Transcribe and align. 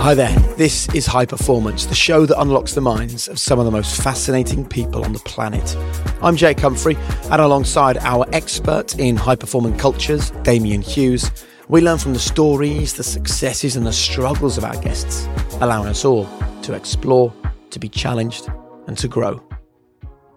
Hi 0.00 0.14
there, 0.14 0.38
this 0.56 0.88
is 0.94 1.06
High 1.06 1.26
Performance, 1.26 1.84
the 1.84 1.94
show 1.94 2.24
that 2.24 2.40
unlocks 2.40 2.72
the 2.72 2.80
minds 2.80 3.26
of 3.26 3.38
some 3.40 3.58
of 3.58 3.64
the 3.64 3.72
most 3.72 4.00
fascinating 4.00 4.64
people 4.64 5.04
on 5.04 5.12
the 5.12 5.18
planet. 5.18 5.76
I'm 6.22 6.36
Jake 6.36 6.60
Humphrey, 6.60 6.96
and 7.30 7.42
alongside 7.42 7.98
our 7.98 8.24
expert 8.32 8.96
in 8.98 9.16
high 9.16 9.34
performing 9.34 9.76
cultures, 9.76 10.30
Damian 10.44 10.82
Hughes, 10.82 11.30
we 11.66 11.80
learn 11.80 11.98
from 11.98 12.12
the 12.12 12.20
stories, 12.20 12.94
the 12.94 13.02
successes, 13.02 13.74
and 13.74 13.84
the 13.84 13.92
struggles 13.92 14.56
of 14.56 14.64
our 14.64 14.80
guests, 14.80 15.26
allowing 15.60 15.88
us 15.88 16.04
all 16.04 16.28
to 16.62 16.74
explore, 16.74 17.34
to 17.70 17.80
be 17.80 17.88
challenged, 17.88 18.48
and 18.86 18.96
to 18.98 19.08
grow. 19.08 19.42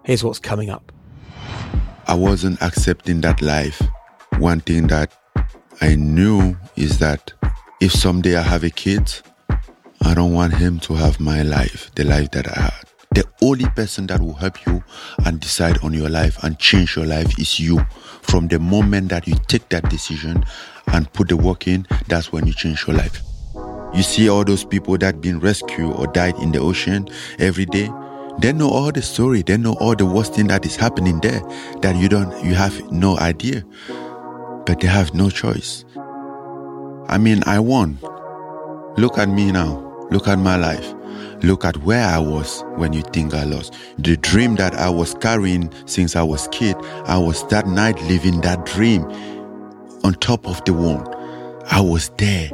Here's 0.03 0.23
what's 0.23 0.39
coming 0.39 0.71
up. 0.71 0.91
I 2.07 2.15
wasn't 2.15 2.59
accepting 2.63 3.21
that 3.21 3.43
life. 3.43 3.79
One 4.39 4.59
thing 4.59 4.87
that 4.87 5.13
I 5.81 5.95
knew 5.95 6.57
is 6.75 6.97
that 6.97 7.31
if 7.79 7.91
someday 7.93 8.35
I 8.35 8.41
have 8.41 8.63
a 8.63 8.71
kid, 8.71 9.13
I 10.03 10.13
don't 10.13 10.33
want 10.33 10.53
him 10.53 10.79
to 10.81 10.93
have 10.95 11.19
my 11.19 11.43
life, 11.43 11.91
the 11.95 12.03
life 12.03 12.31
that 12.31 12.47
I 12.47 12.61
had. 12.61 12.85
The 13.13 13.25
only 13.41 13.65
person 13.65 14.07
that 14.07 14.21
will 14.21 14.33
help 14.33 14.65
you 14.65 14.83
and 15.25 15.39
decide 15.39 15.77
on 15.83 15.93
your 15.93 16.09
life 16.09 16.41
and 16.43 16.57
change 16.57 16.95
your 16.95 17.05
life 17.05 17.37
is 17.37 17.59
you. 17.59 17.79
From 18.21 18.47
the 18.47 18.57
moment 18.57 19.09
that 19.09 19.27
you 19.27 19.35
take 19.47 19.67
that 19.69 19.89
decision 19.89 20.43
and 20.87 21.11
put 21.13 21.27
the 21.27 21.37
work 21.37 21.67
in, 21.67 21.85
that's 22.07 22.31
when 22.31 22.47
you 22.47 22.53
change 22.53 22.87
your 22.87 22.95
life. 22.95 23.21
You 23.93 24.01
see 24.01 24.29
all 24.29 24.45
those 24.45 24.63
people 24.63 24.97
that 24.99 25.19
been 25.21 25.39
rescued 25.39 25.93
or 25.95 26.07
died 26.07 26.35
in 26.37 26.51
the 26.51 26.59
ocean 26.59 27.09
every 27.37 27.65
day. 27.65 27.89
They 28.39 28.53
know 28.53 28.69
all 28.69 28.91
the 28.91 29.01
story. 29.01 29.41
They 29.41 29.57
know 29.57 29.73
all 29.73 29.95
the 29.95 30.05
worst 30.05 30.35
thing 30.35 30.47
that 30.47 30.65
is 30.65 30.77
happening 30.77 31.19
there 31.19 31.41
that 31.81 31.97
you 31.97 32.07
don't, 32.07 32.31
you 32.43 32.55
have 32.55 32.91
no 32.91 33.17
idea. 33.19 33.63
But 34.65 34.79
they 34.79 34.87
have 34.87 35.13
no 35.13 35.29
choice. 35.29 35.83
I 37.07 37.17
mean, 37.19 37.43
I 37.45 37.59
won. 37.59 37.99
Look 38.97 39.17
at 39.17 39.27
me 39.27 39.51
now. 39.51 39.90
Look 40.11 40.27
at 40.27 40.39
my 40.39 40.57
life. 40.57 40.93
Look 41.41 41.63
at 41.63 41.77
where 41.77 42.05
I 42.05 42.19
was 42.19 42.65
when 42.75 42.91
you 42.91 43.01
think 43.01 43.33
I 43.33 43.45
lost. 43.45 43.73
The 43.97 44.17
dream 44.17 44.57
that 44.57 44.75
I 44.75 44.89
was 44.89 45.13
carrying 45.13 45.71
since 45.87 46.17
I 46.17 46.21
was 46.21 46.49
kid, 46.51 46.75
I 47.05 47.17
was 47.17 47.47
that 47.47 47.65
night 47.65 47.99
living 48.03 48.41
that 48.41 48.65
dream 48.65 49.03
on 50.03 50.15
top 50.15 50.45
of 50.45 50.63
the 50.65 50.73
one. 50.73 51.07
I 51.71 51.79
was 51.79 52.09
there. 52.17 52.49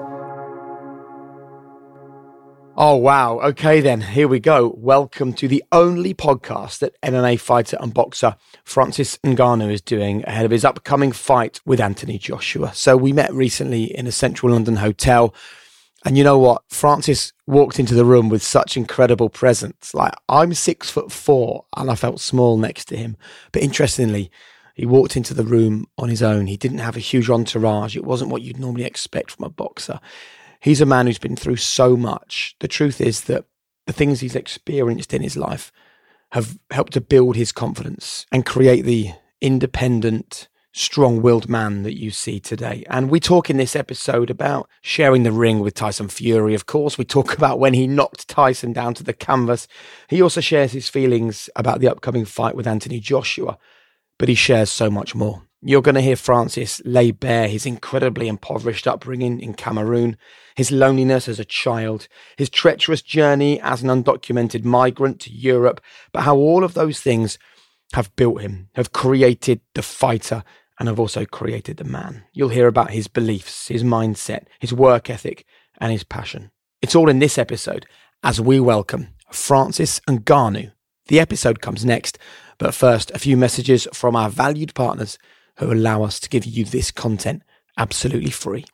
Oh, 2.75 2.95
wow. 2.95 3.39
Okay, 3.39 3.81
then, 3.81 4.01
here 4.01 4.27
we 4.27 4.39
go. 4.39 4.75
Welcome 4.77 5.33
to 5.33 5.47
the 5.47 5.63
only 5.71 6.13
podcast 6.13 6.77
that 6.79 7.01
MMA 7.01 7.39
fighter 7.39 7.75
and 7.79 7.91
boxer 7.91 8.35
Francis 8.65 9.17
Ngannou 9.23 9.71
is 9.71 9.81
doing 9.81 10.23
ahead 10.25 10.45
of 10.45 10.51
his 10.51 10.63
upcoming 10.63 11.11
fight 11.11 11.59
with 11.65 11.81
Anthony 11.81 12.19
Joshua. 12.19 12.71
So, 12.75 12.95
we 12.95 13.13
met 13.13 13.33
recently 13.33 13.85
in 13.85 14.05
a 14.05 14.11
central 14.11 14.51
London 14.51 14.75
hotel. 14.75 15.33
And 16.07 16.17
you 16.17 16.23
know 16.23 16.39
what? 16.39 16.63
Francis 16.69 17.33
walked 17.47 17.81
into 17.81 17.93
the 17.93 18.05
room 18.05 18.29
with 18.29 18.41
such 18.41 18.77
incredible 18.77 19.27
presence. 19.27 19.93
Like, 19.93 20.13
I'm 20.29 20.53
six 20.53 20.89
foot 20.89 21.11
four 21.11 21.65
and 21.75 21.91
I 21.91 21.95
felt 21.95 22.21
small 22.21 22.57
next 22.57 22.85
to 22.85 22.95
him. 22.95 23.17
But 23.51 23.61
interestingly, 23.61 24.31
he 24.73 24.85
walked 24.85 25.17
into 25.17 25.33
the 25.33 25.43
room 25.43 25.85
on 25.97 26.07
his 26.07 26.23
own. 26.23 26.47
He 26.47 26.55
didn't 26.55 26.77
have 26.77 26.95
a 26.95 27.01
huge 27.01 27.29
entourage. 27.29 27.97
It 27.97 28.05
wasn't 28.05 28.31
what 28.31 28.41
you'd 28.41 28.57
normally 28.57 28.85
expect 28.85 29.31
from 29.31 29.43
a 29.43 29.49
boxer. 29.49 29.99
He's 30.61 30.79
a 30.79 30.85
man 30.85 31.07
who's 31.07 31.19
been 31.19 31.35
through 31.35 31.57
so 31.57 31.97
much. 31.97 32.55
The 32.61 32.69
truth 32.69 33.01
is 33.01 33.25
that 33.25 33.43
the 33.85 33.91
things 33.91 34.21
he's 34.21 34.35
experienced 34.35 35.13
in 35.13 35.21
his 35.21 35.35
life 35.35 35.73
have 36.31 36.57
helped 36.71 36.93
to 36.93 37.01
build 37.01 37.35
his 37.35 37.51
confidence 37.51 38.25
and 38.31 38.45
create 38.45 38.85
the 38.85 39.11
independent, 39.41 40.47
strong 40.77 41.21
willed 41.21 41.49
man 41.49 41.83
that 41.83 41.97
you 41.97 42.11
see 42.11 42.39
today. 42.39 42.83
And 42.89 43.09
we 43.09 43.19
talk 43.19 43.49
in 43.49 43.57
this 43.57 43.75
episode 43.75 44.29
about 44.29 44.69
sharing 44.81 45.23
the 45.23 45.31
ring 45.31 45.59
with 45.59 45.73
Tyson 45.73 46.07
Fury, 46.07 46.53
of 46.53 46.65
course. 46.65 46.97
We 46.97 47.05
talk 47.05 47.33
about 47.37 47.59
when 47.59 47.73
he 47.73 47.87
knocked 47.87 48.27
Tyson 48.27 48.73
down 48.73 48.93
to 48.95 49.03
the 49.03 49.13
canvas. 49.13 49.67
He 50.07 50.21
also 50.21 50.41
shares 50.41 50.71
his 50.71 50.87
feelings 50.87 51.49
about 51.55 51.79
the 51.79 51.89
upcoming 51.89 52.25
fight 52.25 52.55
with 52.55 52.67
Anthony 52.67 52.99
Joshua, 52.99 53.57
but 54.19 54.29
he 54.29 54.35
shares 54.35 54.69
so 54.69 54.89
much 54.89 55.15
more. 55.15 55.43
You're 55.63 55.81
going 55.81 55.95
to 55.95 56.01
hear 56.01 56.15
Francis 56.15 56.79
lay 56.85 57.09
bare 57.09 57.47
his 57.47 57.65
incredibly 57.65 58.27
impoverished 58.27 58.87
upbringing 58.87 59.39
in 59.39 59.55
Cameroon, 59.55 60.15
his 60.55 60.71
loneliness 60.71 61.27
as 61.27 61.39
a 61.39 61.45
child, 61.45 62.07
his 62.37 62.51
treacherous 62.51 63.01
journey 63.01 63.59
as 63.61 63.81
an 63.81 63.89
undocumented 63.89 64.63
migrant 64.63 65.19
to 65.21 65.31
Europe, 65.31 65.81
but 66.11 66.21
how 66.21 66.35
all 66.35 66.63
of 66.63 66.75
those 66.75 66.99
things 66.99 67.39
have 67.93 68.15
built 68.15 68.41
him, 68.41 68.69
have 68.75 68.93
created 68.93 69.61
the 69.73 69.81
fighter, 69.81 70.43
and 70.79 70.89
I've 70.89 70.99
also 70.99 71.25
created 71.25 71.77
the 71.77 71.83
man. 71.83 72.23
You'll 72.33 72.49
hear 72.49 72.67
about 72.67 72.91
his 72.91 73.07
beliefs, 73.07 73.67
his 73.67 73.83
mindset, 73.83 74.45
his 74.59 74.73
work 74.73 75.09
ethic, 75.09 75.45
and 75.79 75.91
his 75.91 76.03
passion. 76.03 76.51
It's 76.81 76.95
all 76.95 77.09
in 77.09 77.19
this 77.19 77.37
episode 77.37 77.85
as 78.23 78.39
we 78.39 78.59
welcome 78.59 79.09
Francis 79.31 79.99
Ngannou. 80.07 80.71
The 81.07 81.19
episode 81.19 81.61
comes 81.61 81.85
next, 81.85 82.19
but 82.57 82.73
first, 82.73 83.11
a 83.11 83.19
few 83.19 83.37
messages 83.37 83.87
from 83.93 84.15
our 84.15 84.29
valued 84.29 84.73
partners 84.75 85.17
who 85.57 85.71
allow 85.71 86.03
us 86.03 86.19
to 86.19 86.29
give 86.29 86.45
you 86.45 86.65
this 86.65 86.91
content 86.91 87.43
absolutely 87.77 88.31
free. 88.31 88.65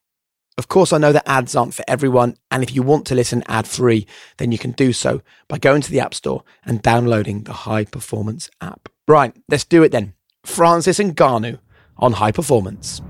Of 0.57 0.67
course, 0.67 0.93
I 0.93 0.99
know 0.99 1.11
that 1.11 1.27
ads 1.27 1.55
aren't 1.55 1.73
for 1.73 1.83
everyone, 1.87 2.37
and 2.51 2.61
if 2.61 2.75
you 2.75 2.83
want 2.83 3.07
to 3.07 3.15
listen 3.15 3.43
ad 3.47 3.67
free, 3.67 4.05
then 4.37 4.51
you 4.51 4.59
can 4.59 4.71
do 4.71 4.93
so 4.93 5.21
by 5.47 5.57
going 5.57 5.81
to 5.81 5.91
the 5.91 5.99
App 5.99 6.13
Store 6.13 6.43
and 6.63 6.81
downloading 6.81 7.43
the 7.43 7.53
High 7.53 7.85
Performance 7.85 8.49
app. 8.61 8.89
Right, 9.07 9.35
let's 9.49 9.65
do 9.65 9.81
it 9.83 9.91
then. 9.91 10.13
Francis 10.45 10.99
Ngannou 10.99 11.59
on 11.97 12.13
High 12.13 12.31
Performance. 12.31 13.01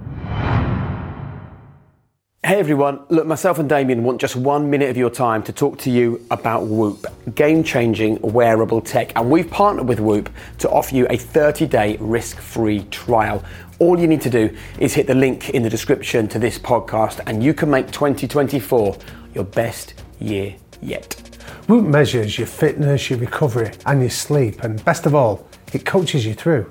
Hey 2.45 2.59
everyone, 2.59 2.99
look, 3.07 3.25
myself 3.25 3.57
and 3.57 3.69
Damian 3.69 4.03
want 4.03 4.19
just 4.19 4.35
one 4.35 4.69
minute 4.69 4.89
of 4.89 4.97
your 4.97 5.09
time 5.09 5.43
to 5.43 5.53
talk 5.53 5.77
to 5.79 5.89
you 5.89 6.25
about 6.29 6.65
Whoop, 6.65 7.05
game 7.35 7.63
changing 7.63 8.19
wearable 8.19 8.81
tech. 8.81 9.13
And 9.15 9.31
we've 9.31 9.49
partnered 9.49 9.87
with 9.87 10.01
Whoop 10.01 10.29
to 10.57 10.69
offer 10.69 10.93
you 10.93 11.07
a 11.09 11.15
30 11.15 11.65
day 11.67 11.95
risk 12.01 12.37
free 12.41 12.83
trial. 12.91 13.41
All 13.79 13.97
you 13.97 14.07
need 14.07 14.19
to 14.23 14.29
do 14.29 14.53
is 14.77 14.93
hit 14.93 15.07
the 15.07 15.15
link 15.15 15.51
in 15.51 15.63
the 15.63 15.69
description 15.69 16.27
to 16.27 16.37
this 16.37 16.59
podcast, 16.59 17.21
and 17.27 17.41
you 17.41 17.53
can 17.53 17.69
make 17.69 17.89
2024 17.91 18.97
your 19.33 19.45
best 19.45 19.93
year 20.19 20.53
yet. 20.81 21.13
Whoop 21.67 21.85
measures 21.85 22.37
your 22.37 22.47
fitness, 22.47 23.09
your 23.09 23.19
recovery, 23.19 23.71
and 23.85 24.01
your 24.01 24.09
sleep, 24.09 24.65
and 24.65 24.83
best 24.83 25.05
of 25.05 25.15
all, 25.15 25.47
it 25.71 25.85
coaches 25.85 26.25
you 26.25 26.33
through. 26.33 26.69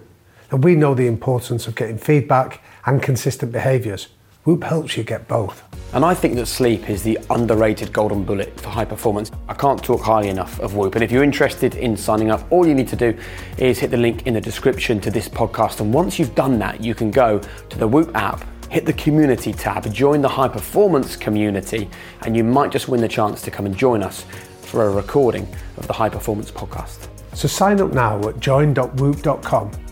And 0.52 0.62
we 0.62 0.74
know 0.74 0.94
the 0.94 1.06
importance 1.06 1.66
of 1.66 1.74
getting 1.74 1.96
feedback 1.96 2.62
and 2.84 3.02
consistent 3.02 3.52
behaviours. 3.52 4.08
Whoop 4.44 4.64
helps 4.64 4.98
you 4.98 5.02
get 5.02 5.26
both. 5.26 5.62
And 5.94 6.04
I 6.04 6.12
think 6.12 6.34
that 6.34 6.44
sleep 6.44 6.90
is 6.90 7.02
the 7.02 7.18
underrated 7.30 7.90
golden 7.90 8.22
bullet 8.22 8.60
for 8.60 8.68
high 8.68 8.84
performance. 8.84 9.30
I 9.48 9.54
can't 9.54 9.82
talk 9.82 10.02
highly 10.02 10.28
enough 10.28 10.60
of 10.60 10.74
Whoop. 10.74 10.94
And 10.94 11.02
if 11.02 11.10
you're 11.10 11.22
interested 11.22 11.76
in 11.76 11.96
signing 11.96 12.30
up, 12.30 12.44
all 12.50 12.66
you 12.66 12.74
need 12.74 12.88
to 12.88 12.96
do 12.96 13.16
is 13.56 13.78
hit 13.78 13.90
the 13.90 13.96
link 13.96 14.26
in 14.26 14.34
the 14.34 14.40
description 14.42 15.00
to 15.00 15.10
this 15.10 15.26
podcast. 15.26 15.80
And 15.80 15.94
once 15.94 16.18
you've 16.18 16.34
done 16.34 16.58
that, 16.58 16.82
you 16.82 16.94
can 16.94 17.10
go 17.10 17.38
to 17.38 17.78
the 17.78 17.88
Whoop 17.88 18.14
app, 18.14 18.44
hit 18.70 18.84
the 18.84 18.92
community 18.92 19.54
tab, 19.54 19.90
join 19.90 20.20
the 20.20 20.28
high 20.28 20.48
performance 20.48 21.16
community, 21.16 21.88
and 22.22 22.36
you 22.36 22.44
might 22.44 22.70
just 22.70 22.88
win 22.88 23.00
the 23.00 23.08
chance 23.08 23.40
to 23.40 23.50
come 23.50 23.64
and 23.64 23.74
join 23.74 24.02
us 24.02 24.26
for 24.60 24.84
a 24.84 24.90
recording 24.90 25.48
of 25.78 25.86
the 25.86 25.94
high 25.94 26.10
performance 26.10 26.50
podcast. 26.50 27.08
So 27.34 27.48
sign 27.48 27.80
up 27.80 27.92
now 27.92 28.20
at 28.28 28.38
join.whoop.com 28.38 29.91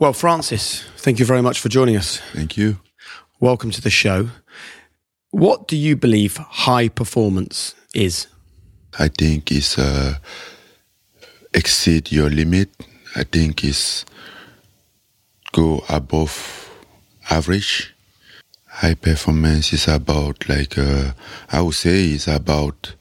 Well, 0.00 0.14
Francis, 0.14 0.82
thank 0.96 1.18
you 1.18 1.26
very 1.26 1.42
much 1.42 1.60
for 1.60 1.68
joining 1.68 1.94
us. 1.94 2.22
Thank 2.32 2.56
you. 2.56 2.78
Welcome 3.38 3.70
to 3.72 3.82
the 3.82 3.90
show. 3.90 4.30
What 5.30 5.68
do 5.68 5.76
you 5.76 5.94
believe 5.94 6.38
high 6.38 6.88
performance 6.88 7.74
is? 7.92 8.26
I 8.98 9.08
think 9.08 9.52
it's 9.52 9.78
uh, 9.78 10.14
exceed 11.52 12.10
your 12.10 12.30
limit. 12.30 12.70
I 13.14 13.24
think 13.24 13.62
it's 13.62 14.06
go 15.52 15.84
above 15.90 16.70
average. 17.28 17.94
High 18.68 18.94
performance 18.94 19.70
is 19.74 19.86
about 19.86 20.48
like 20.48 20.78
uh, 20.78 21.12
I 21.52 21.60
would 21.60 21.74
say 21.74 22.12
is 22.12 22.26
about 22.26 22.94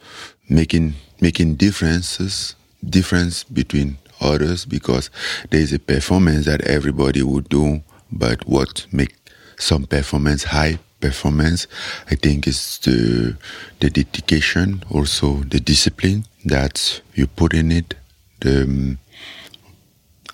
making 0.50 0.96
making 1.22 1.56
differences 1.56 2.56
difference 2.84 3.46
between 3.46 4.00
others 4.22 4.66
because 4.66 5.10
there 5.50 5.62
is 5.62 5.74
a 5.74 5.80
performance 5.80 6.46
that 6.46 6.62
everybody 6.62 7.22
would 7.22 7.50
do, 7.50 7.82
but 8.12 8.48
what 8.48 8.86
make 8.92 9.16
some 9.58 9.86
performance 9.86 10.44
high 10.46 10.80
performance, 11.00 11.68
I 12.10 12.16
think 12.16 12.48
is 12.48 12.80
the 12.80 13.36
the 13.80 13.90
dedication, 13.90 14.84
also 14.90 15.44
the 15.50 15.60
discipline 15.60 16.26
that 16.46 17.02
you 17.14 17.28
put 17.28 17.54
in 17.54 17.72
it. 17.72 17.96
The 18.42 18.64
um, 18.64 18.98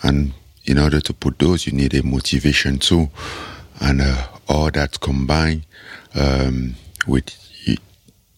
and 0.03 0.33
in 0.65 0.77
order 0.77 0.99
to 1.01 1.13
put 1.13 1.39
those, 1.39 1.65
you 1.65 1.73
need 1.73 1.93
a 1.93 2.03
motivation 2.03 2.77
too, 2.79 3.09
and 3.79 4.01
uh, 4.01 4.27
all 4.47 4.71
that 4.71 4.99
combined 4.99 5.65
um, 6.15 6.75
with 7.07 7.29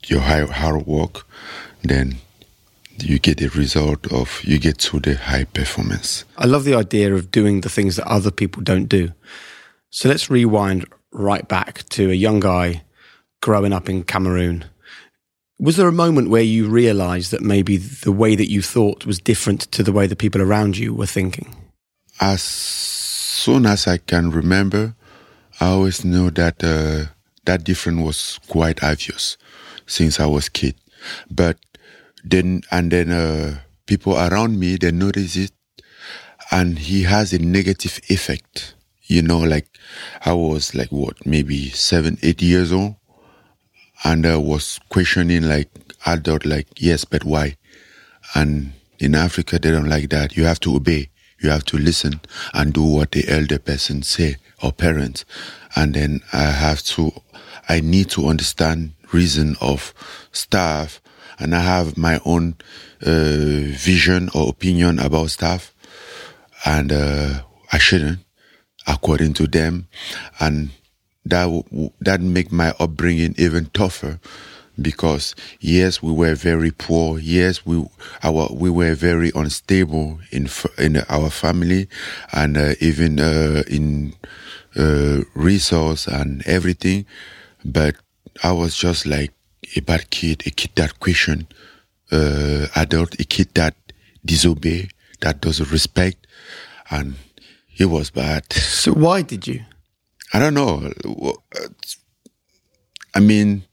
your 0.08 0.22
hard 0.22 0.86
work, 0.86 1.26
then 1.84 2.18
you 3.04 3.20
get 3.20 3.38
the 3.38 3.48
result 3.50 4.12
of 4.12 4.42
you 4.44 4.60
get 4.60 4.78
to 4.80 5.00
the 5.00 5.16
high 5.16 5.46
performance. 5.46 6.26
I 6.38 6.46
love 6.46 6.64
the 6.64 6.76
idea 6.76 7.14
of 7.14 7.32
doing 7.32 7.62
the 7.62 7.70
things 7.70 7.96
that 7.96 8.08
other 8.08 8.32
people 8.32 8.64
don't 8.64 8.88
do. 8.88 9.14
So 9.90 10.10
let's 10.10 10.30
rewind 10.30 10.86
right 11.12 11.48
back 11.48 11.88
to 11.90 12.10
a 12.10 12.14
young 12.16 12.40
guy 12.40 12.84
growing 13.42 13.74
up 13.74 13.90
in 13.90 14.04
Cameroon. 14.04 14.66
Was 15.60 15.78
there 15.78 15.88
a 15.88 15.94
moment 15.94 16.30
where 16.30 16.44
you 16.44 16.68
realized 16.68 17.32
that 17.32 17.42
maybe 17.42 17.78
the 17.78 18.12
way 18.12 18.36
that 18.36 18.50
you 18.50 18.62
thought 18.62 19.06
was 19.06 19.20
different 19.20 19.62
to 19.72 19.82
the 19.82 19.92
way 19.92 20.06
the 20.06 20.16
people 20.16 20.42
around 20.42 20.78
you 20.78 20.94
were 20.94 21.08
thinking? 21.08 21.56
As 22.20 22.42
soon 22.42 23.66
as 23.66 23.88
I 23.88 23.98
can 23.98 24.30
remember, 24.30 24.96
I 25.60 25.68
always 25.70 26.06
knew 26.06 26.30
that 26.32 26.64
uh, 26.64 27.12
that 27.46 27.64
difference 27.64 28.02
was 28.02 28.40
quite 28.48 28.84
obvious 28.84 29.38
since 29.88 30.20
I 30.20 30.28
was 30.28 30.50
kid. 30.50 30.76
But 31.32 31.58
then 32.30 32.64
and 32.72 32.92
then 32.92 33.12
uh, 33.12 33.60
people 33.86 34.18
around 34.18 34.60
me 34.60 34.78
they 34.78 34.92
notice 34.92 35.36
it, 35.36 35.52
and 36.52 36.80
he 36.80 37.04
has 37.04 37.34
a 37.34 37.40
negative 37.40 38.00
effect. 38.10 38.76
You 39.04 39.22
know, 39.22 39.40
like 39.40 39.68
I 40.26 40.34
was 40.34 40.76
like 40.76 40.92
what 40.92 41.26
maybe 41.26 41.70
seven, 41.70 42.18
eight 42.22 42.42
years 42.42 42.72
old, 42.72 42.96
and 44.04 44.26
I 44.26 44.38
was 44.38 44.80
questioning 44.90 45.44
like 45.44 45.70
adult, 46.06 46.46
like 46.46 46.68
yes, 46.78 47.06
but 47.06 47.24
why? 47.24 47.58
And 48.36 48.74
in 49.00 49.16
Africa, 49.16 49.60
they 49.60 49.72
don't 49.72 49.90
like 49.90 50.10
that. 50.10 50.36
You 50.36 50.46
have 50.46 50.60
to 50.62 50.76
obey. 50.76 51.10
You 51.40 51.50
have 51.50 51.66
to 51.66 51.78
listen 51.78 52.20
and 52.54 52.74
do 52.74 52.84
what 52.84 53.12
the 53.12 53.30
elder 53.30 53.60
person 53.60 54.02
say 54.02 54.38
or 54.62 54.72
parents. 54.72 55.24
And 55.76 55.94
then 55.94 56.22
I 56.34 56.46
have 56.46 56.82
to, 56.84 57.12
I 57.70 57.80
need 57.80 58.10
to 58.12 58.28
understand 58.28 58.94
reason 59.14 59.56
of 59.62 59.94
stuff 60.32 61.00
and 61.40 61.56
I 61.56 61.62
have 61.62 61.98
my 61.98 62.20
own 62.26 62.56
uh, 63.06 63.72
vision 63.76 64.30
or 64.34 64.50
opinion 64.50 65.00
about 65.00 65.30
stuff. 65.32 65.74
And 66.66 66.92
uh, 66.92 67.42
I 67.72 67.78
shouldn't, 67.78 68.20
according 68.88 69.34
to 69.36 69.48
them. 69.48 69.88
And 70.40 70.72
that, 71.26 71.64
that 72.02 72.22
make 72.22 72.52
my 72.52 72.74
upbringing 72.80 73.36
even 73.38 73.68
tougher 73.68 74.20
because 74.82 75.36
yes, 75.60 76.02
we 76.02 76.12
were 76.12 76.36
very 76.36 76.72
poor. 76.72 77.20
Yes, 77.20 77.66
we 77.66 77.86
our 78.24 78.50
we 78.52 78.70
were 78.70 78.94
very 78.94 79.32
unstable 79.36 80.20
in 80.32 80.48
in 80.78 80.98
our 81.10 81.30
family, 81.30 81.88
and 82.32 82.58
uh, 82.58 82.74
even 82.80 83.20
uh, 83.20 83.64
in 83.68 84.14
uh, 84.76 85.22
resource 85.34 86.08
and 86.08 86.46
everything. 86.46 87.06
But 87.66 87.96
I 88.44 88.52
was 88.52 88.78
just 88.78 89.06
like 89.06 89.32
a 89.76 89.82
bad 89.82 90.10
kid, 90.10 90.44
a 90.46 90.52
kid 90.52 90.72
that 90.76 91.00
question 91.00 91.48
uh, 92.12 92.68
adult, 92.76 93.20
a 93.20 93.24
kid 93.24 93.54
that 93.56 93.76
disobey, 94.24 94.90
that 95.22 95.42
doesn't 95.42 95.72
respect, 95.72 96.28
and 96.90 97.16
he 97.68 97.86
was 97.86 98.10
bad. 98.10 98.52
So 98.54 98.94
why 98.94 99.22
did 99.22 99.48
you? 99.48 99.62
I 100.34 100.40
don't 100.40 100.54
know. 100.54 100.92
I 103.14 103.20
mean, 103.20 103.64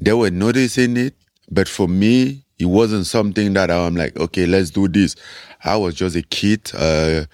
they 0.00 0.12
were 0.12 0.30
noticing 0.30 0.96
it, 0.96 1.14
but 1.50 1.68
for 1.68 1.88
me, 1.88 2.44
it 2.58 2.66
wasn't 2.66 3.06
something 3.06 3.52
that 3.52 3.70
I'm 3.70 3.96
like, 3.96 4.16
okay, 4.16 4.46
let's 4.46 4.70
do 4.70 4.88
this. 4.88 5.14
I 5.62 5.76
was 5.76 5.94
just 5.94 6.16
a 6.16 6.22
kid. 6.22 6.70
Uh, 6.74 7.26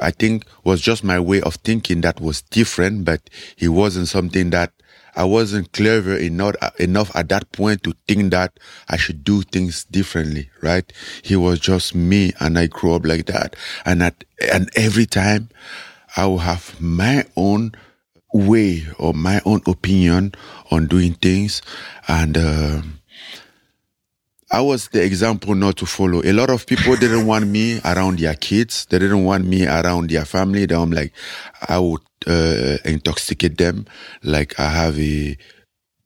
I 0.00 0.10
think 0.10 0.44
was 0.64 0.80
just 0.80 1.02
my 1.02 1.18
way 1.18 1.40
of 1.40 1.56
thinking 1.56 2.02
that 2.02 2.20
was 2.20 2.42
different, 2.42 3.04
but 3.04 3.28
it 3.58 3.68
wasn't 3.68 4.08
something 4.08 4.50
that 4.50 4.72
I 5.18 5.24
wasn't 5.24 5.72
clever 5.74 6.16
enough 6.16 6.56
enough 6.80 7.14
at 7.16 7.30
that 7.30 7.52
point 7.52 7.84
to 7.84 7.94
think 8.08 8.32
that 8.32 8.60
I 8.88 8.98
should 8.98 9.24
do 9.24 9.42
things 9.42 9.84
differently, 9.86 10.50
right? 10.62 10.92
He 11.24 11.36
was 11.36 11.60
just 11.60 11.94
me, 11.96 12.32
and 12.40 12.58
I 12.58 12.68
grew 12.68 12.94
up 12.94 13.06
like 13.06 13.26
that. 13.26 13.56
And 13.86 14.02
at 14.04 14.24
and 14.52 14.70
every 14.76 15.06
time, 15.06 15.50
I 16.16 16.26
will 16.26 16.40
have 16.40 16.80
my 16.80 17.26
own 17.36 17.72
way 18.34 18.86
or 18.98 19.14
my 19.14 19.42
own 19.46 19.62
opinion 19.66 20.34
on 20.72 20.88
doing 20.88 21.14
things, 21.14 21.62
and. 22.08 22.38
um 22.38 22.94
I 24.50 24.62
was 24.62 24.88
the 24.88 25.04
example 25.04 25.54
not 25.56 25.76
to 25.78 25.86
follow. 25.86 26.22
A 26.24 26.32
lot 26.32 26.50
of 26.50 26.66
people 26.66 26.96
didn't 26.96 27.26
want 27.26 27.46
me 27.48 27.80
around 27.84 28.20
their 28.20 28.34
kids. 28.34 28.86
They 28.86 28.98
didn't 28.98 29.24
want 29.24 29.46
me 29.46 29.66
around 29.66 30.10
their 30.10 30.24
family. 30.24 30.66
Then 30.66 30.80
I'm 30.80 30.90
like, 30.92 31.12
I 31.68 31.78
would 31.80 32.00
uh, 32.26 32.78
intoxicate 32.84 33.58
them. 33.58 33.86
Like 34.22 34.58
I 34.58 34.68
have 34.70 34.98
a 34.98 35.36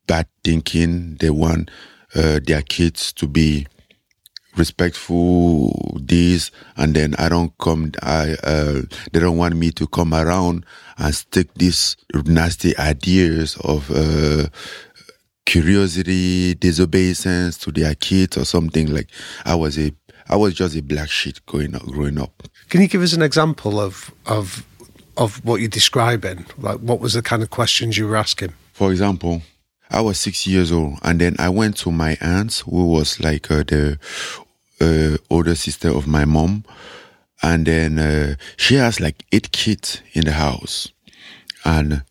bad 0.06 0.26
thinking. 0.44 1.16
They 1.16 1.30
want 1.30 1.70
uh, 2.14 2.40
their 2.44 2.62
kids 2.62 3.12
to 3.14 3.26
be 3.26 3.66
respectful 4.54 5.98
this 5.98 6.50
and 6.76 6.94
then 6.94 7.14
i 7.18 7.26
don't 7.26 7.56
come 7.56 7.90
i 8.02 8.36
uh, 8.44 8.82
they 9.10 9.18
don't 9.18 9.38
want 9.38 9.56
me 9.56 9.70
to 9.70 9.86
come 9.86 10.12
around 10.12 10.66
and 10.98 11.14
stick 11.14 11.48
these 11.54 11.96
nasty 12.26 12.76
ideas 12.76 13.56
of 13.64 13.90
uh, 13.90 14.46
curiosity, 15.44 16.54
disobedience 16.54 17.58
to 17.58 17.72
their 17.72 17.94
kids 17.94 18.36
or 18.36 18.44
something 18.44 18.92
like 18.92 19.08
I 19.44 19.54
was 19.54 19.78
a 19.78 19.92
I 20.28 20.36
was 20.36 20.54
just 20.54 20.76
a 20.76 20.82
black 20.82 21.10
sheep 21.10 21.44
growing 21.46 21.74
up 21.74 21.82
growing 21.86 22.18
up. 22.18 22.42
Can 22.68 22.80
you 22.80 22.88
give 22.88 23.02
us 23.02 23.12
an 23.12 23.22
example 23.22 23.80
of 23.80 24.12
of 24.26 24.64
of 25.16 25.44
what 25.44 25.60
you're 25.60 25.68
describing? 25.68 26.46
Like, 26.58 26.78
what 26.78 27.00
was 27.00 27.14
the 27.14 27.22
kind 27.22 27.42
of 27.42 27.50
questions 27.50 27.96
you 27.96 28.08
were 28.08 28.16
asking? 28.16 28.52
For 28.72 28.90
example, 28.90 29.42
I 29.90 30.00
was 30.00 30.18
six 30.18 30.46
years 30.46 30.72
old 30.72 30.98
and 31.02 31.20
then 31.20 31.36
I 31.38 31.48
went 31.48 31.76
to 31.78 31.90
my 31.90 32.16
aunt 32.20 32.62
who 32.64 32.86
was 32.86 33.20
like 33.20 33.50
uh, 33.50 33.62
the 33.64 33.98
uh, 34.80 35.16
older 35.28 35.54
sister 35.54 35.88
of 35.88 36.06
my 36.06 36.24
mom 36.24 36.64
and 37.42 37.66
then 37.66 37.98
uh, 37.98 38.36
she 38.56 38.76
has 38.76 39.00
like 39.00 39.24
eight 39.32 39.52
kids 39.52 40.00
in 40.14 40.24
the 40.24 40.32
house 40.32 40.92
And 41.64 42.02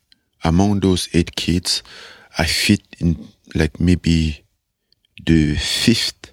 among 0.44 0.80
those 0.80 1.08
eight 1.12 1.36
kids, 1.36 1.82
I 2.38 2.44
fit 2.44 2.82
in 2.98 3.28
like 3.54 3.78
maybe 3.78 4.44
the 5.24 5.56
fifth. 5.56 6.32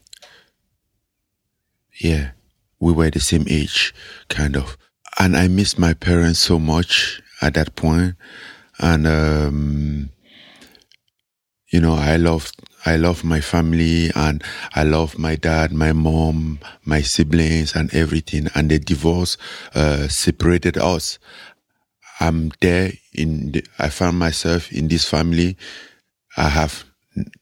Yeah, 2.00 2.32
we 2.80 2.94
were 2.94 3.10
the 3.10 3.20
same 3.20 3.46
age, 3.48 3.94
kind 4.30 4.56
of. 4.56 4.78
And 5.18 5.36
I 5.36 5.48
missed 5.48 5.80
my 5.80 5.94
parents 5.94 6.40
so 6.40 6.60
much 6.60 7.22
at 7.42 7.56
that 7.56 7.76
point. 7.76 8.16
And, 8.80 9.08
um, 9.08 10.10
you 11.72 11.82
know, 11.82 11.96
I 11.96 12.18
loved, 12.18 12.56
I 12.86 12.96
love 12.96 13.24
my 13.24 13.42
family 13.42 14.12
and 14.16 14.44
I 14.76 14.84
love 14.84 15.18
my 15.18 15.36
dad, 15.36 15.72
my 15.72 15.94
mom, 15.94 16.60
my 16.86 17.02
siblings 17.02 17.76
and 17.76 17.94
everything. 17.94 18.48
And 18.56 18.72
the 18.72 18.80
divorce, 18.80 19.38
uh, 19.76 20.08
separated 20.08 20.78
us. 20.78 21.20
I'm 22.20 22.52
there 22.62 22.92
in, 23.14 23.52
the, 23.52 23.66
I 23.78 23.90
found 23.90 24.20
myself 24.20 24.72
in 24.72 24.88
this 24.88 25.06
family. 25.06 25.58
I 26.38 26.50
have 26.50 26.86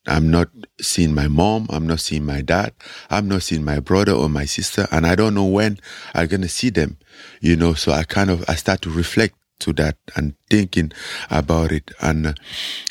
I'm 0.07 0.29
not 0.29 0.49
seeing 0.79 1.13
my 1.13 1.27
mom. 1.27 1.67
I'm 1.69 1.87
not 1.87 1.99
seeing 1.99 2.25
my 2.25 2.41
dad. 2.41 2.73
I'm 3.09 3.27
not 3.27 3.43
seeing 3.43 3.63
my 3.63 3.79
brother 3.79 4.13
or 4.13 4.29
my 4.29 4.45
sister. 4.45 4.87
And 4.91 5.05
I 5.05 5.15
don't 5.15 5.33
know 5.33 5.45
when 5.45 5.79
I'm 6.13 6.27
to 6.27 6.47
see 6.47 6.69
them, 6.69 6.97
you 7.41 7.55
know. 7.55 7.73
So 7.73 7.91
I 7.91 8.03
kind 8.03 8.29
of, 8.29 8.43
I 8.49 8.55
start 8.55 8.81
to 8.83 8.89
reflect 8.89 9.35
to 9.59 9.73
that 9.73 9.97
and 10.15 10.35
thinking 10.49 10.91
about 11.29 11.71
it. 11.71 11.91
And 12.01 12.27
uh, 12.27 12.33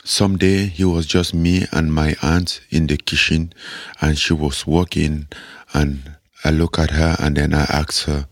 someday 0.04 0.72
it 0.76 0.84
was 0.84 1.06
just 1.06 1.34
me 1.34 1.66
and 1.72 1.92
my 1.92 2.16
aunt 2.22 2.60
in 2.70 2.86
the 2.86 2.96
kitchen 2.96 3.52
and 4.00 4.18
she 4.18 4.32
was 4.32 4.66
working 4.66 5.28
and 5.72 6.16
I 6.44 6.50
look 6.50 6.78
at 6.78 6.90
her 6.90 7.16
and 7.18 7.36
then 7.36 7.54
I 7.54 7.62
ask 7.62 8.04
her 8.06 8.26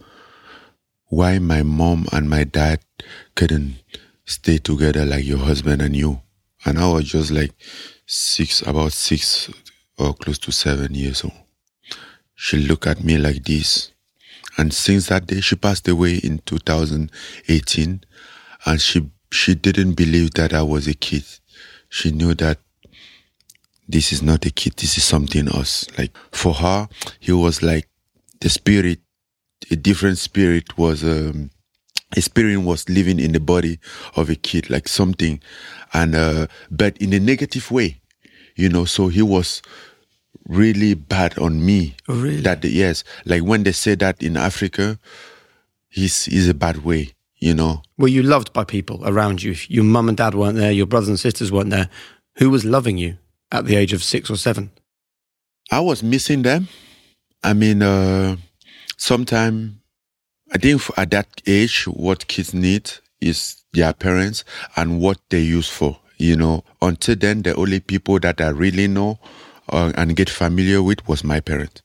why 1.08 1.38
my 1.38 1.62
mom 1.62 2.06
and 2.12 2.28
my 2.28 2.44
dad 2.44 2.80
couldn't 3.34 3.76
stay 4.24 4.58
together 4.58 5.04
like 5.04 5.24
your 5.24 5.38
husband 5.38 5.82
and 5.82 5.94
you. 5.94 6.20
And 6.64 6.78
I 6.78 6.90
was 6.90 7.04
just 7.04 7.30
like, 7.30 7.52
six, 8.06 8.62
about 8.62 8.92
six 8.92 9.50
or 9.98 10.14
close 10.14 10.38
to 10.38 10.52
seven 10.52 10.94
years 10.94 11.24
old. 11.24 11.34
She 12.34 12.58
looked 12.58 12.86
at 12.86 13.04
me 13.04 13.16
like 13.16 13.44
this. 13.44 13.92
And 14.56 14.72
since 14.72 15.08
that 15.08 15.26
day, 15.26 15.40
she 15.40 15.56
passed 15.56 15.88
away 15.88 16.16
in 16.16 16.38
2018. 16.46 18.00
And 18.66 18.80
she, 18.80 19.10
she 19.30 19.54
didn't 19.54 19.94
believe 19.94 20.32
that 20.34 20.52
I 20.52 20.62
was 20.62 20.86
a 20.86 20.94
kid. 20.94 21.24
She 21.88 22.10
knew 22.10 22.34
that 22.34 22.58
this 23.88 24.12
is 24.12 24.22
not 24.22 24.46
a 24.46 24.50
kid. 24.50 24.74
This 24.76 24.96
is 24.96 25.04
something 25.04 25.48
else. 25.48 25.86
Like 25.98 26.16
for 26.32 26.54
her, 26.54 26.88
he 27.20 27.32
was 27.32 27.62
like 27.62 27.88
the 28.40 28.48
spirit, 28.48 29.00
a 29.70 29.76
different 29.76 30.18
spirit 30.18 30.76
was, 30.78 31.04
um, 31.04 31.50
a 32.16 32.20
spirit 32.20 32.58
was 32.58 32.88
living 32.88 33.18
in 33.18 33.32
the 33.32 33.40
body 33.40 33.78
of 34.16 34.30
a 34.30 34.34
kid, 34.34 34.70
like 34.70 34.88
something, 34.88 35.40
and 35.94 36.14
uh, 36.14 36.46
but 36.70 36.98
in 36.98 37.12
a 37.12 37.20
negative 37.20 37.70
way, 37.70 38.00
you 38.56 38.68
know. 38.68 38.84
So 38.84 39.08
he 39.08 39.22
was 39.22 39.62
really 40.46 40.94
bad 40.94 41.38
on 41.38 41.64
me. 41.64 41.94
Oh, 42.08 42.20
really? 42.20 42.40
That 42.40 42.64
yes, 42.64 43.04
like 43.24 43.42
when 43.42 43.62
they 43.62 43.72
say 43.72 43.94
that 43.94 44.22
in 44.22 44.36
Africa, 44.36 44.98
he's 45.88 46.26
he's 46.26 46.48
a 46.48 46.54
bad 46.54 46.84
way, 46.84 47.12
you 47.38 47.54
know. 47.54 47.82
Were 47.96 48.08
you 48.08 48.22
loved 48.22 48.52
by 48.52 48.64
people 48.64 49.00
around 49.06 49.42
you? 49.42 49.52
If 49.52 49.70
your 49.70 49.84
mum 49.84 50.08
and 50.08 50.18
dad 50.18 50.34
weren't 50.34 50.56
there, 50.56 50.72
your 50.72 50.86
brothers 50.86 51.08
and 51.08 51.20
sisters 51.20 51.50
weren't 51.50 51.70
there, 51.70 51.88
who 52.36 52.50
was 52.50 52.64
loving 52.64 52.98
you 52.98 53.16
at 53.52 53.64
the 53.64 53.76
age 53.76 53.92
of 53.92 54.02
six 54.02 54.28
or 54.28 54.36
seven? 54.36 54.70
I 55.70 55.80
was 55.80 56.02
missing 56.02 56.42
them. 56.42 56.68
I 57.42 57.52
mean, 57.54 57.82
uh, 57.82 58.36
sometime 58.96 59.80
I 60.52 60.58
think 60.58 60.82
at 60.96 61.10
that 61.10 61.28
age, 61.46 61.84
what 61.86 62.26
kids 62.26 62.52
need 62.52 62.90
is 63.24 63.62
their 63.72 63.92
parents 63.92 64.44
and 64.76 65.00
what 65.00 65.18
they 65.30 65.40
use 65.40 65.68
for. 65.68 65.98
You 66.18 66.36
know, 66.36 66.64
until 66.80 67.16
then, 67.16 67.42
the 67.42 67.54
only 67.56 67.80
people 67.80 68.20
that 68.20 68.40
I 68.40 68.48
really 68.48 68.86
know 68.86 69.18
uh, 69.68 69.92
and 69.96 70.14
get 70.14 70.30
familiar 70.30 70.82
with 70.82 71.06
was 71.08 71.24
my 71.24 71.40
parents 71.40 71.82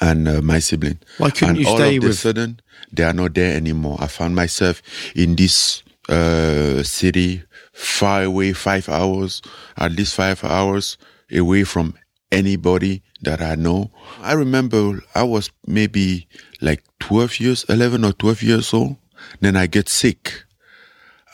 and 0.00 0.28
uh, 0.28 0.42
my 0.42 0.58
sibling. 0.58 0.98
Why 1.18 1.30
couldn't 1.30 1.48
and 1.50 1.58
you 1.58 1.68
all 1.68 1.76
stay 1.76 1.96
of 1.96 2.04
a 2.04 2.06
with- 2.08 2.18
sudden, 2.18 2.60
they 2.92 3.04
are 3.04 3.12
not 3.12 3.34
there 3.34 3.56
anymore. 3.56 3.96
I 4.00 4.06
found 4.06 4.34
myself 4.34 4.82
in 5.14 5.36
this 5.36 5.82
uh, 6.08 6.82
city, 6.82 7.42
far 7.72 8.22
away, 8.24 8.52
five 8.52 8.88
hours, 8.88 9.42
at 9.76 9.92
least 9.92 10.14
five 10.14 10.42
hours 10.44 10.96
away 11.32 11.64
from 11.64 11.94
anybody 12.30 13.02
that 13.22 13.40
I 13.40 13.54
know. 13.56 13.90
I 14.20 14.32
remember 14.34 15.00
I 15.14 15.22
was 15.24 15.50
maybe 15.66 16.28
like 16.60 16.82
12 17.00 17.40
years, 17.40 17.64
11 17.68 18.04
or 18.04 18.12
12 18.12 18.42
years 18.42 18.74
old. 18.74 18.96
Then 19.40 19.56
I 19.56 19.66
get 19.66 19.88
sick. 19.88 20.44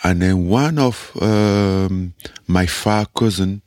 And 0.03 0.21
then 0.21 0.49
one 0.49 0.79
of 0.79 1.12
um, 1.21 2.14
my 2.47 2.67
far 2.67 3.07
cousin 3.07 3.62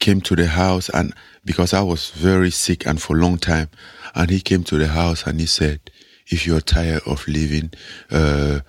came 0.00 0.20
to 0.22 0.34
the 0.34 0.46
house 0.46 0.88
and 0.88 1.14
because 1.44 1.72
I 1.74 1.82
was 1.82 2.10
very 2.10 2.50
sick 2.50 2.86
and 2.86 3.00
for 3.00 3.16
a 3.16 3.20
long 3.20 3.38
time, 3.38 3.68
and 4.14 4.30
he 4.30 4.40
came 4.40 4.64
to 4.64 4.78
the 4.78 4.88
house 4.88 5.26
and 5.26 5.40
he 5.40 5.46
said, 5.46 5.80
"If 6.28 6.46
you're 6.46 6.60
tired 6.60 7.02
of 7.06 7.26
living, 7.26 7.72
uh, 8.10 8.60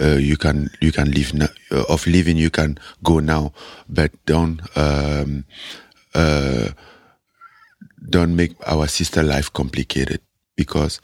uh, 0.00 0.16
you 0.16 0.36
can 0.36 0.70
you 0.80 0.92
can 0.92 1.10
leave 1.10 1.34
now. 1.34 1.48
Uh, 1.70 1.84
of 1.88 2.06
living, 2.06 2.36
you 2.36 2.50
can 2.50 2.78
go 3.02 3.20
now, 3.20 3.52
but 3.88 4.12
don't 4.26 4.60
um, 4.76 5.44
uh, 6.14 6.68
don't 8.08 8.34
make 8.34 8.54
our 8.66 8.86
sister 8.88 9.22
life 9.22 9.52
complicated." 9.52 10.20
Because, 10.56 11.00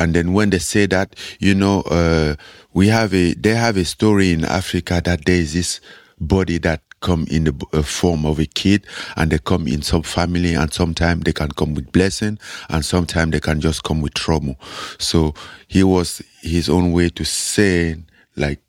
and 0.00 0.14
then 0.14 0.32
when 0.32 0.50
they 0.50 0.58
say 0.58 0.86
that, 0.86 1.14
you 1.38 1.54
know, 1.54 1.82
uh, 1.82 2.34
we 2.72 2.88
have 2.88 3.14
a 3.14 3.34
they 3.34 3.54
have 3.54 3.76
a 3.76 3.84
story 3.84 4.32
in 4.32 4.44
Africa 4.44 5.00
that 5.04 5.26
there 5.26 5.36
is 5.36 5.52
this 5.52 5.80
body 6.18 6.58
that 6.58 6.82
come 7.00 7.26
in 7.30 7.44
the 7.44 7.66
uh, 7.72 7.82
form 7.82 8.24
of 8.26 8.38
a 8.38 8.46
kid 8.46 8.86
and 9.16 9.30
they 9.30 9.38
come 9.38 9.66
in 9.66 9.82
some 9.82 10.02
family 10.02 10.54
and 10.54 10.72
sometimes 10.72 11.24
they 11.24 11.32
can 11.32 11.50
come 11.50 11.74
with 11.74 11.92
blessing 11.92 12.38
and 12.70 12.84
sometimes 12.84 13.32
they 13.32 13.40
can 13.40 13.60
just 13.60 13.82
come 13.84 14.00
with 14.00 14.14
trauma. 14.14 14.56
So 14.98 15.34
he 15.68 15.82
was 15.82 16.22
his 16.42 16.68
own 16.68 16.92
way 16.92 17.10
to 17.10 17.24
say 17.24 17.96
like 18.36 18.60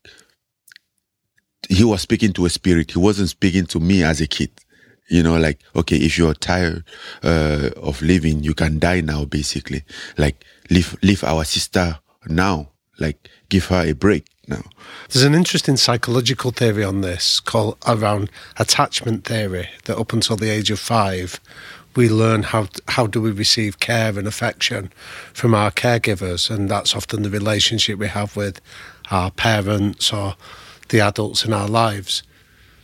he 1.70 1.84
was 1.86 2.02
speaking 2.02 2.34
to 2.34 2.46
a 2.46 2.50
spirit. 2.50 2.92
He 2.92 3.00
wasn't 3.00 3.30
speaking 3.30 3.66
to 3.68 3.80
me 3.80 4.04
as 4.04 4.20
a 4.20 4.28
kid 4.28 4.52
you 5.12 5.22
know 5.22 5.38
like 5.38 5.60
okay 5.76 5.98
if 5.98 6.18
you're 6.18 6.34
tired 6.34 6.84
uh, 7.24 7.70
of 7.76 8.02
living 8.02 8.44
you 8.44 8.54
can 8.54 8.80
die 8.80 9.02
now 9.02 9.26
basically. 9.26 9.84
Like 10.18 10.44
leave 10.70 10.98
leave 11.04 11.24
our 11.24 11.44
sister 11.44 12.00
now. 12.28 12.70
Like 13.00 13.30
give 13.50 13.66
her 13.66 13.84
a 13.86 13.94
break 13.94 14.26
now. 14.48 14.64
There's 15.10 15.26
an 15.26 15.36
interesting 15.36 15.78
psychological 15.78 16.52
theory 16.52 16.84
on 16.84 17.02
this 17.02 17.40
called 17.40 17.78
around 17.88 18.30
attachment 18.58 19.26
theory 19.26 19.70
that 19.86 19.98
up 19.98 20.14
until 20.14 20.38
the 20.38 20.50
age 20.50 20.72
of 20.72 20.80
five, 20.80 21.40
we 21.96 22.10
learn 22.10 22.44
how 22.44 22.68
how 22.88 23.08
do 23.08 23.22
we 23.22 23.32
receive 23.32 23.80
care 23.80 24.18
and 24.18 24.28
affection 24.28 24.92
from 25.34 25.54
our 25.54 25.72
caregivers, 25.72 26.50
and 26.50 26.70
that's 26.70 26.96
often 26.96 27.24
the 27.24 27.30
relationship 27.30 28.00
we 28.00 28.08
have 28.08 28.36
with 28.36 28.62
our 29.10 29.32
parents 29.32 30.14
or 30.14 30.36
the 30.90 31.02
adults 31.02 31.44
in 31.44 31.54
our 31.54 31.68
lives. 31.68 32.24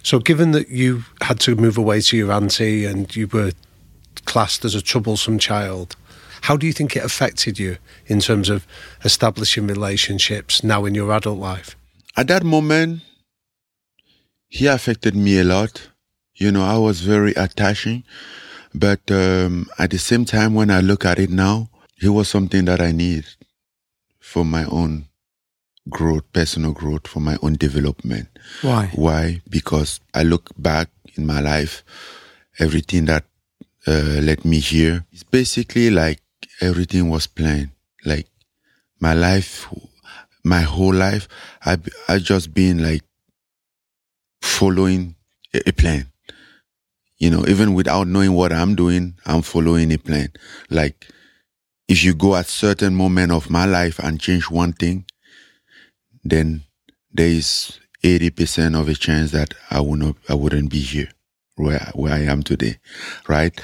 So, 0.07 0.19
given 0.19 0.51
that 0.51 0.69
you 0.69 1.03
had 1.19 1.37
to 1.41 1.57
move 1.57 1.77
away 1.77 1.99
to 1.99 2.15
your 2.15 2.31
auntie 2.31 2.85
and 2.85 3.13
you 3.13 3.27
were 3.27 3.51
classed 4.23 4.63
as 4.63 4.73
a 4.73 4.81
troublesome 4.81 5.37
child, 5.37 5.97
how 6.43 6.55
do 6.55 6.65
you 6.65 6.71
think 6.71 6.95
it 6.95 7.03
affected 7.03 7.59
you 7.59 7.75
in 8.05 8.21
terms 8.21 8.47
of 8.47 8.65
establishing 9.03 9.67
relationships 9.67 10.63
now 10.63 10.85
in 10.85 10.95
your 10.95 11.11
adult 11.11 11.39
life? 11.39 11.75
at 12.15 12.29
that 12.29 12.45
moment, 12.45 13.01
he 14.47 14.65
affected 14.67 15.13
me 15.13 15.39
a 15.39 15.43
lot. 15.43 15.89
You 16.35 16.53
know, 16.53 16.63
I 16.63 16.77
was 16.77 17.01
very 17.01 17.33
attaching, 17.33 18.05
but 18.73 19.11
um, 19.11 19.67
at 19.77 19.91
the 19.91 19.99
same 19.99 20.23
time, 20.23 20.53
when 20.53 20.71
I 20.71 20.79
look 20.79 21.03
at 21.03 21.19
it 21.19 21.29
now, 21.29 21.69
he 21.99 22.07
was 22.07 22.29
something 22.29 22.63
that 22.63 22.79
I 22.79 22.93
need 22.93 23.25
for 24.21 24.45
my 24.45 24.63
own 24.63 25.06
growth, 25.89 26.23
personal 26.33 26.73
growth, 26.73 27.07
for 27.07 27.19
my 27.19 27.37
own 27.41 27.53
development. 27.53 28.27
Why? 28.61 28.91
Why? 28.93 29.41
Because 29.49 29.99
I 30.13 30.23
look 30.23 30.49
back 30.57 30.89
in 31.15 31.25
my 31.25 31.39
life, 31.39 31.83
everything 32.59 33.05
that 33.05 33.25
uh, 33.87 34.19
led 34.21 34.45
me 34.45 34.59
here. 34.59 35.05
It's 35.11 35.23
basically 35.23 35.89
like 35.89 36.21
everything 36.61 37.09
was 37.09 37.27
planned. 37.27 37.71
Like 38.05 38.27
my 38.99 39.13
life, 39.13 39.67
my 40.43 40.61
whole 40.61 40.93
life, 40.93 41.27
I 41.65 41.77
I 42.07 42.19
just 42.19 42.53
been 42.53 42.83
like 42.83 43.03
following 44.41 45.15
a, 45.53 45.69
a 45.69 45.71
plan. 45.73 46.11
You 47.17 47.31
know, 47.31 47.45
even 47.47 47.73
without 47.73 48.07
knowing 48.07 48.33
what 48.33 48.53
I'm 48.53 48.75
doing, 48.75 49.15
I'm 49.25 49.41
following 49.41 49.91
a 49.91 49.97
plan. 49.97 50.29
Like 50.69 51.07
if 51.87 52.03
you 52.03 52.13
go 52.13 52.35
at 52.35 52.47
certain 52.47 52.95
moment 52.95 53.31
of 53.31 53.49
my 53.49 53.65
life 53.65 53.97
and 53.99 54.19
change 54.19 54.51
one 54.51 54.73
thing, 54.73 55.05
then 56.23 56.63
there 57.11 57.27
is 57.27 57.79
80% 58.03 58.79
of 58.79 58.87
a 58.87 58.93
chance 58.93 59.31
that 59.31 59.53
I 59.69 59.81
would 59.81 59.99
not, 59.99 60.15
I 60.29 60.33
wouldn't 60.35 60.69
be 60.69 60.79
here 60.79 61.09
where, 61.55 61.91
where 61.93 62.13
I 62.13 62.19
am 62.21 62.43
today. 62.43 62.77
Right. 63.27 63.59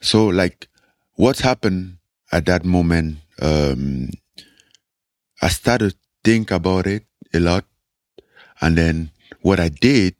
So 0.00 0.26
like 0.26 0.68
what 1.14 1.38
happened 1.38 1.98
at 2.32 2.46
that 2.46 2.64
moment, 2.64 3.18
um, 3.40 4.10
I 5.40 5.48
started 5.48 5.92
to 5.92 5.96
think 6.24 6.50
about 6.50 6.86
it 6.86 7.04
a 7.32 7.40
lot 7.40 7.64
And 8.60 8.76
then 8.76 9.10
what 9.42 9.60
I 9.60 9.68
did 9.68 10.14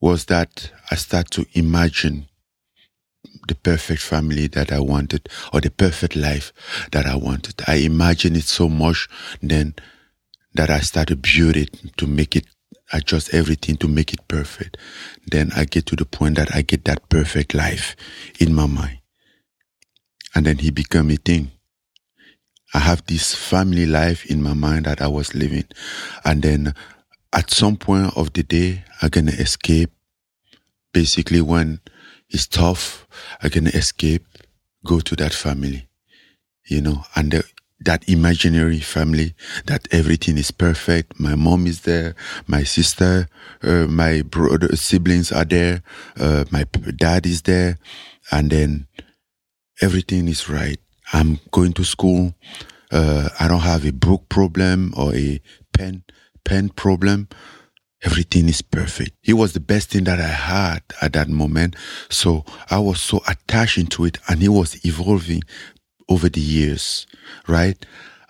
was 0.00 0.26
that 0.26 0.70
I 0.90 0.94
started 0.94 1.30
to 1.32 1.46
imagine 1.58 2.28
the 3.48 3.54
perfect 3.54 4.02
family 4.02 4.46
that 4.48 4.72
I 4.72 4.80
wanted 4.80 5.28
or 5.52 5.60
the 5.60 5.70
perfect 5.70 6.16
life 6.16 6.52
that 6.92 7.06
I 7.06 7.16
wanted. 7.16 7.62
I 7.66 7.76
imagined 7.76 8.36
it 8.36 8.44
so 8.44 8.68
much 8.68 9.08
then 9.42 9.74
that 10.56 10.70
I 10.70 10.80
started 10.80 11.22
build 11.22 11.56
it 11.56 11.96
to 11.98 12.06
make 12.06 12.36
it 12.36 12.46
adjust 12.92 13.34
everything 13.34 13.76
to 13.78 13.88
make 13.88 14.12
it 14.12 14.26
perfect. 14.28 14.76
Then 15.26 15.50
I 15.56 15.64
get 15.64 15.86
to 15.86 15.96
the 15.96 16.04
point 16.04 16.36
that 16.36 16.54
I 16.54 16.62
get 16.62 16.84
that 16.84 17.08
perfect 17.08 17.54
life 17.54 17.96
in 18.38 18.54
my 18.54 18.66
mind. 18.66 18.98
And 20.34 20.46
then 20.46 20.58
he 20.58 20.70
become 20.70 21.10
a 21.10 21.16
thing. 21.16 21.50
I 22.74 22.80
have 22.80 23.06
this 23.06 23.34
family 23.34 23.86
life 23.86 24.26
in 24.26 24.42
my 24.42 24.52
mind 24.52 24.84
that 24.84 25.00
I 25.00 25.08
was 25.08 25.34
living. 25.34 25.64
And 26.24 26.42
then 26.42 26.74
at 27.32 27.50
some 27.50 27.76
point 27.76 28.16
of 28.16 28.32
the 28.32 28.42
day, 28.42 28.84
I'm 29.00 29.08
gonna 29.08 29.32
escape. 29.32 29.90
Basically, 30.92 31.40
when 31.40 31.80
it's 32.28 32.46
tough, 32.46 33.06
I'm 33.42 33.50
gonna 33.50 33.70
escape, 33.70 34.26
go 34.84 35.00
to 35.00 35.16
that 35.16 35.32
family, 35.32 35.88
you 36.66 36.80
know, 36.80 37.04
and 37.14 37.32
the, 37.32 37.44
that 37.80 38.08
imaginary 38.08 38.80
family 38.80 39.34
that 39.66 39.86
everything 39.92 40.38
is 40.38 40.50
perfect. 40.50 41.18
My 41.20 41.34
mom 41.34 41.66
is 41.66 41.82
there, 41.82 42.14
my 42.46 42.62
sister, 42.62 43.28
uh, 43.62 43.86
my 43.88 44.22
brother, 44.22 44.74
siblings 44.76 45.30
are 45.30 45.44
there, 45.44 45.82
uh, 46.18 46.44
my 46.50 46.64
dad 46.96 47.26
is 47.26 47.42
there, 47.42 47.78
and 48.30 48.50
then 48.50 48.86
everything 49.80 50.28
is 50.28 50.48
right. 50.48 50.78
I'm 51.12 51.38
going 51.50 51.72
to 51.74 51.84
school. 51.84 52.34
Uh, 52.90 53.28
I 53.38 53.48
don't 53.48 53.60
have 53.60 53.84
a 53.84 53.92
book 53.92 54.28
problem 54.28 54.94
or 54.96 55.14
a 55.14 55.40
pen 55.72 56.02
pen 56.44 56.70
problem. 56.70 57.28
Everything 58.02 58.48
is 58.48 58.62
perfect. 58.62 59.12
It 59.24 59.34
was 59.34 59.52
the 59.52 59.60
best 59.60 59.90
thing 59.90 60.04
that 60.04 60.20
I 60.20 60.28
had 60.28 60.82
at 61.00 61.14
that 61.14 61.28
moment. 61.28 61.74
So 62.08 62.44
I 62.70 62.78
was 62.78 63.00
so 63.00 63.20
attached 63.26 63.78
into 63.78 64.04
it 64.04 64.18
and 64.28 64.42
it 64.42 64.48
was 64.48 64.84
evolving 64.84 65.42
over 66.08 66.28
the 66.28 66.40
years, 66.40 67.06
right? 67.48 67.84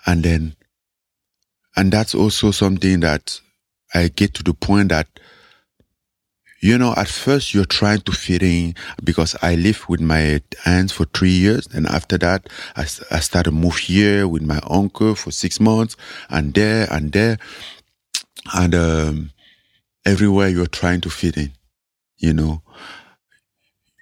And 0.06 0.22
then, 0.22 0.56
and 1.76 1.92
that's 1.92 2.14
also 2.14 2.50
something 2.50 3.00
that 3.00 3.40
I 3.94 4.08
get 4.08 4.34
to 4.34 4.42
the 4.42 4.54
point 4.54 4.88
that, 4.90 5.08
you 6.62 6.78
know, 6.78 6.94
at 6.96 7.08
first 7.08 7.52
you're 7.54 7.66
trying 7.66 8.00
to 8.00 8.12
fit 8.12 8.42
in 8.42 8.74
because 9.04 9.36
I 9.42 9.56
lived 9.56 9.86
with 9.88 10.00
my 10.00 10.40
aunts 10.64 10.92
for 10.92 11.04
three 11.04 11.30
years. 11.30 11.68
And 11.74 11.86
after 11.86 12.16
that, 12.18 12.48
I, 12.76 12.82
I 13.10 13.20
started 13.20 13.52
move 13.52 13.76
here 13.76 14.26
with 14.26 14.42
my 14.42 14.60
uncle 14.68 15.14
for 15.14 15.30
six 15.30 15.60
months 15.60 15.96
and 16.30 16.54
there 16.54 16.88
and 16.90 17.12
there. 17.12 17.38
And, 18.54 18.74
um, 18.74 19.30
everywhere 20.04 20.48
you're 20.48 20.66
trying 20.66 21.00
to 21.02 21.10
fit 21.10 21.36
in, 21.36 21.52
you 22.16 22.32
know, 22.32 22.62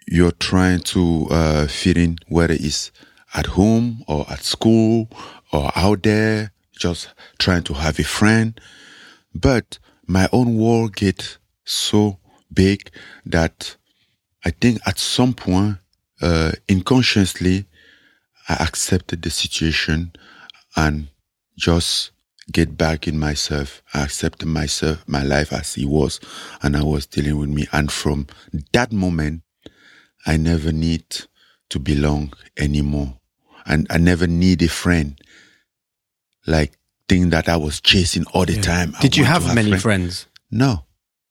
you're 0.07 0.33
trying 0.33 0.81
to, 0.81 1.27
uh, 1.31 1.67
fit 1.67 1.97
in 1.97 2.19
where 2.29 2.53
it's 2.53 2.93
at 3.35 3.47
home 3.47 4.05
or 4.07 4.25
at 4.31 4.45
school 4.45 5.09
or 5.53 5.71
out 5.75 6.05
there, 6.05 6.53
just 6.79 7.09
trying 7.39 7.65
to 7.65 7.75
have 7.75 7.99
a 7.99 8.05
friend. 8.05 8.61
But 9.35 9.79
my 10.07 10.29
own 10.33 10.57
world 10.57 10.97
get 10.97 11.39
so 11.65 12.19
big 12.53 12.91
that 13.27 13.77
I 14.45 14.51
think 14.51 14.81
at 14.87 14.99
some 14.99 15.35
point, 15.35 15.79
uh, 16.23 16.53
unconsciously, 16.71 17.67
I 18.49 18.55
accepted 18.55 19.23
the 19.23 19.31
situation 19.31 20.13
and 20.77 21.09
just 21.57 22.13
get 22.53 22.77
back 22.77 23.09
in 23.09 23.19
myself. 23.19 23.83
I 23.93 24.03
accepted 24.03 24.47
myself, 24.47 25.03
my 25.09 25.23
life 25.23 25.53
as 25.53 25.77
it 25.77 25.87
was, 25.87 26.21
and 26.63 26.77
I 26.77 26.83
was 26.83 27.07
dealing 27.07 27.39
with 27.39 27.49
me. 27.49 27.67
And 27.73 27.91
from 27.91 28.27
that 28.73 28.93
moment, 28.93 29.43
I 30.27 30.37
never 30.37 30.73
need 30.73 31.05
to 31.71 31.79
belong 31.79 32.33
anymore 32.57 33.19
and 33.67 33.87
I 33.91 33.99
never 33.99 34.27
need 34.27 34.63
a 34.63 34.69
friend. 34.69 35.19
Like 36.47 36.79
thing 37.09 37.31
that 37.31 37.49
I 37.49 37.57
was 37.57 37.81
chasing 37.81 38.25
all 38.33 38.45
the 38.45 38.55
yeah. 38.55 38.63
time. 38.63 38.95
Did 39.01 39.15
I 39.15 39.19
you 39.19 39.25
have, 39.25 39.45
have 39.45 39.55
many 39.55 39.71
friend. 39.71 39.83
friends? 39.83 40.27
No, 40.51 40.85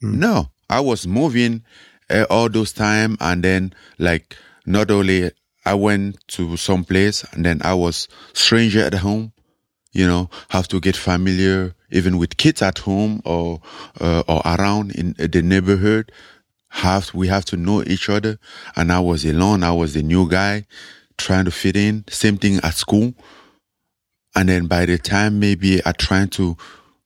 mm. 0.04 0.13
no. 0.15 0.50
I 0.69 0.80
was 0.80 1.06
moving 1.06 1.63
uh, 2.10 2.26
all 2.30 2.50
those 2.50 2.74
time, 2.74 3.17
and 3.19 3.43
then 3.43 3.74
like 4.00 4.36
not 4.65 4.89
only 4.89 5.32
I 5.65 5.74
went 5.76 6.26
to 6.30 6.58
some 6.58 6.84
place, 6.84 7.24
and 7.34 7.46
then 7.46 7.62
I 7.63 7.74
was 7.74 8.08
stranger 8.34 8.82
at 8.82 8.96
home. 8.96 9.34
You 9.91 10.08
know, 10.08 10.30
have 10.50 10.67
to 10.69 10.80
get 10.80 10.96
familiar 10.96 11.76
even 11.91 12.17
with 12.17 12.38
kids 12.38 12.63
at 12.63 12.80
home 12.80 13.22
or 13.26 13.62
uh, 14.02 14.24
or 14.28 14.41
around 14.46 14.91
in 14.96 15.13
the 15.17 15.41
neighborhood. 15.41 16.12
Have 16.69 17.13
we 17.13 17.28
have 17.28 17.46
to 17.46 17.58
know 17.58 17.84
each 17.84 18.10
other? 18.10 18.39
And 18.76 18.91
I 18.91 19.00
was 19.00 19.24
alone. 19.26 19.63
I 19.63 19.72
was 19.72 19.93
the 19.93 20.02
new 20.02 20.28
guy 20.28 20.65
trying 21.17 21.45
to 21.45 21.52
fit 21.52 21.76
in. 21.76 22.04
Same 22.10 22.38
thing 22.38 22.60
at 22.63 22.76
school. 22.76 23.13
And 24.36 24.49
then 24.49 24.67
by 24.67 24.86
the 24.86 24.97
time 24.97 25.39
maybe 25.39 25.82
I 25.86 25.91
trying 25.91 26.30
to, 26.30 26.58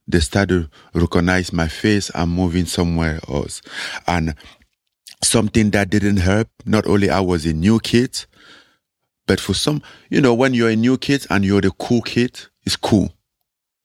they 0.08 0.20
start 0.20 0.50
to 0.50 0.70
recognize 0.94 1.52
my 1.52 1.68
face, 1.68 2.10
I'm 2.16 2.30
moving 2.30 2.66
somewhere 2.66 3.20
else. 3.28 3.62
And 4.08 4.36
something 5.24 5.72
that 5.72 5.90
didn't 5.90 6.18
help, 6.18 6.48
not 6.66 6.88
only 6.88 7.10
I 7.10 7.20
was 7.20 7.46
a 7.46 7.54
new 7.54 7.80
kid, 7.80 8.26
but 9.26 9.40
for 9.40 9.54
some, 9.54 9.82
you 10.10 10.22
know, 10.22 10.34
when 10.34 10.54
you're 10.54 10.70
a 10.70 10.76
new 10.76 10.98
kid 10.98 11.28
and 11.30 11.44
you're 11.44 11.62
the 11.62 11.72
cool 11.72 12.02
kid, 12.02 12.40
it's 12.66 12.78
cool. 12.78 13.14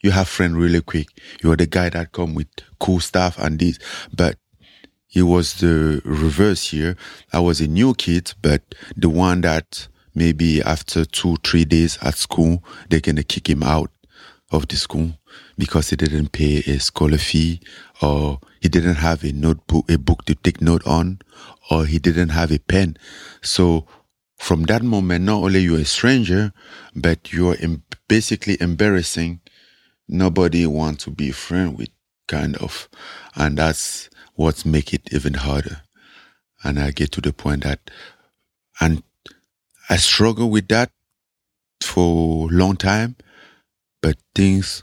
You 0.02 0.12
have 0.12 0.28
friends 0.28 0.54
really 0.54 0.80
quick. 0.80 1.08
You're 1.42 1.56
the 1.56 1.66
guy 1.66 1.88
that 1.90 2.12
come 2.12 2.34
with 2.34 2.48
cool 2.80 3.00
stuff 3.00 3.38
and 3.38 3.58
this. 3.58 3.78
But 4.14 4.36
it 5.14 5.22
was 5.22 5.54
the 5.54 6.00
reverse 6.04 6.70
here. 6.70 6.96
I 7.32 7.40
was 7.40 7.60
a 7.60 7.66
new 7.66 7.94
kid, 7.94 8.34
but 8.40 8.62
the 8.96 9.08
one 9.08 9.42
that 9.42 9.88
maybe 10.14 10.62
after 10.62 11.04
two, 11.04 11.36
three 11.44 11.64
days 11.64 11.98
at 12.02 12.14
school, 12.16 12.62
they're 12.88 13.00
going 13.00 13.16
to 13.16 13.22
kick 13.22 13.48
him 13.48 13.62
out 13.62 13.90
of 14.50 14.68
the 14.68 14.76
school 14.76 15.12
because 15.56 15.90
he 15.90 15.96
didn't 15.96 16.32
pay 16.32 16.58
a 16.58 16.78
scholar 16.78 17.18
fee 17.18 17.60
or 18.00 18.38
he 18.60 18.68
didn't 18.68 18.96
have 18.96 19.24
a 19.24 19.32
notebook, 19.32 19.90
a 19.90 19.98
book 19.98 20.24
to 20.26 20.34
take 20.34 20.60
note 20.60 20.86
on, 20.86 21.20
or 21.70 21.86
he 21.86 21.98
didn't 21.98 22.30
have 22.30 22.52
a 22.52 22.58
pen. 22.58 22.96
So 23.42 23.86
from 24.38 24.64
that 24.64 24.82
moment, 24.82 25.24
not 25.24 25.42
only 25.42 25.60
you're 25.60 25.78
a 25.78 25.84
stranger, 25.84 26.52
but 26.94 27.32
you're 27.32 27.56
basically 28.08 28.56
embarrassing. 28.60 29.40
Nobody 30.08 30.66
wants 30.66 31.04
to 31.04 31.10
be 31.10 31.30
a 31.30 31.32
friend 31.34 31.78
with, 31.78 31.90
kind 32.28 32.56
of. 32.56 32.88
And 33.34 33.56
that's 33.56 34.10
what 34.34 34.66
make 34.66 34.92
it 34.92 35.12
even 35.12 35.34
harder. 35.34 35.82
And 36.64 36.78
I 36.78 36.90
get 36.90 37.12
to 37.12 37.20
the 37.20 37.32
point 37.32 37.64
that, 37.64 37.90
and 38.80 39.02
I 39.92 39.96
struggled 39.96 40.50
with 40.50 40.68
that 40.68 40.90
for 41.82 42.48
a 42.48 42.54
long 42.54 42.76
time, 42.76 43.14
but 44.00 44.16
things, 44.34 44.82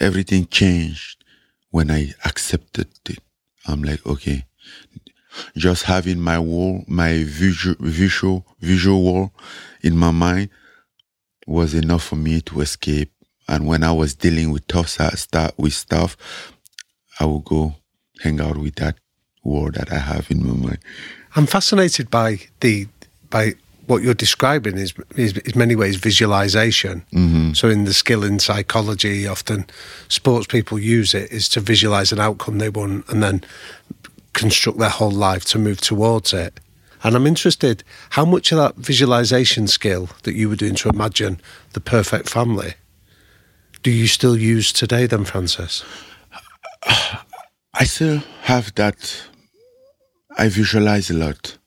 everything 0.00 0.46
changed 0.46 1.22
when 1.68 1.90
I 1.90 2.14
accepted 2.24 2.88
it. 3.06 3.18
I'm 3.66 3.82
like, 3.82 4.06
okay, 4.06 4.46
just 5.58 5.82
having 5.82 6.20
my 6.20 6.38
wall, 6.38 6.84
my 6.88 7.24
visual, 7.24 7.76
visual, 7.78 8.46
visual 8.60 9.02
wall 9.02 9.34
in 9.82 9.94
my 9.94 10.10
mind 10.10 10.48
was 11.46 11.74
enough 11.74 12.04
for 12.04 12.16
me 12.16 12.40
to 12.48 12.62
escape. 12.62 13.12
And 13.46 13.66
when 13.66 13.84
I 13.84 13.92
was 13.92 14.14
dealing 14.14 14.50
with 14.52 14.66
tough 14.68 14.88
stuff, 14.88 15.52
with 15.58 15.74
stuff, 15.74 16.16
I 17.20 17.26
would 17.26 17.44
go 17.44 17.74
hang 18.22 18.40
out 18.40 18.56
with 18.56 18.76
that 18.76 18.96
wall 19.42 19.70
that 19.72 19.92
I 19.92 19.98
have 19.98 20.30
in 20.30 20.46
my 20.46 20.54
mind. 20.54 20.78
I'm 21.36 21.44
fascinated 21.44 22.10
by 22.10 22.38
the 22.60 22.88
by 23.28 23.56
what 23.86 24.02
you're 24.02 24.14
describing 24.14 24.76
is, 24.76 24.94
is, 25.16 25.36
is 25.38 25.54
many 25.54 25.76
ways 25.76 25.96
visualization. 25.96 27.04
Mm-hmm. 27.12 27.52
So 27.52 27.68
in 27.68 27.84
the 27.84 27.94
skill 27.94 28.24
in 28.24 28.38
psychology, 28.38 29.26
often 29.26 29.66
sports 30.08 30.46
people 30.46 30.78
use 30.78 31.14
it 31.14 31.30
is 31.30 31.48
to 31.50 31.60
visualize 31.60 32.12
an 32.12 32.20
outcome 32.20 32.58
they 32.58 32.70
want 32.70 33.08
and 33.08 33.22
then 33.22 33.44
construct 34.32 34.78
their 34.78 34.88
whole 34.88 35.10
life 35.10 35.44
to 35.46 35.58
move 35.58 35.80
towards 35.80 36.32
it. 36.32 36.58
And 37.02 37.14
I'm 37.14 37.26
interested 37.26 37.84
how 38.10 38.24
much 38.24 38.50
of 38.50 38.58
that 38.58 38.76
visualization 38.76 39.68
skill 39.68 40.08
that 40.22 40.34
you 40.34 40.48
were 40.48 40.56
doing 40.56 40.74
to 40.76 40.88
imagine 40.88 41.40
the 41.74 41.80
perfect 41.80 42.30
family 42.30 42.74
do 43.84 43.90
you 43.90 44.08
still 44.08 44.36
use 44.36 44.72
today 44.72 45.06
then, 45.06 45.24
Francis? 45.24 45.84
I 47.74 47.84
still 47.84 48.22
have 48.42 48.74
that. 48.74 49.22
I 50.36 50.48
visualize 50.48 51.10
a 51.10 51.14
lot. 51.14 51.58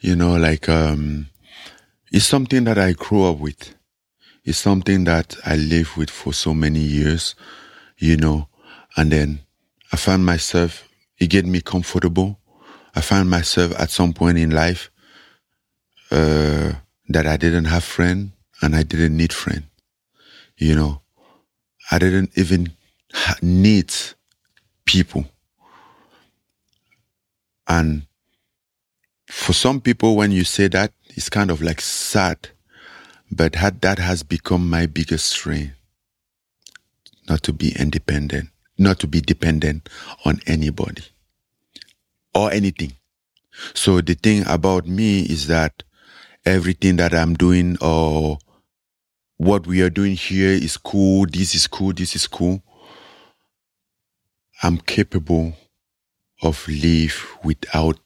You 0.00 0.16
know, 0.16 0.36
like 0.36 0.70
um, 0.70 1.28
it's 2.10 2.24
something 2.24 2.64
that 2.64 2.78
I 2.78 2.92
grew 2.92 3.24
up 3.24 3.38
with. 3.38 3.74
It's 4.44 4.58
something 4.58 5.04
that 5.04 5.36
I 5.44 5.56
lived 5.56 5.96
with 5.96 6.10
for 6.10 6.32
so 6.32 6.54
many 6.54 6.80
years, 6.80 7.34
you 7.98 8.16
know, 8.16 8.48
and 8.96 9.12
then 9.12 9.40
I 9.92 9.96
found 9.96 10.24
myself, 10.24 10.88
it 11.18 11.28
get 11.28 11.46
me 11.46 11.60
comfortable. 11.60 12.38
I 12.94 13.00
found 13.00 13.30
myself 13.30 13.78
at 13.78 13.90
some 13.90 14.12
point 14.12 14.38
in 14.38 14.50
life 14.50 14.90
uh, 16.10 16.72
that 17.08 17.26
I 17.26 17.36
didn't 17.36 17.66
have 17.66 17.84
friend 17.84 18.32
and 18.62 18.74
I 18.74 18.82
didn't 18.82 19.16
need 19.16 19.32
friend. 19.32 19.64
You 20.56 20.74
know, 20.74 21.02
I 21.90 21.98
didn't 21.98 22.36
even 22.36 22.72
need 23.42 23.92
people. 24.84 25.24
And 27.68 28.06
for 29.28 29.52
some 29.52 29.80
people, 29.80 30.16
when 30.16 30.32
you 30.32 30.44
say 30.44 30.66
that, 30.68 30.92
it's 31.14 31.28
kind 31.28 31.50
of 31.50 31.62
like 31.62 31.80
sad, 31.80 32.48
but 33.30 33.52
that, 33.80 33.98
has 33.98 34.22
become 34.22 34.68
my 34.68 34.86
biggest 34.86 35.26
strength. 35.26 35.74
Not 37.28 37.42
to 37.44 37.52
be 37.52 37.74
independent, 37.78 38.48
not 38.76 38.98
to 39.00 39.06
be 39.06 39.20
dependent 39.20 39.88
on 40.24 40.40
anybody 40.46 41.04
or 42.34 42.50
anything. 42.50 42.92
So 43.74 44.00
the 44.00 44.14
thing 44.14 44.44
about 44.46 44.86
me 44.86 45.20
is 45.20 45.46
that 45.46 45.82
everything 46.44 46.96
that 46.96 47.14
I'm 47.14 47.34
doing 47.34 47.76
or 47.80 48.38
what 49.36 49.66
we 49.66 49.82
are 49.82 49.90
doing 49.90 50.16
here 50.16 50.50
is 50.50 50.76
cool, 50.76 51.26
this 51.26 51.54
is 51.54 51.66
cool, 51.66 51.92
this 51.92 52.14
is 52.14 52.26
cool. 52.26 52.62
I'm 54.62 54.78
capable 54.78 55.54
of 56.42 56.66
live 56.68 57.26
without 57.42 57.98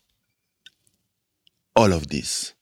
all 1.77 1.93
of 1.93 2.09
this. 2.09 2.54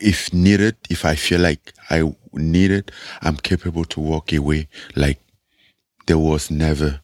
If 0.00 0.32
needed, 0.32 0.76
if 0.88 1.04
I 1.04 1.14
feel 1.14 1.40
like 1.40 1.72
I 1.90 2.14
need 2.32 2.70
it, 2.70 2.90
I'm 3.22 3.36
capable 3.36 3.84
to 3.86 4.00
walk 4.00 4.32
away 4.32 4.68
like 4.94 5.20
there 6.06 6.18
was 6.18 6.50
never 6.50 7.00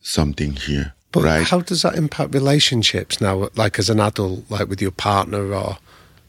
something 0.00 0.52
here. 0.52 0.94
But 1.12 1.24
right? 1.24 1.46
how 1.46 1.60
does 1.60 1.82
that 1.82 1.94
impact 1.94 2.34
relationships 2.34 3.20
now, 3.20 3.48
like 3.54 3.78
as 3.78 3.90
an 3.90 4.00
adult, 4.00 4.50
like 4.50 4.68
with 4.68 4.80
your 4.80 4.90
partner 4.92 5.52
or 5.52 5.78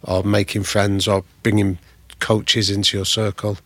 or 0.04 0.24
making 0.24 0.64
friends 0.64 1.08
or 1.08 1.24
bringing 1.42 1.78
coaches 2.20 2.70
into 2.70 2.98
your 2.98 3.06
circle? 3.06 3.58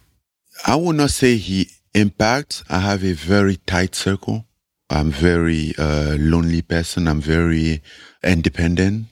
I 0.66 0.76
would 0.76 0.96
not 0.96 1.12
say 1.12 1.38
he 1.38 1.70
impacts. 1.94 2.64
I 2.70 2.80
have 2.80 3.04
a 3.04 3.14
very 3.14 3.58
tight 3.66 3.96
circle. 3.96 4.46
I'm 4.90 5.12
very 5.12 5.74
uh, 5.78 6.16
lonely 6.20 6.62
person. 6.62 7.08
I'm 7.08 7.22
very 7.22 7.82
independent. 8.24 9.08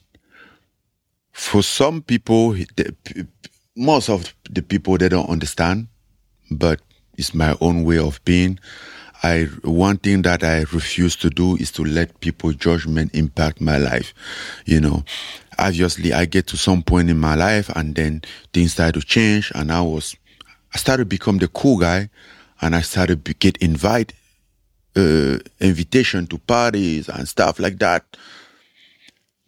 For 1.35 1.61
some 1.61 2.01
people, 2.01 2.55
most 3.75 4.09
of 4.09 4.33
the 4.49 4.61
people 4.61 4.97
they 4.97 5.09
don't 5.09 5.29
understand, 5.29 5.87
but 6.49 6.79
it's 7.17 7.33
my 7.33 7.57
own 7.59 7.83
way 7.83 7.99
of 7.99 8.23
being. 8.23 8.57
I 9.21 9.49
one 9.63 9.97
thing 9.97 10.21
that 10.21 10.45
I 10.45 10.59
refuse 10.71 11.17
to 11.17 11.29
do 11.29 11.57
is 11.57 11.71
to 11.73 11.83
let 11.83 12.21
people 12.21 12.53
judgment 12.53 13.13
impact 13.13 13.59
my 13.59 13.77
life. 13.77 14.13
You 14.65 14.79
know, 14.79 15.03
obviously 15.59 16.13
I 16.13 16.23
get 16.23 16.47
to 16.47 16.57
some 16.57 16.81
point 16.81 17.09
in 17.09 17.19
my 17.19 17.35
life 17.35 17.69
and 17.75 17.93
then 17.95 18.21
things 18.53 18.71
started 18.71 19.01
to 19.01 19.05
change 19.05 19.51
and 19.55 19.73
I 19.73 19.81
was 19.81 20.15
I 20.73 20.77
started 20.77 21.03
to 21.03 21.15
become 21.17 21.39
the 21.39 21.49
cool 21.49 21.77
guy 21.77 22.09
and 22.61 22.73
I 22.77 22.81
started 22.81 23.25
to 23.25 23.33
get 23.33 23.57
invite 23.57 24.13
uh, 24.95 25.39
invitation 25.59 26.27
to 26.27 26.37
parties 26.37 27.09
and 27.09 27.27
stuff 27.27 27.59
like 27.59 27.79
that. 27.79 28.05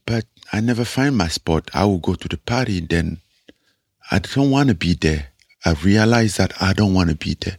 But 0.06 0.26
I 0.54 0.62
never 0.62 0.86
find 0.86 1.18
my 1.18 1.28
spot. 1.28 1.70
I 1.74 1.86
will 1.86 2.00
go 2.00 2.16
to 2.16 2.28
the 2.28 2.38
party 2.38 2.80
then 2.80 3.22
I 4.10 4.20
don't 4.20 4.52
want 4.52 4.70
to 4.70 4.76
be 4.76 4.94
there. 4.94 5.28
I 5.66 5.74
realize 5.74 6.38
that 6.38 6.62
I 6.62 6.74
don't 6.74 6.94
want 6.94 7.10
to 7.10 7.16
be 7.16 7.36
there. 7.40 7.58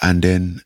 And 0.00 0.22
then 0.22 0.60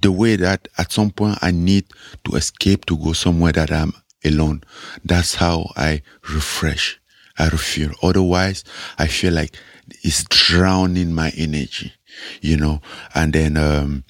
the 0.00 0.12
way 0.12 0.36
that 0.36 0.68
at 0.78 0.92
some 0.92 1.10
point 1.10 1.38
I 1.42 1.50
need 1.50 1.86
to 2.24 2.36
escape 2.36 2.86
to 2.86 2.96
go 2.96 3.12
somewhere 3.12 3.52
that 3.52 3.70
I'm 3.70 3.92
alone. 4.24 4.62
That's 5.04 5.34
how 5.34 5.70
I 5.76 6.02
refresh. 6.28 6.98
I 7.38 7.48
refuel. 7.48 7.92
Otherwise, 8.02 8.64
I 8.98 9.06
feel 9.06 9.34
like 9.34 9.54
it's 10.02 10.24
drowning 10.24 11.12
my 11.12 11.32
energy, 11.36 11.92
you 12.40 12.56
know. 12.56 12.80
And 13.14 13.34
then 13.34 13.58
um, 13.58 14.04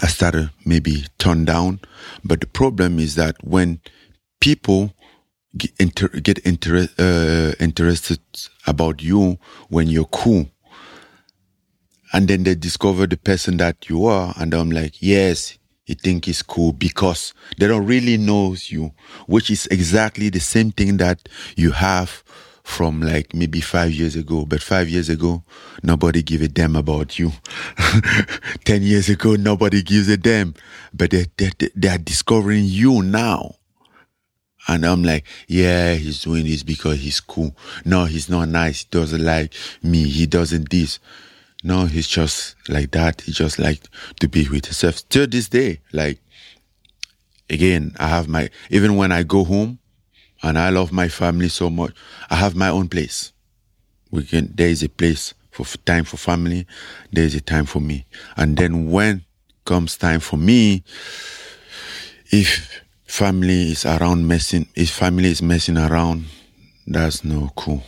I 0.00 0.06
started 0.06 0.50
maybe 0.64 1.06
turn 1.18 1.44
down. 1.44 1.80
But 2.24 2.40
the 2.40 2.46
problem 2.46 3.00
is 3.00 3.16
that 3.16 3.36
when 3.42 3.80
people 4.40 4.94
get, 5.56 5.72
inter- 5.78 6.08
get 6.08 6.38
inter- 6.38 6.88
uh, 6.98 7.52
interested 7.62 8.20
about 8.66 9.02
you 9.02 9.38
when 9.68 9.88
you're 9.88 10.06
cool, 10.06 10.46
and 12.12 12.28
then 12.28 12.44
they 12.44 12.54
discover 12.54 13.06
the 13.06 13.16
person 13.16 13.56
that 13.58 13.88
you 13.88 14.06
are, 14.06 14.34
and 14.36 14.54
I'm 14.54 14.70
like, 14.70 15.02
yes, 15.02 15.58
he 15.84 15.94
think 15.94 16.26
it's 16.26 16.42
cool 16.42 16.72
because 16.72 17.32
they 17.58 17.68
don't 17.68 17.86
really 17.86 18.16
know 18.16 18.56
you, 18.66 18.92
which 19.26 19.50
is 19.50 19.66
exactly 19.68 20.28
the 20.30 20.40
same 20.40 20.72
thing 20.72 20.96
that 20.96 21.28
you 21.56 21.70
have 21.70 22.24
from 22.64 23.00
like 23.00 23.32
maybe 23.32 23.60
five 23.60 23.92
years 23.92 24.16
ago. 24.16 24.44
But 24.44 24.60
five 24.60 24.88
years 24.88 25.08
ago, 25.08 25.44
nobody 25.84 26.22
give 26.22 26.42
a 26.42 26.48
damn 26.48 26.74
about 26.74 27.16
you. 27.18 27.30
Ten 28.64 28.82
years 28.82 29.08
ago, 29.08 29.36
nobody 29.36 29.82
gives 29.82 30.08
a 30.08 30.16
damn. 30.16 30.54
But 30.92 31.12
they, 31.12 31.26
they, 31.36 31.50
they 31.76 31.88
are 31.88 31.98
discovering 31.98 32.64
you 32.64 33.02
now. 33.02 33.54
And 34.68 34.84
I'm 34.84 35.04
like, 35.04 35.24
yeah, 35.46 35.94
he's 35.94 36.22
doing 36.22 36.44
this 36.44 36.62
because 36.62 37.00
he's 37.00 37.20
cool. 37.20 37.54
No, 37.84 38.04
he's 38.04 38.28
not 38.28 38.48
nice. 38.48 38.80
He 38.80 38.86
doesn't 38.90 39.24
like 39.24 39.54
me. 39.82 40.04
He 40.08 40.26
doesn't 40.26 40.70
this. 40.70 40.98
No, 41.62 41.86
he's 41.86 42.08
just 42.08 42.56
like 42.68 42.90
that. 42.92 43.22
He 43.22 43.32
just 43.32 43.58
like 43.58 43.82
to 44.20 44.28
be 44.28 44.48
with 44.48 44.66
himself. 44.66 45.08
Till 45.08 45.26
this 45.26 45.48
day, 45.48 45.80
like 45.92 46.20
again, 47.48 47.94
I 47.98 48.08
have 48.08 48.28
my 48.28 48.50
even 48.70 48.96
when 48.96 49.12
I 49.12 49.22
go 49.22 49.44
home 49.44 49.78
and 50.42 50.58
I 50.58 50.70
love 50.70 50.92
my 50.92 51.08
family 51.08 51.48
so 51.48 51.70
much, 51.70 51.92
I 52.30 52.36
have 52.36 52.54
my 52.54 52.68
own 52.68 52.88
place. 52.88 53.32
We 54.10 54.24
can 54.24 54.52
there 54.54 54.68
is 54.68 54.82
a 54.82 54.88
place 54.88 55.34
for 55.50 55.64
time 55.78 56.04
for 56.04 56.18
family, 56.18 56.66
there 57.12 57.24
is 57.24 57.34
a 57.34 57.40
time 57.40 57.66
for 57.66 57.80
me. 57.80 58.06
And 58.36 58.56
then 58.56 58.90
when 58.90 59.24
comes 59.64 59.96
time 59.96 60.20
for 60.20 60.36
me, 60.36 60.84
if 62.30 62.82
family 63.06 63.72
is 63.72 63.84
around 63.86 64.26
messing 64.26 64.66
if 64.74 64.90
family 64.90 65.30
is 65.30 65.42
messing 65.42 65.78
around, 65.78 66.24
that's 66.86 67.24
no 67.24 67.50
cool. 67.56 67.82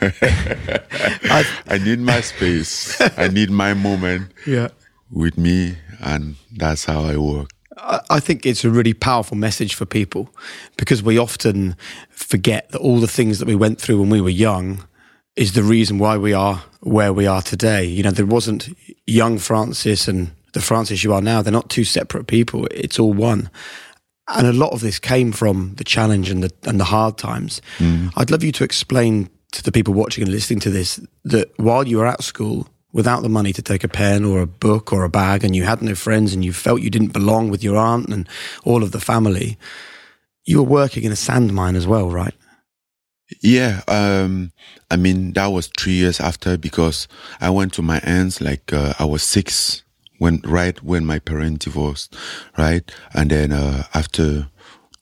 I, 0.00 1.44
I 1.68 1.78
need 1.78 2.00
my 2.00 2.20
space. 2.20 3.00
I 3.18 3.28
need 3.28 3.50
my 3.50 3.74
moment 3.74 4.32
Yeah. 4.46 4.68
with 5.10 5.36
me, 5.38 5.76
and 6.00 6.36
that's 6.56 6.84
how 6.84 7.02
I 7.04 7.16
work. 7.16 7.50
I 7.76 8.00
I 8.10 8.20
think 8.20 8.44
it's 8.46 8.64
a 8.64 8.70
really 8.70 8.94
powerful 8.94 9.36
message 9.36 9.74
for 9.74 9.86
people 9.86 10.28
because 10.76 11.02
we 11.02 11.18
often 11.18 11.76
forget 12.10 12.70
that 12.70 12.80
all 12.80 13.00
the 13.00 13.06
things 13.12 13.38
that 13.38 13.48
we 13.48 13.54
went 13.56 13.80
through 13.80 14.00
when 14.00 14.10
we 14.10 14.20
were 14.20 14.30
young 14.48 14.84
is 15.36 15.52
the 15.52 15.62
reason 15.62 15.98
why 15.98 16.16
we 16.16 16.32
are 16.34 16.62
where 16.80 17.12
we 17.12 17.26
are 17.26 17.42
today. 17.42 17.84
You 17.84 18.02
know, 18.02 18.10
there 18.10 18.26
wasn't 18.26 18.68
young 19.06 19.38
Francis 19.38 20.08
and 20.08 20.30
the 20.54 20.60
Francis 20.60 21.04
you 21.04 21.12
are 21.14 21.22
now. 21.22 21.42
They're 21.42 21.52
not 21.52 21.68
two 21.70 21.84
separate 21.84 22.26
people. 22.26 22.66
It's 22.70 22.98
all 22.98 23.12
one. 23.12 23.50
And 24.36 24.46
a 24.46 24.52
lot 24.52 24.72
of 24.72 24.80
this 24.80 24.98
came 24.98 25.32
from 25.32 25.74
the 25.76 25.84
challenge 25.84 26.30
and 26.30 26.42
the 26.42 26.52
and 26.64 26.78
the 26.78 26.84
hard 26.84 27.16
times. 27.16 27.62
I'd 28.16 28.30
love 28.30 28.44
you 28.44 28.52
to 28.52 28.64
explain 28.64 29.30
to 29.52 29.62
the 29.62 29.72
people 29.72 29.94
watching 29.94 30.24
and 30.24 30.32
listening 30.32 30.60
to 30.60 30.70
this 30.70 31.00
that 31.24 31.58
while 31.58 31.86
you 31.88 31.98
were 31.98 32.06
at 32.06 32.22
school, 32.22 32.68
without 32.92 33.22
the 33.22 33.28
money 33.28 33.52
to 33.52 33.62
take 33.62 33.84
a 33.84 33.88
pen 33.88 34.24
or 34.24 34.40
a 34.40 34.46
book 34.46 34.92
or 34.92 35.04
a 35.04 35.08
bag, 35.08 35.44
and 35.44 35.56
you 35.56 35.64
had 35.64 35.82
no 35.82 35.94
friends, 35.94 36.34
and 36.34 36.44
you 36.44 36.52
felt 36.52 36.82
you 36.82 36.90
didn't 36.90 37.12
belong 37.12 37.50
with 37.50 37.64
your 37.64 37.76
aunt 37.76 38.08
and 38.08 38.28
all 38.64 38.82
of 38.82 38.92
the 38.92 39.00
family, 39.00 39.56
you 40.44 40.58
were 40.58 40.68
working 40.68 41.04
in 41.04 41.12
a 41.12 41.16
sand 41.16 41.52
mine 41.52 41.76
as 41.76 41.86
well, 41.86 42.10
right? 42.10 42.34
Yeah, 43.42 43.82
um, 43.88 44.52
I 44.90 44.96
mean 44.96 45.32
that 45.34 45.48
was 45.48 45.70
three 45.78 45.92
years 45.92 46.20
after 46.20 46.56
because 46.56 47.08
I 47.40 47.50
went 47.50 47.72
to 47.74 47.82
my 47.82 48.00
aunt's 48.02 48.40
like 48.40 48.72
uh, 48.72 48.94
I 48.98 49.04
was 49.04 49.22
six 49.22 49.82
when 50.18 50.40
right 50.44 50.82
when 50.82 51.04
my 51.06 51.18
parents 51.18 51.64
divorced, 51.64 52.16
right, 52.56 52.90
and 53.14 53.30
then 53.30 53.52
uh, 53.52 53.84
after 53.94 54.48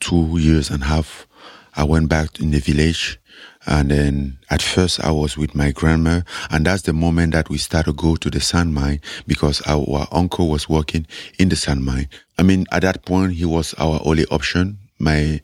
two 0.00 0.38
years 0.38 0.70
and 0.70 0.82
a 0.82 0.86
half, 0.86 1.26
I 1.74 1.84
went 1.84 2.08
back 2.08 2.40
in 2.40 2.50
the 2.50 2.60
village, 2.60 3.18
and 3.66 3.90
then 3.90 4.38
at 4.50 4.62
first 4.62 5.00
I 5.00 5.10
was 5.10 5.36
with 5.36 5.54
my 5.54 5.72
grandma, 5.72 6.20
and 6.50 6.66
that's 6.66 6.82
the 6.82 6.92
moment 6.92 7.32
that 7.32 7.48
we 7.50 7.58
started 7.58 7.92
to 7.92 8.02
go 8.02 8.16
to 8.16 8.30
the 8.30 8.40
sand 8.40 8.74
mine 8.74 9.00
because 9.26 9.62
our 9.66 10.06
uncle 10.12 10.48
was 10.48 10.68
working 10.68 11.06
in 11.38 11.48
the 11.48 11.56
sand 11.56 11.84
mine. 11.84 12.08
I 12.38 12.42
mean, 12.42 12.66
at 12.70 12.82
that 12.82 13.04
point 13.04 13.32
he 13.32 13.44
was 13.44 13.74
our 13.74 14.00
only 14.04 14.26
option. 14.26 14.78
My 14.98 15.40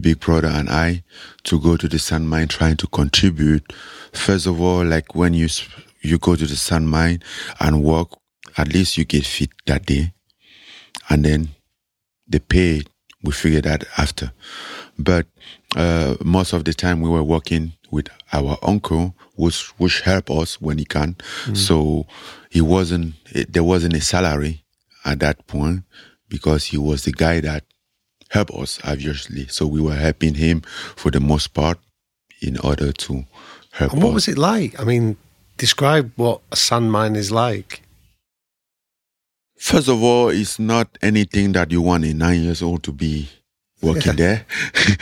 big 0.00 0.20
brother 0.20 0.48
and 0.48 0.68
I 0.70 1.02
to 1.44 1.60
go 1.60 1.76
to 1.76 1.88
the 1.88 1.98
sand 1.98 2.28
mine 2.28 2.48
trying 2.48 2.76
to 2.78 2.86
contribute. 2.86 3.72
First 4.12 4.46
of 4.46 4.60
all, 4.60 4.84
like 4.84 5.14
when 5.14 5.34
you 5.34 5.48
you 6.00 6.18
go 6.18 6.34
to 6.34 6.46
the 6.46 6.56
sand 6.56 6.88
mine 6.90 7.22
and 7.60 7.82
work, 7.82 8.08
at 8.56 8.72
least 8.72 8.96
you 8.98 9.04
get 9.04 9.26
fit 9.26 9.50
that 9.66 9.86
day, 9.86 10.12
and 11.08 11.24
then 11.24 11.48
the 12.28 12.40
pay 12.40 12.82
we 13.22 13.32
figure 13.32 13.60
that 13.62 13.84
after. 13.98 14.32
But 14.98 15.26
uh, 15.76 16.16
most 16.24 16.52
of 16.52 16.64
the 16.64 16.74
time 16.74 17.00
we 17.00 17.08
were 17.08 17.22
working 17.22 17.72
with 17.90 18.08
our 18.32 18.58
uncle, 18.62 19.14
which 19.36 19.68
which 19.78 20.00
help 20.00 20.30
us 20.30 20.60
when 20.60 20.78
he 20.78 20.84
can. 20.84 21.16
So 21.54 22.06
he 22.50 22.60
wasn't 22.60 23.14
there 23.48 23.64
wasn't 23.64 23.94
a 23.94 24.00
salary 24.00 24.64
at 25.04 25.20
that 25.20 25.46
point 25.46 25.82
because 26.28 26.66
he 26.66 26.78
was 26.78 27.04
the 27.04 27.12
guy 27.12 27.40
that 27.40 27.64
helped 28.30 28.52
us, 28.52 28.78
obviously. 28.84 29.46
So 29.48 29.66
we 29.66 29.80
were 29.80 29.94
helping 29.96 30.34
him 30.34 30.62
for 30.96 31.10
the 31.10 31.20
most 31.20 31.48
part 31.54 31.78
in 32.40 32.58
order 32.58 32.92
to 32.92 33.24
help 33.72 33.92
And 33.92 34.02
what 34.02 34.10
us. 34.10 34.14
was 34.14 34.28
it 34.28 34.38
like? 34.38 34.78
I 34.80 34.84
mean, 34.84 35.16
describe 35.58 36.12
what 36.16 36.40
a 36.50 36.56
sand 36.56 36.90
mine 36.90 37.14
is 37.16 37.30
like. 37.30 37.81
First 39.62 39.86
of 39.86 40.02
all, 40.02 40.28
it's 40.28 40.58
not 40.58 40.98
anything 41.02 41.52
that 41.52 41.70
you 41.70 41.80
want 41.80 42.04
a 42.04 42.12
nine 42.12 42.42
years 42.42 42.62
old 42.62 42.82
to 42.82 42.90
be 42.90 43.28
working 43.80 44.16
there 44.16 44.44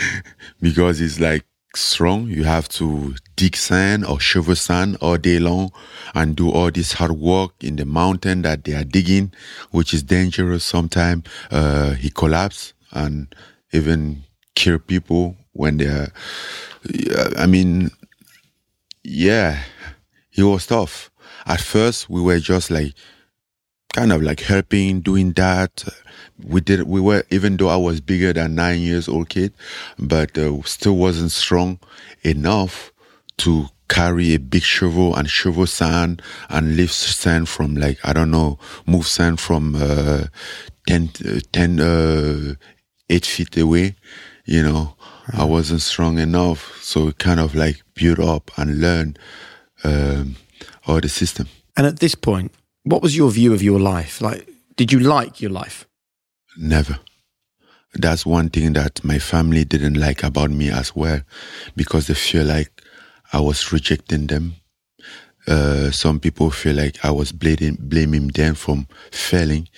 because 0.61 1.01
it's 1.01 1.19
like 1.19 1.47
strong. 1.75 2.29
You 2.29 2.45
have 2.45 2.69
to 2.69 3.15
dig 3.37 3.57
sand 3.57 4.05
or 4.05 4.21
shovel 4.21 4.55
sand 4.55 4.99
all 5.01 5.17
day 5.17 5.39
long 5.39 5.73
and 6.15 6.37
do 6.37 6.51
all 6.51 6.71
this 6.71 6.93
hard 6.93 7.13
work 7.13 7.53
in 7.63 7.77
the 7.77 7.87
mountain 7.87 8.43
that 8.43 8.65
they 8.65 8.75
are 8.75 8.85
digging, 8.85 9.33
which 9.71 9.95
is 9.95 10.03
dangerous. 10.03 10.63
Sometimes 10.63 11.25
uh, 11.51 11.93
he 11.93 12.11
collapse 12.11 12.75
and 12.93 13.35
even 13.73 14.25
kill 14.55 14.79
people 14.79 15.39
when 15.53 15.79
they 15.79 15.87
are. 15.87 16.13
I 17.39 17.47
mean, 17.47 17.93
yeah, 19.03 19.63
he 20.29 20.43
was 20.43 20.67
tough. 20.67 21.11
At 21.47 21.63
first, 21.63 22.11
we 22.11 22.21
were 22.21 22.41
just 22.41 22.71
like 22.71 22.93
kind 23.93 24.13
of 24.13 24.23
like 24.23 24.41
helping, 24.41 25.01
doing 25.01 25.33
that. 25.33 25.85
We 26.43 26.61
did. 26.61 26.83
We 26.85 27.01
were 27.01 27.25
even 27.31 27.57
though 27.57 27.69
I 27.69 27.77
was 27.77 28.01
bigger 28.01 28.33
than 28.33 28.55
nine 28.55 28.81
years 28.81 29.09
old 29.09 29.29
kid, 29.29 29.53
but 29.99 30.37
uh, 30.39 30.63
still 30.63 30.97
wasn't 30.97 31.33
strong 31.33 31.79
enough 32.23 32.93
to 33.39 33.67
carry 33.89 34.35
a 34.35 34.39
big 34.39 34.63
shovel 34.63 35.17
and 35.17 35.29
shovel 35.29 35.67
sand 35.67 36.23
and 36.49 36.77
lift 36.77 36.95
sand 36.95 37.49
from 37.49 37.75
like 37.75 37.99
I 38.05 38.13
don't 38.13 38.31
know, 38.31 38.59
move 38.87 39.07
sand 39.07 39.41
from 39.41 39.75
uh, 39.75 40.27
10, 40.87 41.11
uh, 41.27 41.41
10 41.53 41.81
uh, 41.81 42.55
eight 43.11 43.27
feet 43.27 43.57
away. 43.59 43.97
You 44.47 44.63
know, 44.63 44.97
I 45.33 45.45
wasn't 45.45 45.83
strong 45.83 46.19
enough, 46.19 46.79
so 46.83 47.07
we 47.07 47.13
kind 47.13 47.41
of 47.41 47.55
like 47.55 47.83
build 47.95 48.21
up 48.21 48.51
and 48.57 48.81
learn 48.81 49.17
um, 49.85 50.37
all 50.87 51.01
the 51.01 51.09
system. 51.09 51.49
And 51.77 51.87
at 51.87 52.01
this 52.01 52.15
point, 52.15 52.53
what 52.85 53.03
was 53.03 53.17
your 53.17 53.31
view 53.31 53.53
of 53.53 53.63
your 53.63 53.81
life? 53.81 54.21
Like, 54.21 54.49
did 54.77 54.93
you 54.93 55.01
like 55.01 55.41
your 55.41 55.51
life? 55.51 55.87
Never. 56.57 56.99
That's 57.95 58.25
one 58.25 58.51
thing 58.51 58.73
that 58.75 59.03
my 59.05 59.19
family 59.19 59.65
didn't 59.65 59.99
like 59.99 60.23
about 60.23 60.51
me 60.51 60.71
as 60.71 60.95
well, 60.95 61.21
because 61.75 62.07
they 62.07 62.15
feel 62.15 62.45
like 62.45 62.71
I 63.33 63.41
was 63.41 63.73
rejecting 63.73 64.27
them. 64.27 64.55
Uh, 65.47 65.91
some 65.91 66.21
people 66.21 66.51
feel 66.51 66.77
like 66.77 67.05
I 67.05 67.11
was 67.11 67.33
blaming, 67.33 67.77
blaming 67.81 68.29
them 68.29 68.55
from 68.55 68.87
failing 69.11 69.69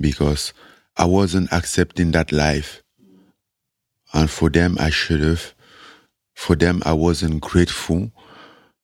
because 0.00 0.52
I 0.96 1.04
wasn't 1.04 1.52
accepting 1.52 2.12
that 2.12 2.32
life. 2.32 2.82
And 4.14 4.30
for 4.30 4.48
them, 4.48 4.76
I 4.80 4.90
should 4.90 5.20
have. 5.20 5.54
For 6.34 6.56
them, 6.56 6.82
I 6.86 6.92
wasn't 6.92 7.40
grateful. 7.40 8.10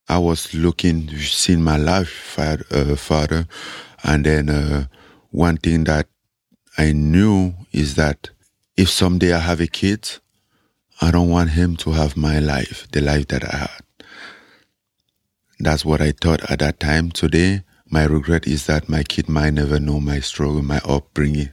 I 0.09 0.19
was 0.19 0.53
looking, 0.55 1.09
seeing 1.19 1.63
my 1.63 1.77
life, 1.77 2.11
father, 2.11 2.65
uh, 2.71 3.45
and 4.03 4.25
then 4.27 4.51
uh, 4.51 4.87
one 5.31 5.57
thing 5.57 5.85
that 5.85 6.09
I 6.77 6.93
knew 6.93 7.55
is 7.73 7.95
that 7.95 8.31
if 8.77 8.91
someday 8.91 9.33
I 9.33 9.39
have 9.39 9.61
a 9.61 9.67
kid, 9.67 10.11
I 11.01 11.11
don't 11.11 11.31
want 11.31 11.51
him 11.51 11.77
to 11.77 11.93
have 11.93 12.17
my 12.17 12.39
life, 12.39 12.87
the 12.93 13.01
life 13.01 13.29
that 13.29 13.45
I 13.45 13.57
had. 13.57 13.83
That's 15.59 15.85
what 15.85 16.01
I 16.01 16.13
thought 16.13 16.51
at 16.51 16.59
that 16.59 16.81
time. 16.81 17.11
Today, 17.11 17.63
my 17.87 18.05
regret 18.05 18.47
is 18.47 18.67
that 18.67 18.89
my 18.89 19.03
kid 19.03 19.29
might 19.29 19.55
never 19.55 19.81
know 19.81 20.01
my 20.01 20.21
struggle, 20.21 20.63
my 20.63 20.81
upbringing, 20.85 21.51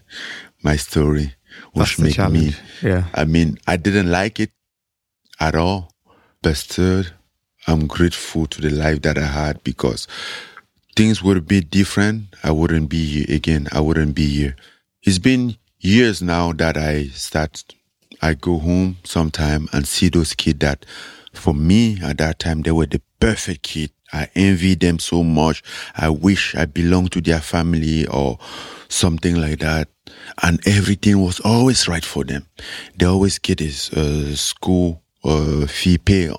my 0.64 0.76
story, 0.76 1.36
which 1.74 2.00
make 2.00 2.18
me. 2.30 2.54
yeah. 2.82 3.06
I 3.14 3.26
mean, 3.26 3.58
I 3.68 3.78
didn't 3.78 4.10
like 4.12 4.40
it 4.40 4.52
at 5.40 5.56
all, 5.56 5.94
but 6.42 6.58
still, 6.58 7.04
I'm 7.68 7.88
grateful 7.88 8.48
to 8.48 8.62
the 8.62 8.70
life 8.72 9.02
that 9.04 9.18
I 9.18 9.26
had 9.26 9.64
because 9.64 10.08
things 10.96 11.22
would 11.22 11.48
be 11.48 11.62
different. 11.62 12.26
I 12.44 12.52
wouldn't 12.52 12.90
be 12.90 13.06
here 13.06 13.36
again. 13.36 13.68
I 13.72 13.80
wouldn't 13.80 14.16
be 14.16 14.28
here. 14.28 14.56
It's 15.04 15.20
been 15.20 15.58
years 15.80 16.22
now 16.22 16.54
that 16.54 16.78
I 16.78 17.08
start. 17.08 17.64
I 18.22 18.34
go 18.36 18.60
home 18.60 18.98
sometime 19.04 19.68
and 19.74 19.88
see 19.88 20.10
those 20.10 20.34
kids 20.34 20.60
that, 20.60 20.86
for 21.34 21.54
me 21.54 22.00
at 22.04 22.18
that 22.20 22.40
time, 22.40 22.62
they 22.62 22.72
were 22.72 22.86
the 22.86 23.02
perfect 23.20 23.64
kid. 23.64 23.92
I 24.14 24.28
envy 24.36 24.76
them 24.76 25.00
so 25.00 25.24
much. 25.24 25.64
I 25.96 26.10
wish 26.10 26.54
I 26.56 26.66
belonged 26.66 27.14
to 27.14 27.22
their 27.22 27.40
family 27.40 28.06
or 28.08 28.38
something 28.90 29.40
like 29.40 29.60
that. 29.60 29.88
And 30.44 30.60
everything 30.68 31.22
was 31.22 31.40
always 31.40 31.88
right 31.88 32.04
for 32.04 32.24
them. 32.24 32.46
They 32.98 33.06
always 33.06 33.40
get 33.40 33.60
his 33.60 33.92
uh, 33.92 34.36
school 34.36 35.02
uh, 35.24 35.66
fee 35.68 35.98
pay, 35.98 36.32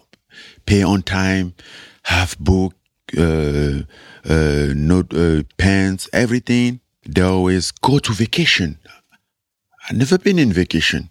pay 0.67 0.83
on 0.83 1.03
time, 1.03 1.55
have 2.05 2.39
book, 2.39 2.75
uh, 3.19 3.81
uh, 4.29 4.69
note, 4.75 5.13
uh, 5.15 5.43
pens, 5.59 6.09
everything. 6.13 6.81
They 7.07 7.23
always 7.23 7.71
go 7.71 7.99
to 7.99 8.13
vacation. 8.13 8.79
I've 9.89 9.97
never 9.97 10.19
been 10.19 10.39
in 10.39 10.53
vacation. 10.53 11.09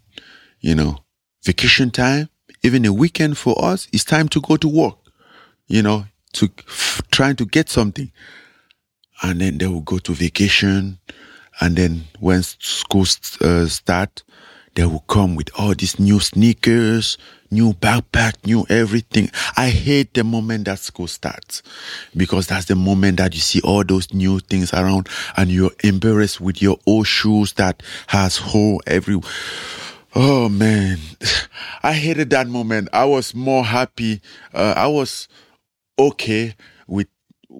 You 0.61 0.75
know, 0.75 0.99
vacation 1.43 1.91
time, 1.91 2.29
even 2.63 2.85
a 2.85 2.93
weekend 2.93 3.37
for 3.37 3.63
us, 3.63 3.87
it's 3.91 4.03
time 4.03 4.29
to 4.29 4.41
go 4.41 4.57
to 4.57 4.67
work. 4.67 4.97
You 5.67 5.81
know, 5.81 6.05
to 6.33 6.49
f- 6.67 7.01
trying 7.11 7.35
to 7.37 7.45
get 7.45 7.69
something, 7.69 8.11
and 9.23 9.41
then 9.41 9.57
they 9.57 9.67
will 9.67 9.81
go 9.81 9.97
to 9.99 10.13
vacation, 10.13 10.99
and 11.59 11.75
then 11.75 12.05
when 12.19 12.43
school 12.43 13.05
uh, 13.41 13.65
start, 13.67 14.23
they 14.75 14.85
will 14.85 15.03
come 15.07 15.35
with 15.35 15.49
all 15.57 15.73
these 15.75 15.99
new 15.99 16.19
sneakers, 16.19 17.17
new 17.49 17.73
backpack, 17.73 18.45
new 18.45 18.65
everything. 18.69 19.29
I 19.57 19.69
hate 19.69 20.13
the 20.13 20.23
moment 20.23 20.65
that 20.65 20.79
school 20.79 21.07
starts 21.07 21.61
because 22.15 22.47
that's 22.47 22.65
the 22.65 22.75
moment 22.75 23.17
that 23.17 23.33
you 23.33 23.41
see 23.41 23.59
all 23.61 23.83
those 23.83 24.13
new 24.13 24.39
things 24.39 24.73
around 24.73 25.09
and 25.35 25.51
you're 25.51 25.71
embarrassed 25.83 26.39
with 26.39 26.61
your 26.61 26.77
old 26.87 27.07
shoes 27.07 27.53
that 27.53 27.83
has 28.07 28.37
hole 28.37 28.81
every. 28.87 29.19
Oh 30.15 30.49
man, 30.49 30.99
I 31.83 31.93
hated 31.93 32.29
that 32.31 32.47
moment. 32.47 32.89
I 32.93 33.05
was 33.05 33.35
more 33.35 33.63
happy. 33.65 34.21
Uh, 34.53 34.73
I 34.77 34.87
was 34.87 35.27
okay 35.99 36.55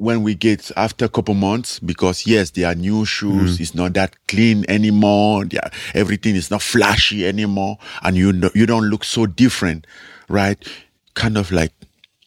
when 0.02 0.24
we 0.24 0.34
get 0.34 0.72
after 0.76 1.06
a 1.06 1.10
couple 1.10 1.36
months 1.36 1.78
because 1.80 2.26
yes 2.26 2.50
there 2.52 2.68
are 2.68 2.74
new 2.74 3.06
shoes 3.06 3.60
it's 3.62 3.76
not 3.76 3.94
that 3.94 4.16
clean 4.28 4.66
anymore 4.68 5.44
are- 5.62 5.72
everything 5.94 6.36
is 6.36 6.50
not 6.50 6.62
flashy 6.62 7.26
anymore 7.28 7.78
and 8.02 8.18
you 8.18 8.34
no- 8.34 8.50
you 8.56 8.66
don't 8.66 8.86
look 8.90 9.04
so 9.04 9.26
different 9.28 9.86
right? 10.28 10.58
Kind 11.14 11.38
of 11.38 11.52
like 11.52 11.72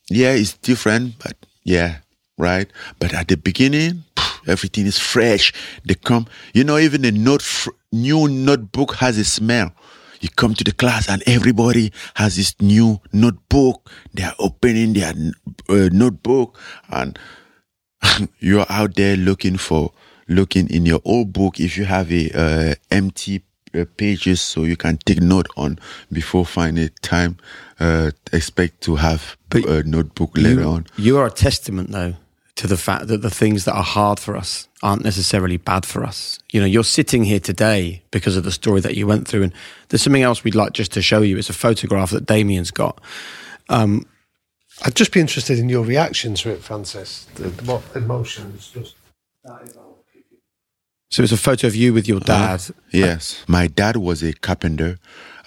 yeah 0.09 0.33
it's 0.33 0.53
different 0.71 1.19
but 1.19 1.35
yeah 1.65 1.97
right? 2.39 2.69
But 3.01 3.13
at 3.13 3.27
the 3.29 3.37
beginning 3.37 4.05
everything 4.47 4.87
is 4.87 4.99
fresh. 4.99 5.53
They 5.85 5.95
come 5.95 6.27
you 6.55 6.63
know 6.63 6.79
even 6.79 7.05
a 7.05 7.11
note 7.11 7.43
fr- 7.43 7.71
new 7.91 8.29
notebook 8.29 8.95
has 8.97 9.19
a 9.19 9.25
smell. 9.25 9.73
You 10.21 10.29
come 10.37 10.55
to 10.55 10.65
the 10.65 10.73
class 10.73 11.09
and 11.09 11.23
everybody 11.27 11.93
has 12.15 12.37
this 12.37 12.55
new 12.61 13.01
notebook. 13.13 13.91
They 14.15 14.23
are 14.23 14.35
opening 14.39 14.93
their 14.95 15.13
uh, 15.69 15.89
notebook 15.93 16.57
and 16.89 17.19
you're 18.41 18.67
out 18.69 18.95
there 18.95 19.17
looking 19.17 19.57
for 19.57 19.93
looking 20.29 20.69
in 20.71 20.87
your 20.87 21.01
old 21.05 21.33
book 21.33 21.61
if 21.61 21.77
you 21.77 21.85
have 21.85 22.11
a 22.11 22.31
uh, 22.33 22.75
empty 22.91 23.43
uh, 23.75 23.85
pages 23.97 24.41
so 24.41 24.65
you 24.65 24.77
can 24.77 24.97
take 25.05 25.21
note 25.21 25.49
on 25.57 25.79
before 26.11 26.47
finding 26.47 26.89
time 27.03 27.37
uh, 27.81 28.11
expect 28.33 28.81
to 28.81 28.97
have 28.97 29.37
But 29.51 29.65
a 29.67 29.83
notebook 29.83 30.31
later 30.37 30.65
on 30.65 30.87
you 30.97 31.19
are 31.19 31.27
a 31.27 31.31
testament, 31.31 31.91
though, 31.91 32.15
to 32.57 32.67
the 32.67 32.77
fact 32.77 33.09
that 33.09 33.23
the 33.23 33.31
things 33.31 33.65
that 33.65 33.75
are 33.75 33.83
hard 33.83 34.21
for 34.21 34.37
us 34.37 34.69
aren't 34.83 35.03
necessarily 35.03 35.57
bad 35.57 35.85
for 35.85 36.05
us. 36.05 36.39
You 36.53 36.61
know, 36.61 36.67
you're 36.67 36.85
sitting 36.85 37.25
here 37.25 37.41
today 37.41 38.03
because 38.11 38.37
of 38.37 38.45
the 38.45 38.53
story 38.53 38.81
that 38.81 38.97
you 38.97 39.07
went 39.07 39.27
through. 39.27 39.45
And 39.45 39.53
there's 39.89 40.03
something 40.03 40.23
else 40.23 40.45
we'd 40.45 40.55
like 40.55 40.73
just 40.73 40.93
to 40.93 41.03
show 41.03 41.23
you. 41.23 41.37
It's 41.37 41.51
a 41.51 41.55
photograph 41.55 42.11
that 42.11 42.27
Damian's 42.27 42.71
got. 42.71 43.01
I'd 44.83 44.95
just 44.95 45.13
be 45.13 45.21
interested 45.21 45.59
in 45.59 45.69
your 45.69 45.85
reaction 45.85 46.35
to 46.37 46.51
it, 46.51 46.63
Francis. 46.63 47.27
The, 47.37 47.49
what 47.65 47.83
emotions 47.95 48.71
just. 48.75 48.95
So 51.11 51.23
it's 51.23 51.33
a 51.33 51.37
photo 51.37 51.69
of 51.69 51.77
you 51.77 51.93
with 51.95 52.09
your 52.09 52.19
dad. 52.21 52.61
Yes, 52.91 53.45
my 53.47 53.69
dad 53.69 53.97
was 53.97 54.23
a 54.23 54.33
carpenter, 54.33 54.99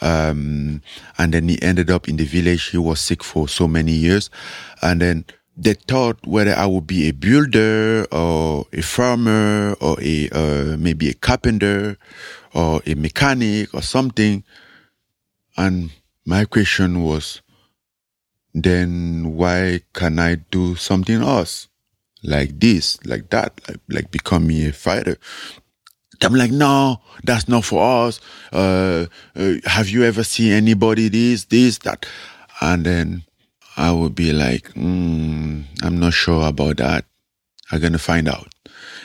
um, 0.02 0.82
and 1.18 1.34
then 1.34 1.50
he 1.50 1.62
ended 1.62 1.92
up 1.92 2.08
in 2.08 2.16
the 2.16 2.24
village. 2.24 2.70
He 2.70 2.78
was 2.78 3.02
sick 3.02 3.22
for 3.24 3.50
so 3.50 3.68
many 3.68 3.92
years, 3.92 4.30
and 4.82 5.02
then 5.02 5.26
they 5.58 5.74
thought 5.74 6.26
whether 6.26 6.54
I 6.56 6.68
would 6.68 6.88
be 6.88 7.10
a 7.10 7.12
builder 7.12 8.06
or 8.12 8.66
a 8.72 8.82
farmer 8.82 9.76
or 9.82 9.98
a 10.02 10.30
uh, 10.30 10.78
maybe 10.78 11.10
a 11.10 11.14
carpenter 11.14 11.98
or 12.54 12.82
a 12.86 12.94
mechanic 12.96 13.74
or 13.74 13.82
something. 13.82 14.44
And 15.58 15.90
my 16.26 16.46
question 16.46 17.04
was, 17.04 17.42
then 18.64 19.36
why 19.36 19.82
can 19.94 20.20
I 20.20 20.36
do 20.36 20.76
something 20.76 21.22
else? 21.22 21.68
Like 22.24 22.60
this, 22.60 22.98
like 23.06 23.30
that, 23.30 23.60
like, 23.68 23.80
like 23.90 24.12
becoming 24.12 24.66
a 24.66 24.74
fighter. 24.74 25.18
I'm 26.22 26.34
like, 26.34 26.52
no, 26.52 27.00
that's 27.24 27.48
not 27.48 27.64
for 27.66 28.08
us. 28.08 28.20
Uh, 28.52 29.06
uh, 29.36 29.54
have 29.66 29.90
you 29.90 30.04
ever 30.04 30.24
seen 30.24 30.52
anybody 30.52 31.10
this, 31.10 31.46
this, 31.46 31.78
that? 31.80 32.06
And 32.60 32.86
then 32.86 33.24
I 33.78 33.92
would 33.92 34.16
be 34.16 34.34
like, 34.34 34.74
mm, 34.74 35.64
I'm 35.84 36.00
not 36.00 36.14
sure 36.14 36.48
about 36.48 36.78
that. 36.78 37.06
I'm 37.72 37.80
gonna 37.82 38.00
find 38.00 38.28
out, 38.28 38.54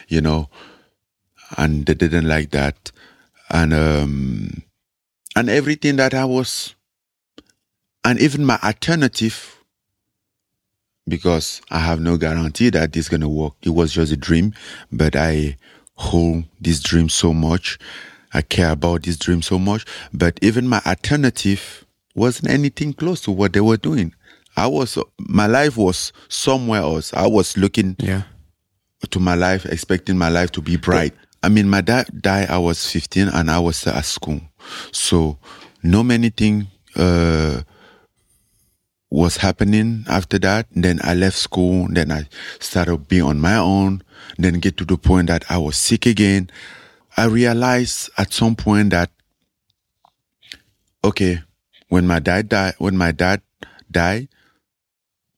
you 0.08 0.20
know. 0.20 0.48
and 1.56 1.86
they 1.86 1.94
didn't 1.94 2.26
like 2.28 2.50
that, 2.50 2.92
and 3.50 3.72
um, 3.72 4.62
and 5.36 5.50
everything 5.50 5.96
that 5.96 6.14
I 6.14 6.24
was, 6.24 6.74
and 8.04 8.20
even 8.20 8.44
my 8.44 8.58
alternative, 8.62 9.56
because 11.08 11.60
I 11.70 11.80
have 11.80 12.00
no 12.00 12.16
guarantee 12.16 12.70
that 12.70 12.92
this 12.92 13.08
gonna 13.08 13.28
work. 13.28 13.54
It 13.62 13.70
was 13.70 13.92
just 13.92 14.12
a 14.12 14.16
dream, 14.16 14.54
but 14.90 15.16
I 15.16 15.56
hold 15.94 16.44
this 16.60 16.80
dream 16.80 17.08
so 17.08 17.32
much. 17.32 17.78
I 18.34 18.40
care 18.42 18.70
about 18.70 19.02
this 19.02 19.16
dream 19.18 19.42
so 19.42 19.58
much, 19.58 19.84
but 20.12 20.38
even 20.42 20.66
my 20.68 20.80
alternative 20.86 21.84
wasn't 22.14 22.50
anything 22.50 22.92
close 22.94 23.20
to 23.22 23.30
what 23.30 23.52
they 23.52 23.60
were 23.60 23.76
doing. 23.76 24.14
I 24.56 24.66
was 24.66 24.98
my 25.18 25.46
life 25.46 25.76
was 25.76 26.12
somewhere 26.28 26.80
else. 26.80 27.12
I 27.14 27.26
was 27.26 27.56
looking 27.56 27.96
Yeah. 27.98 28.22
to 29.10 29.18
my 29.20 29.34
life, 29.34 29.66
expecting 29.66 30.16
my 30.16 30.28
life 30.28 30.50
to 30.52 30.62
be 30.62 30.76
bright. 30.76 31.14
I 31.42 31.48
mean, 31.48 31.68
my 31.68 31.80
dad 31.80 32.22
died. 32.22 32.48
I 32.50 32.58
was 32.58 32.86
15, 32.90 33.28
and 33.28 33.50
I 33.50 33.58
was 33.58 33.76
still 33.76 33.94
at 33.94 34.04
school, 34.04 34.40
so 34.92 35.38
no 35.82 36.02
many 36.04 36.30
thing 36.30 36.68
uh, 36.94 37.62
was 39.12 39.36
happening 39.36 40.04
after 40.08 40.38
that. 40.38 40.66
Then 40.74 40.98
I 41.04 41.14
left 41.14 41.36
school. 41.36 41.86
Then 41.90 42.10
I 42.10 42.26
started 42.60 43.08
being 43.08 43.22
on 43.22 43.40
my 43.40 43.56
own. 43.56 44.02
Then 44.38 44.58
get 44.58 44.78
to 44.78 44.86
the 44.86 44.96
point 44.96 45.28
that 45.28 45.44
I 45.50 45.58
was 45.58 45.76
sick 45.76 46.06
again. 46.06 46.48
I 47.16 47.26
realized 47.26 48.10
at 48.16 48.32
some 48.32 48.56
point 48.56 48.90
that 48.90 49.10
okay, 51.04 51.42
when 51.88 52.06
my 52.06 52.20
dad 52.20 52.48
died, 52.48 52.74
when 52.78 52.96
my 52.96 53.12
dad 53.12 53.42
died, 53.90 54.28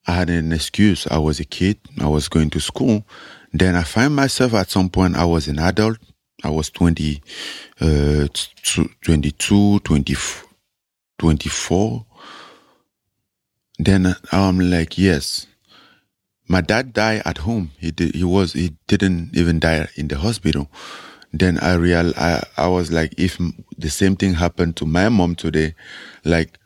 I 0.07 0.13
had 0.13 0.29
an 0.29 0.53
excuse. 0.53 1.05
I 1.07 1.17
was 1.17 1.41
a 1.41 1.45
kid. 1.45 1.77
I 1.99 2.07
was 2.07 2.29
going 2.29 2.51
to 2.51 2.61
school. 2.61 3.05
Then 3.51 3.75
I 3.75 3.83
find 3.83 4.15
myself 4.15 4.53
at 4.53 4.69
some 4.69 4.89
point, 4.89 5.17
I 5.17 5.25
was 5.25 5.47
an 5.47 5.59
adult. 5.59 5.97
I 6.43 6.49
was 6.49 6.69
20, 6.69 7.21
uh, 7.81 8.27
22, 9.01 9.79
20, 9.79 10.15
24. 11.17 12.05
Then 13.77 14.15
I'm 14.31 14.59
like, 14.59 14.97
yes. 14.97 15.47
My 16.47 16.61
dad 16.61 16.93
died 16.93 17.23
at 17.25 17.39
home. 17.39 17.71
He 17.77 17.91
did, 17.91 18.15
he 18.15 18.23
was, 18.23 18.53
he 18.53 18.75
didn't 18.87 19.31
even 19.35 19.59
die 19.59 19.87
in 19.95 20.07
the 20.07 20.17
hospital. 20.17 20.69
Then 21.33 21.59
I 21.59 21.73
real, 21.73 22.13
I, 22.15 22.43
I 22.55 22.67
was 22.67 22.91
like, 22.91 23.13
if 23.17 23.39
the 23.77 23.89
same 23.89 24.15
thing 24.15 24.35
happened 24.35 24.77
to 24.77 24.85
my 24.85 25.09
mom 25.09 25.35
today, 25.35 25.75
like, 26.23 26.57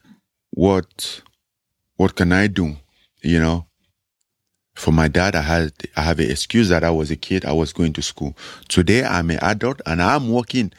what, 0.51 1.21
what 1.95 2.15
can 2.15 2.31
I 2.31 2.47
do? 2.47 2.75
You 3.21 3.39
know, 3.39 3.65
for 4.79 4.91
my 4.91 5.07
dad, 5.07 5.35
I 5.35 5.41
had 5.41 5.73
I 5.97 6.03
have 6.03 6.19
an 6.19 6.31
excuse 6.31 6.69
that 6.69 6.85
I 6.85 6.89
was 6.89 7.11
a 7.11 7.17
kid. 7.17 7.43
I 7.43 7.51
was 7.51 7.73
going 7.73 7.91
to 7.93 8.01
school. 8.01 8.35
Today, 8.69 9.03
I'm 9.03 9.29
an 9.29 9.39
adult 9.41 9.81
and 9.85 10.01
I'm 10.01 10.31
working, 10.31 10.71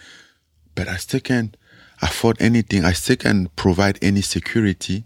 but 0.74 0.88
I 0.88 0.96
still 0.96 1.20
can't 1.20 1.54
afford 2.00 2.40
anything. 2.40 2.84
I 2.84 2.92
still 2.92 3.16
can't 3.16 3.54
provide 3.56 3.98
any 4.00 4.22
security 4.22 5.04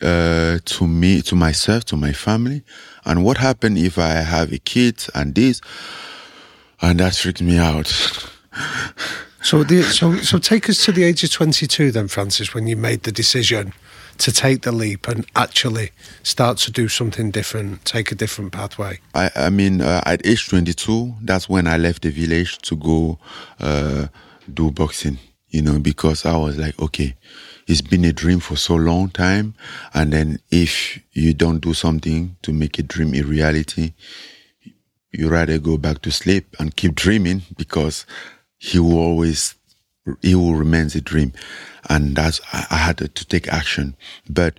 uh, 0.00 0.58
to 0.64 0.86
me, 0.86 1.22
to 1.22 1.34
myself, 1.34 1.84
to 1.86 1.96
my 1.96 2.12
family. 2.12 2.62
And 3.04 3.24
what 3.24 3.38
happened 3.38 3.78
if 3.78 3.98
I 3.98 4.08
have 4.08 4.52
a 4.52 4.58
kid 4.58 5.04
and 5.14 5.34
this? 5.34 5.60
And 6.80 7.00
that 7.00 7.14
freaked 7.16 7.42
me 7.42 7.58
out. 7.58 7.88
So, 9.42 9.62
the, 9.62 9.82
so, 9.82 10.16
so 10.16 10.38
take 10.38 10.68
us 10.68 10.84
to 10.84 10.92
the 10.92 11.04
age 11.04 11.22
of 11.24 11.30
22 11.30 11.92
then, 11.92 12.08
Francis, 12.08 12.54
when 12.54 12.66
you 12.66 12.76
made 12.76 13.04
the 13.04 13.12
decision 13.12 13.72
to 14.18 14.32
take 14.32 14.62
the 14.62 14.72
leap 14.72 15.06
and 15.06 15.24
actually 15.36 15.90
start 16.22 16.58
to 16.58 16.72
do 16.72 16.88
something 16.88 17.30
different, 17.30 17.84
take 17.84 18.10
a 18.10 18.14
different 18.14 18.52
pathway. 18.52 18.98
I, 19.14 19.30
I 19.36 19.50
mean, 19.50 19.80
uh, 19.80 20.02
at 20.04 20.26
age 20.26 20.48
22, 20.48 21.14
that's 21.22 21.48
when 21.48 21.66
I 21.66 21.76
left 21.76 22.02
the 22.02 22.10
village 22.10 22.58
to 22.58 22.76
go 22.76 23.18
uh, 23.60 24.08
do 24.52 24.70
boxing, 24.70 25.18
you 25.50 25.62
know, 25.62 25.78
because 25.78 26.26
I 26.26 26.36
was 26.36 26.58
like, 26.58 26.78
okay, 26.80 27.14
it's 27.68 27.82
been 27.82 28.04
a 28.06 28.12
dream 28.14 28.40
for 28.40 28.56
so 28.56 28.74
long 28.74 29.10
time. 29.10 29.54
And 29.92 30.12
then 30.12 30.40
if 30.50 30.98
you 31.12 31.34
don't 31.34 31.60
do 31.60 31.74
something 31.74 32.36
to 32.42 32.52
make 32.52 32.78
a 32.78 32.82
dream 32.82 33.14
a 33.14 33.20
reality, 33.20 33.92
you 35.12 35.28
rather 35.28 35.58
go 35.58 35.76
back 35.76 36.00
to 36.02 36.10
sleep 36.10 36.56
and 36.58 36.74
keep 36.74 36.94
dreaming 36.94 37.42
because 37.56 38.06
he 38.56 38.78
will 38.78 38.98
always 38.98 39.54
he 40.22 40.34
will 40.34 40.54
remain 40.54 40.86
a 40.94 41.00
dream. 41.02 41.34
And 41.90 42.16
that's 42.16 42.40
I, 42.52 42.76
had 42.76 42.98
to, 42.98 43.08
to 43.08 43.24
take 43.26 43.48
action. 43.48 43.96
But 44.28 44.58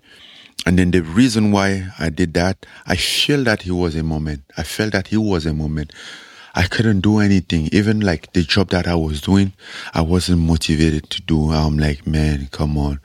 and 0.65 0.77
then 0.77 0.91
the 0.91 1.01
reason 1.01 1.53
why 1.53 1.87
i 1.99 2.09
did 2.09 2.33
that 2.33 2.65
i 2.85 2.97
feel 2.97 3.45
that 3.45 3.61
he 3.61 3.71
was 3.71 3.95
a 3.95 4.03
moment. 4.03 4.43
I 4.57 4.63
felt 4.63 4.91
that 4.91 5.07
he 5.07 5.15
was 5.17 5.45
a 5.45 5.53
moment 5.53 5.93
i 6.55 6.63
couldn't 6.63 7.01
do 7.01 7.19
anything. 7.19 7.69
Even 7.71 7.99
like 7.99 8.33
the 8.33 8.43
job 8.43 8.69
that 8.69 8.87
i 8.87 8.95
was 8.95 9.21
doing 9.21 9.53
i 9.93 10.01
wasn't 10.01 10.41
motivated 10.41 11.09
to 11.11 11.21
do. 11.21 11.51
I'm 11.51 11.77
like 11.77 12.05
man 12.07 12.47
come 12.51 12.77
on. 12.77 12.99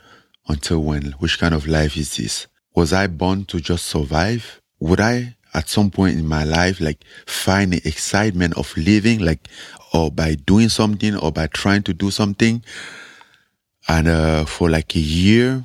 Until 0.46 0.80
when? 0.82 1.12
Which 1.20 1.38
kind 1.38 1.54
of 1.54 1.66
life 1.66 1.96
is 1.96 2.16
this? 2.16 2.46
Was 2.74 2.92
i 2.92 3.06
born 3.06 3.44
to 3.46 3.60
just 3.60 3.86
survive? 3.86 4.60
Would 4.80 5.00
i 5.00 5.36
at 5.54 5.68
some 5.68 5.90
point 5.90 6.18
in 6.18 6.26
my 6.26 6.44
life 6.44 6.80
like 6.80 7.04
find 7.26 7.72
the 7.72 7.86
excitement 7.88 8.56
of 8.58 8.76
living 8.76 9.20
like 9.20 9.48
or 9.92 10.10
by 10.10 10.34
doing 10.34 10.68
something 10.68 11.16
or 11.16 11.30
by 11.30 11.46
trying 11.46 11.82
to 11.84 11.94
do 11.94 12.10
something? 12.10 12.62
And 13.88 14.08
uh, 14.08 14.44
for 14.46 14.70
like 14.70 14.96
a 14.96 15.00
year 15.00 15.64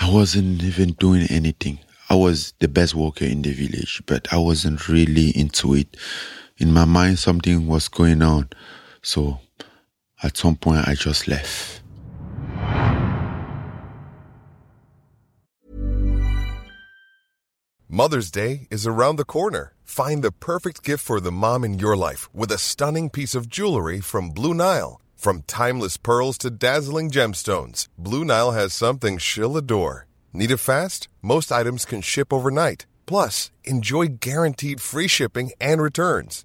i 0.00 0.08
wasn't 0.10 0.62
even 0.62 0.92
doing 0.92 1.26
anything. 1.28 1.80
I 2.08 2.14
was 2.14 2.54
the 2.60 2.68
best 2.68 2.94
worker 2.94 3.24
in 3.24 3.42
the 3.42 3.52
village 3.52 4.02
but 4.06 4.32
i 4.32 4.38
wasn't 4.38 4.88
really 4.88 5.30
into 5.30 5.74
it 5.74 5.96
in 6.58 6.72
my 6.72 6.84
mind 6.84 7.18
something 7.18 7.66
was 7.66 7.88
going 7.88 8.22
on 8.22 8.48
so 9.02 9.40
at 10.22 10.36
some 10.36 10.56
point 10.56 10.86
i 10.86 10.94
just 10.94 11.26
left 11.28 11.78
Mother's 17.90 18.30
Day 18.30 18.68
is 18.70 18.86
around 18.86 19.16
the 19.16 19.24
corner. 19.24 19.72
Find 19.82 20.22
the 20.22 20.30
perfect 20.30 20.84
gift 20.84 21.02
for 21.02 21.20
the 21.20 21.32
mom 21.32 21.64
in 21.64 21.78
your 21.78 21.96
life 21.96 22.28
with 22.34 22.52
a 22.52 22.58
stunning 22.58 23.08
piece 23.08 23.34
of 23.34 23.48
jewelry 23.48 23.98
from 23.98 24.28
Blue 24.28 24.52
Nile. 24.52 25.00
From 25.16 25.42
timeless 25.46 25.96
pearls 25.96 26.36
to 26.38 26.50
dazzling 26.50 27.10
gemstones, 27.10 27.88
Blue 27.96 28.26
Nile 28.26 28.52
has 28.52 28.74
something 28.74 29.16
she'll 29.16 29.56
adore. 29.56 30.06
Need 30.34 30.50
it 30.50 30.58
fast? 30.58 31.08
Most 31.22 31.50
items 31.50 31.86
can 31.86 32.02
ship 32.02 32.30
overnight. 32.30 32.86
Plus, 33.06 33.50
enjoy 33.64 34.08
guaranteed 34.20 34.82
free 34.82 35.08
shipping 35.08 35.50
and 35.58 35.80
returns. 35.80 36.44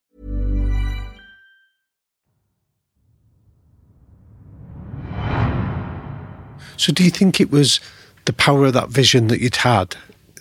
So, 6.81 6.91
do 6.91 7.03
you 7.03 7.11
think 7.11 7.39
it 7.39 7.51
was 7.51 7.79
the 8.25 8.33
power 8.33 8.65
of 8.65 8.73
that 8.73 8.89
vision 8.89 9.27
that 9.27 9.39
you'd 9.39 9.57
had 9.57 9.95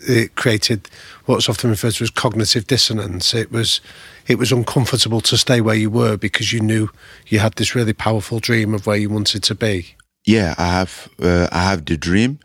it 0.08 0.34
created 0.34 0.88
what's 1.26 1.48
often 1.48 1.70
referred 1.70 1.94
to 1.94 2.04
as 2.04 2.10
cognitive 2.10 2.66
dissonance. 2.66 3.34
It 3.34 3.52
was 3.52 3.80
it 4.26 4.38
was 4.38 4.52
uncomfortable 4.52 5.20
to 5.22 5.36
stay 5.36 5.60
where 5.60 5.74
you 5.74 5.90
were 5.90 6.16
because 6.16 6.52
you 6.52 6.60
knew 6.60 6.90
you 7.26 7.38
had 7.40 7.54
this 7.54 7.74
really 7.74 7.92
powerful 7.92 8.38
dream 8.38 8.74
of 8.74 8.86
where 8.86 8.96
you 8.96 9.10
wanted 9.10 9.42
to 9.44 9.54
be. 9.54 9.94
Yeah, 10.24 10.54
I 10.58 10.66
have 10.66 11.08
uh, 11.22 11.48
I 11.52 11.62
have 11.64 11.84
the 11.84 11.96
dream, 11.96 12.38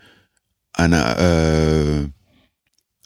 and 0.78 0.94
uh, 0.94 2.08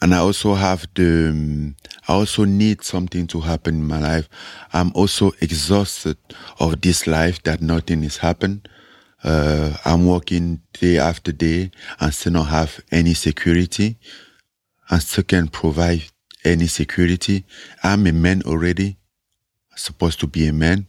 and 0.02 0.14
I 0.14 0.18
also 0.18 0.54
have 0.54 0.86
the 0.94 1.28
um, 1.30 1.76
I 2.08 2.14
also 2.14 2.44
need 2.44 2.82
something 2.82 3.26
to 3.28 3.40
happen 3.40 3.74
in 3.74 3.86
my 3.86 4.00
life. 4.00 4.28
I'm 4.72 4.92
also 4.94 5.32
exhausted 5.40 6.18
of 6.58 6.80
this 6.80 7.06
life 7.06 7.42
that 7.44 7.60
nothing 7.60 8.04
is 8.04 8.18
happening. 8.18 8.62
Uh, 9.22 9.76
I'm 9.84 10.06
working 10.06 10.62
day 10.72 10.98
after 10.98 11.32
day 11.32 11.70
and 11.98 12.14
still 12.14 12.32
not 12.32 12.48
have 12.48 12.80
any 12.90 13.14
security 13.14 13.98
and 14.88 15.02
still 15.02 15.24
can't 15.24 15.52
provide 15.52 16.04
any 16.44 16.66
security. 16.66 17.44
I'm 17.82 18.06
a 18.06 18.12
man 18.12 18.42
already, 18.46 18.96
supposed 19.76 20.20
to 20.20 20.26
be 20.26 20.46
a 20.46 20.52
man, 20.52 20.86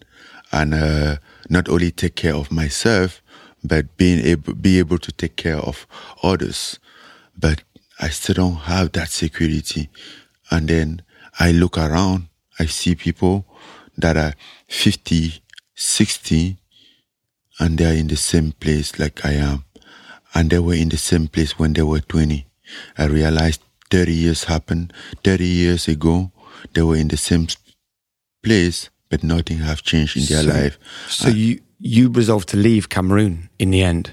and 0.52 0.74
uh, 0.74 1.16
not 1.50 1.70
only 1.70 1.92
take 1.92 2.16
care 2.16 2.36
of 2.36 2.52
myself, 2.52 3.22
but 3.64 3.96
being 3.98 4.20
able 4.26 4.54
be 4.54 4.80
able 4.80 4.98
to 4.98 5.12
take 5.12 5.36
care 5.36 5.58
of 5.58 5.86
others. 6.24 6.80
But 7.38 7.64
I 8.00 8.10
still 8.10 8.36
don't 8.36 8.56
have 8.56 8.94
that 8.94 9.10
security. 9.10 9.90
And 10.50 10.68
then 10.68 11.04
I 11.40 11.52
look 11.52 11.78
around, 11.78 12.28
I 12.60 12.66
see 12.66 12.96
people 12.96 13.46
that 13.98 14.18
are 14.18 14.34
50, 14.68 15.42
60, 15.76 16.58
and 17.62 17.78
they 17.78 17.86
are 17.86 17.94
in 17.98 18.08
the 18.08 18.18
same 18.18 18.52
place 18.54 18.98
like 19.00 19.24
I 19.24 19.34
am. 19.34 19.64
And 20.34 20.50
they 20.50 20.60
were 20.60 20.74
in 20.74 20.90
the 20.90 20.98
same 20.98 21.28
place 21.28 21.60
when 21.60 21.74
they 21.74 21.84
were 21.84 22.00
20. 22.02 22.46
I 22.98 23.06
realized 23.06 23.62
30 23.92 24.14
years 24.14 24.44
happened. 24.46 24.94
30 25.24 25.46
years 25.46 25.88
ago, 25.88 26.32
they 26.74 26.82
were 26.82 26.96
in 26.96 27.08
the 27.10 27.18
same 27.18 27.48
place, 28.44 28.90
but 29.10 29.24
nothing 29.24 29.60
have 29.60 29.84
changed 29.84 30.18
in 30.18 30.26
their 30.26 30.44
So- 30.44 30.50
life. 30.60 30.78
So 31.08 31.30
you 31.30 31.60
you 31.84 32.10
resolved 32.10 32.48
to 32.50 32.58
leave 32.58 32.90
Cameroon 32.90 33.50
in 33.58 33.72
the 33.72 33.82
end. 33.84 34.12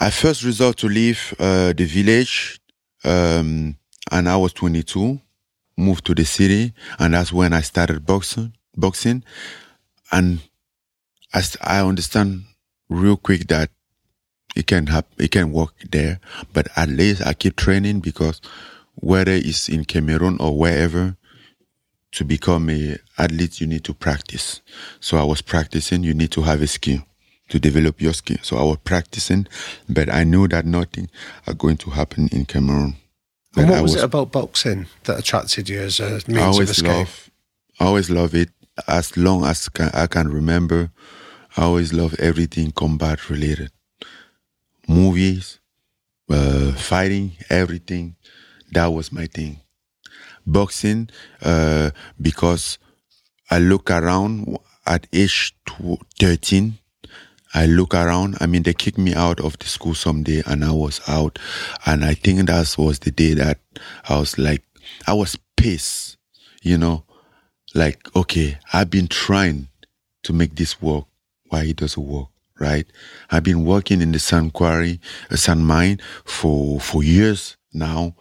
I 0.00 0.10
first 0.10 0.42
resolved 0.44 0.78
to 0.80 0.88
leave 0.88 1.34
uh, 1.38 1.72
the 1.72 1.84
village, 1.84 2.60
um, 3.04 3.76
and 4.10 4.28
I 4.28 4.36
was 4.36 4.52
22. 4.52 5.20
Moved 5.76 6.04
to 6.06 6.14
the 6.14 6.24
city, 6.26 6.72
and 6.98 7.14
that's 7.14 7.32
when 7.32 7.52
I 7.54 7.62
started 7.62 8.04
boxing. 8.04 8.52
Boxing, 8.76 9.24
and 10.10 10.40
I, 11.34 11.42
I 11.62 11.80
understand 11.80 12.44
real 12.88 13.16
quick 13.16 13.48
that 13.48 13.70
it 14.54 14.66
can 14.66 14.86
hap- 14.86 15.18
it 15.18 15.30
can 15.30 15.52
work 15.52 15.74
there, 15.90 16.20
but 16.52 16.68
at 16.76 16.88
least 16.88 17.22
I 17.26 17.32
keep 17.34 17.56
training 17.56 18.00
because 18.00 18.40
whether 18.94 19.32
it's 19.32 19.68
in 19.68 19.84
Cameroon 19.84 20.36
or 20.40 20.56
wherever, 20.56 21.16
to 22.12 22.24
become 22.24 22.68
a 22.68 22.98
athlete 23.18 23.60
you 23.60 23.66
need 23.66 23.84
to 23.84 23.94
practice. 23.94 24.60
So 25.00 25.16
I 25.16 25.24
was 25.24 25.42
practicing. 25.42 26.04
You 26.04 26.14
need 26.14 26.30
to 26.32 26.42
have 26.42 26.60
a 26.62 26.66
skill 26.66 27.00
to 27.48 27.58
develop 27.58 28.00
your 28.00 28.12
skill. 28.12 28.38
So 28.42 28.56
I 28.56 28.62
was 28.62 28.78
practicing, 28.84 29.46
but 29.88 30.12
I 30.12 30.24
knew 30.24 30.48
that 30.48 30.66
nothing 30.66 31.10
are 31.46 31.54
going 31.54 31.76
to 31.78 31.90
happen 31.90 32.28
in 32.32 32.44
Cameroon. 32.44 32.96
And 33.56 33.68
what 33.68 33.78
I 33.78 33.82
was, 33.82 33.94
it 33.94 34.04
about 34.04 34.32
boxing 34.32 34.86
that 35.04 35.18
attracted 35.18 35.68
you 35.68 35.80
as 35.80 36.00
a 36.00 36.20
means 36.26 36.30
of 36.30 36.38
always 36.38 36.70
escape? 36.70 36.88
love, 36.88 37.30
I 37.80 37.84
always 37.84 38.10
love 38.10 38.34
it. 38.34 38.50
As 38.88 39.16
long 39.18 39.44
as 39.44 39.68
can, 39.68 39.90
I 39.92 40.06
can 40.06 40.28
remember, 40.28 40.90
I 41.56 41.62
always 41.64 41.92
love 41.92 42.14
everything 42.18 42.70
combat 42.72 43.28
related. 43.28 43.70
Movies, 44.88 45.58
uh, 46.30 46.72
fighting, 46.72 47.32
everything. 47.50 48.16
That 48.72 48.86
was 48.86 49.12
my 49.12 49.26
thing. 49.26 49.60
Boxing, 50.46 51.10
uh, 51.42 51.90
because 52.20 52.78
I 53.50 53.58
look 53.58 53.90
around 53.90 54.58
at 54.86 55.06
age 55.12 55.54
tw- 55.66 56.00
13. 56.18 56.78
I 57.54 57.66
look 57.66 57.94
around. 57.94 58.38
I 58.40 58.46
mean, 58.46 58.62
they 58.62 58.72
kicked 58.72 58.96
me 58.98 59.14
out 59.14 59.38
of 59.40 59.58
the 59.58 59.66
school 59.66 59.94
someday 59.94 60.42
and 60.46 60.64
I 60.64 60.72
was 60.72 61.00
out. 61.06 61.38
And 61.84 62.02
I 62.04 62.14
think 62.14 62.46
that 62.46 62.74
was 62.78 63.00
the 63.00 63.10
day 63.10 63.34
that 63.34 63.58
I 64.08 64.18
was 64.18 64.38
like, 64.38 64.62
I 65.06 65.12
was 65.12 65.36
pissed, 65.56 66.16
you 66.62 66.78
know, 66.78 67.04
like, 67.74 68.14
okay, 68.16 68.58
I've 68.72 68.90
been 68.90 69.08
trying 69.08 69.68
to 70.22 70.32
make 70.32 70.56
this 70.56 70.80
work. 70.80 71.04
Why 71.52 71.64
it 71.64 71.76
doesn't 71.76 72.02
work, 72.02 72.28
right? 72.58 72.86
I've 73.30 73.42
been 73.42 73.66
working 73.66 74.00
in 74.00 74.12
the 74.12 74.18
sand 74.18 74.54
quarry, 74.54 75.00
uh, 75.30 75.36
sand 75.36 75.66
mine 75.66 76.00
for, 76.24 76.80
for 76.80 77.02
years 77.02 77.58
now. 77.74 78.14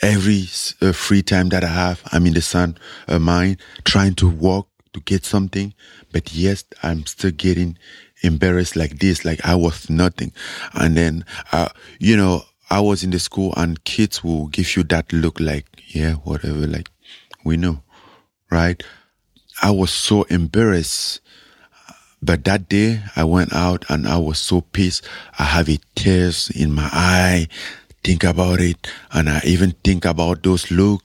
Every 0.00 0.44
uh, 0.80 0.92
free 0.92 1.22
time 1.22 1.48
that 1.48 1.64
I 1.64 1.68
have, 1.68 2.00
I'm 2.12 2.24
in 2.24 2.34
the 2.34 2.40
sand 2.40 2.78
uh, 3.08 3.18
mine 3.18 3.58
trying 3.82 4.14
to 4.14 4.30
work 4.30 4.66
to 4.92 5.00
get 5.00 5.24
something. 5.24 5.74
But 6.12 6.32
yes, 6.32 6.62
I'm 6.84 7.04
still 7.06 7.32
getting 7.32 7.76
embarrassed 8.22 8.76
like 8.76 9.00
this, 9.00 9.24
like 9.24 9.44
I 9.44 9.56
was 9.56 9.90
nothing. 9.90 10.32
And 10.72 10.96
then, 10.96 11.24
uh, 11.50 11.70
you 11.98 12.16
know, 12.16 12.42
I 12.70 12.78
was 12.78 13.02
in 13.02 13.10
the 13.10 13.18
school 13.18 13.52
and 13.56 13.82
kids 13.82 14.22
will 14.22 14.46
give 14.46 14.76
you 14.76 14.84
that 14.84 15.12
look 15.12 15.40
like, 15.40 15.66
yeah, 15.88 16.12
whatever, 16.12 16.64
like 16.68 16.90
we 17.44 17.56
know, 17.56 17.82
right? 18.52 18.80
I 19.60 19.72
was 19.72 19.90
so 19.90 20.22
embarrassed. 20.24 21.22
But 22.20 22.44
that 22.44 22.68
day 22.68 23.00
I 23.16 23.24
went 23.24 23.52
out 23.52 23.84
and 23.88 24.06
I 24.06 24.18
was 24.18 24.38
so 24.38 24.60
pissed. 24.60 25.06
I 25.38 25.44
have 25.44 25.68
a 25.68 25.78
tears 25.94 26.50
in 26.50 26.72
my 26.72 26.88
eye. 26.92 27.48
Think 28.02 28.24
about 28.24 28.60
it. 28.60 28.88
And 29.12 29.28
I 29.28 29.40
even 29.44 29.72
think 29.84 30.04
about 30.04 30.42
those 30.42 30.70
look. 30.70 31.02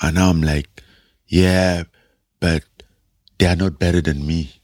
And 0.00 0.14
now 0.14 0.30
I'm 0.30 0.42
like, 0.42 0.68
yeah, 1.26 1.84
but 2.40 2.64
they 3.38 3.46
are 3.46 3.56
not 3.56 3.78
better 3.78 4.00
than 4.00 4.26
me. 4.26 4.60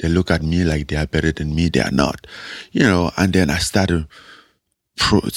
They 0.00 0.08
look 0.08 0.30
at 0.30 0.42
me 0.42 0.64
like 0.64 0.88
they 0.88 0.96
are 0.96 1.06
better 1.06 1.30
than 1.30 1.54
me. 1.54 1.68
They 1.68 1.80
are 1.80 1.92
not, 1.92 2.26
you 2.72 2.82
know. 2.82 3.12
And 3.16 3.32
then 3.32 3.50
I 3.50 3.58
started 3.58 4.06
pro- 4.96 5.28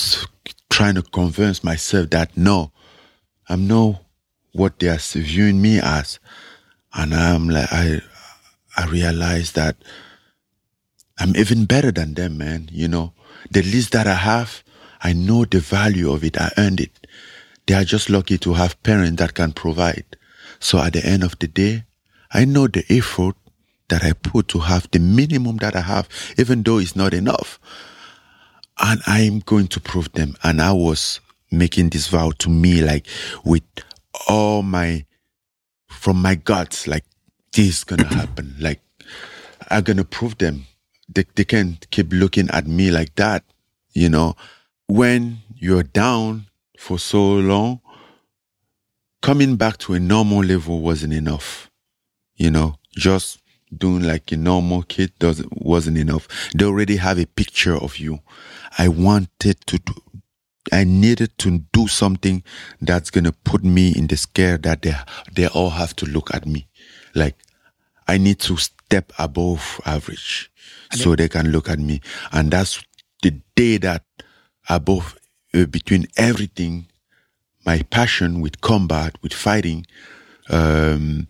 trying 0.71 0.95
to 0.95 1.03
convince 1.03 1.63
myself 1.63 2.09
that 2.09 2.36
no, 2.36 2.71
I'm 3.47 3.67
not 3.67 4.01
what 4.53 4.79
they 4.79 4.88
are 4.88 4.97
viewing 4.97 5.61
me 5.61 5.79
as. 5.79 6.19
And 6.93 7.13
I'm 7.13 7.49
like, 7.49 7.71
I, 7.71 8.01
I 8.76 8.86
realized 8.86 9.55
that 9.55 9.78
I'm 11.17 11.36
even 11.36 11.65
better 11.65 11.91
than 11.91 12.13
them, 12.13 12.38
man. 12.38 12.69
You 12.71 12.88
know, 12.88 13.13
the 13.49 13.61
least 13.61 13.91
that 13.93 14.07
I 14.07 14.15
have, 14.15 14.63
I 15.01 15.13
know 15.13 15.45
the 15.45 15.59
value 15.59 16.11
of 16.11 16.23
it. 16.23 16.39
I 16.39 16.51
earned 16.57 16.82
it. 16.82 17.07
They 17.67 17.73
are 17.73 17.84
just 17.86 18.09
lucky 18.09 18.38
to 18.39 18.53
have 18.53 18.82
parents 18.84 19.19
that 19.19 19.34
can 19.34 19.53
provide. 19.53 20.17
So 20.59 20.80
at 20.80 20.93
the 20.93 21.05
end 21.05 21.23
of 21.23 21.38
the 21.39 21.47
day, 21.47 21.86
I 22.32 22.45
know 22.45 22.67
the 22.67 22.84
effort 22.89 23.36
that 23.88 24.03
I 24.03 24.13
put 24.13 24.47
to 24.49 24.59
have 24.59 24.89
the 24.91 24.99
minimum 24.99 25.57
that 25.57 25.76
I 25.76 25.82
have, 25.82 26.09
even 26.38 26.63
though 26.63 26.80
it's 26.80 26.95
not 26.95 27.13
enough. 27.13 27.59
And 28.80 29.01
I'm 29.07 29.39
going 29.39 29.67
to 29.67 29.80
prove 29.80 30.11
them. 30.13 30.36
And 30.43 30.61
I 30.61 30.73
was 30.73 31.21
making 31.51 31.89
this 31.89 32.07
vow 32.07 32.32
to 32.39 32.49
me, 32.49 32.82
like 32.82 33.07
with 33.43 33.63
all 34.28 34.63
my, 34.63 35.05
from 35.88 36.21
my 36.21 36.36
guts, 36.36 36.88
like 36.88 37.05
this 37.55 37.77
is 37.77 37.83
gonna 37.83 38.05
happen. 38.13 38.55
Like 38.59 38.81
I'm 39.69 39.83
gonna 39.83 40.03
prove 40.03 40.37
them. 40.37 40.67
They, 41.07 41.25
they 41.35 41.45
can't 41.45 41.89
keep 41.89 42.11
looking 42.11 42.49
at 42.51 42.67
me 42.67 42.91
like 42.91 43.15
that. 43.15 43.43
You 43.93 44.09
know, 44.09 44.35
when 44.87 45.37
you're 45.55 45.83
down 45.83 46.47
for 46.77 46.99
so 46.99 47.35
long, 47.35 47.79
coming 49.21 49.55
back 49.55 49.77
to 49.77 49.93
a 49.93 49.99
normal 49.99 50.43
level 50.43 50.81
wasn't 50.81 51.13
enough. 51.13 51.71
You 52.35 52.51
know, 52.51 52.75
just 52.91 53.39
doing 53.75 54.03
like 54.03 54.31
a 54.31 54.37
normal 54.37 54.83
kid 54.83 55.17
doesn't 55.19 55.61
wasn't 55.61 55.97
enough. 55.97 56.27
They 56.53 56.65
already 56.65 56.97
have 56.97 57.17
a 57.17 57.25
picture 57.25 57.75
of 57.75 57.97
you. 57.97 58.19
I 58.77 58.89
wanted 58.89 59.65
to 59.67 59.79
do 59.79 59.93
I 60.73 60.83
needed 60.83 61.37
to 61.39 61.59
do 61.71 61.87
something 61.87 62.43
that's 62.81 63.11
gonna 63.11 63.31
put 63.31 63.63
me 63.63 63.93
in 63.95 64.07
the 64.07 64.17
scare 64.17 64.57
that 64.59 64.81
they 64.81 64.95
they 65.31 65.47
all 65.47 65.69
have 65.69 65.95
to 65.97 66.05
look 66.05 66.33
at 66.33 66.45
me. 66.45 66.67
Like 67.13 67.35
I 68.07 68.17
need 68.17 68.39
to 68.41 68.57
step 68.57 69.11
above 69.17 69.81
average 69.85 70.51
so 70.91 71.15
they 71.15 71.27
can 71.29 71.51
look 71.51 71.69
at 71.69 71.79
me. 71.79 72.01
And 72.31 72.51
that's 72.51 72.83
the 73.21 73.31
day 73.55 73.77
that 73.77 74.03
above 74.69 75.17
uh, 75.53 75.65
between 75.65 76.07
everything, 76.17 76.87
my 77.65 77.81
passion 77.89 78.41
with 78.41 78.61
combat, 78.61 79.15
with 79.21 79.33
fighting, 79.33 79.85
um, 80.49 81.27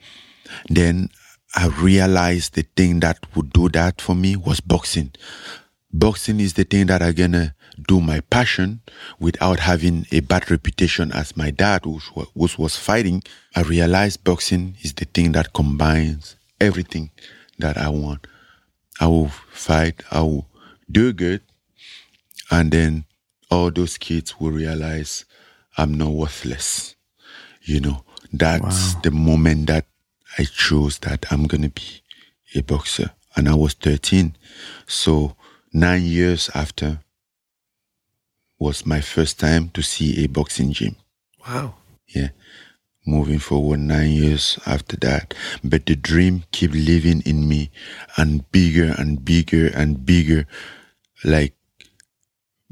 then 0.67 1.09
I 1.55 1.67
realized 1.67 2.55
the 2.55 2.65
thing 2.76 2.99
that 2.99 3.19
would 3.36 3.53
do 3.53 3.69
that 3.69 4.01
for 4.01 4.13
me 4.15 4.36
was 4.36 4.59
boxing. 4.59 5.13
Boxing 5.93 6.41
is 6.41 6.53
the 6.53 6.65
thing 6.65 6.88
that 6.88 7.01
I'm 7.01 7.13
gonna 7.13 7.55
do 7.88 8.01
my 8.01 8.19
passion 8.19 8.82
without 9.19 9.59
having 9.59 10.05
a 10.11 10.19
bad 10.19 10.51
reputation 10.51 11.11
as 11.13 11.38
my 11.38 11.51
dad, 11.51 11.86
which 11.86 12.13
wa- 12.15 12.26
was 12.36 12.76
fighting. 12.76 13.23
I 13.55 13.61
realized 13.61 14.23
boxing 14.23 14.76
is 14.82 14.93
the 14.93 15.05
thing 15.05 15.32
that 15.34 15.53
combines 15.53 16.35
everything 16.60 17.12
that 17.60 17.78
I 17.78 17.89
want. 17.89 18.28
I 18.99 19.08
will 19.08 19.30
fight, 19.30 20.03
I 20.12 20.22
will 20.22 20.47
do 20.89 21.14
good, 21.14 21.41
and 22.49 22.72
then 22.72 23.06
all 23.51 23.72
those 23.72 23.97
kids 23.97 24.39
will 24.39 24.51
realize 24.51 25.26
I'm 25.78 25.93
not 25.93 26.12
worthless. 26.12 26.95
You 27.64 27.80
know, 27.82 28.06
that's 28.32 28.93
wow. 28.95 29.01
the 29.01 29.12
moment 29.12 29.68
that 29.68 29.86
I 30.38 30.45
chose 30.45 30.99
that 30.99 31.26
I'm 31.32 31.45
going 31.47 31.64
to 31.64 31.70
be 31.70 32.01
a 32.56 32.62
boxer. 32.62 33.12
And 33.36 33.49
I 33.49 33.56
was 33.56 33.74
13. 33.74 34.36
So 34.88 35.36
nine 35.74 36.03
years 36.03 36.49
after 36.53 36.99
was 38.60 38.86
my 38.86 39.01
first 39.01 39.39
time 39.39 39.70
to 39.70 39.82
see 39.82 40.24
a 40.24 40.28
boxing 40.28 40.72
gym. 40.72 40.95
Wow. 41.47 41.76
Yeah. 42.08 42.30
Moving 43.06 43.39
forward 43.39 43.80
nine 43.82 44.12
years 44.12 44.58
after 44.66 44.97
that. 44.97 45.34
But 45.64 45.86
the 45.86 45.95
dream 45.95 46.43
kept 46.51 46.74
living 46.74 47.22
in 47.22 47.47
me 47.47 47.70
and 48.18 48.49
bigger 48.51 48.95
and 48.97 49.24
bigger 49.24 49.68
and 49.68 50.03
bigger. 50.06 50.47
Like 51.24 51.53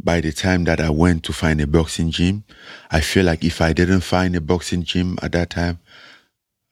by 0.03 0.21
the 0.21 0.31
time 0.31 0.63
that 0.63 0.81
I 0.81 0.89
went 0.89 1.23
to 1.25 1.33
find 1.33 1.61
a 1.61 1.67
boxing 1.67 2.09
gym, 2.09 2.43
I 2.89 2.99
feel 2.99 3.25
like 3.25 3.43
if 3.43 3.61
I 3.61 3.73
didn't 3.73 4.01
find 4.01 4.35
a 4.35 4.41
boxing 4.41 4.83
gym 4.83 5.17
at 5.21 5.33
that 5.33 5.51
time, 5.51 5.79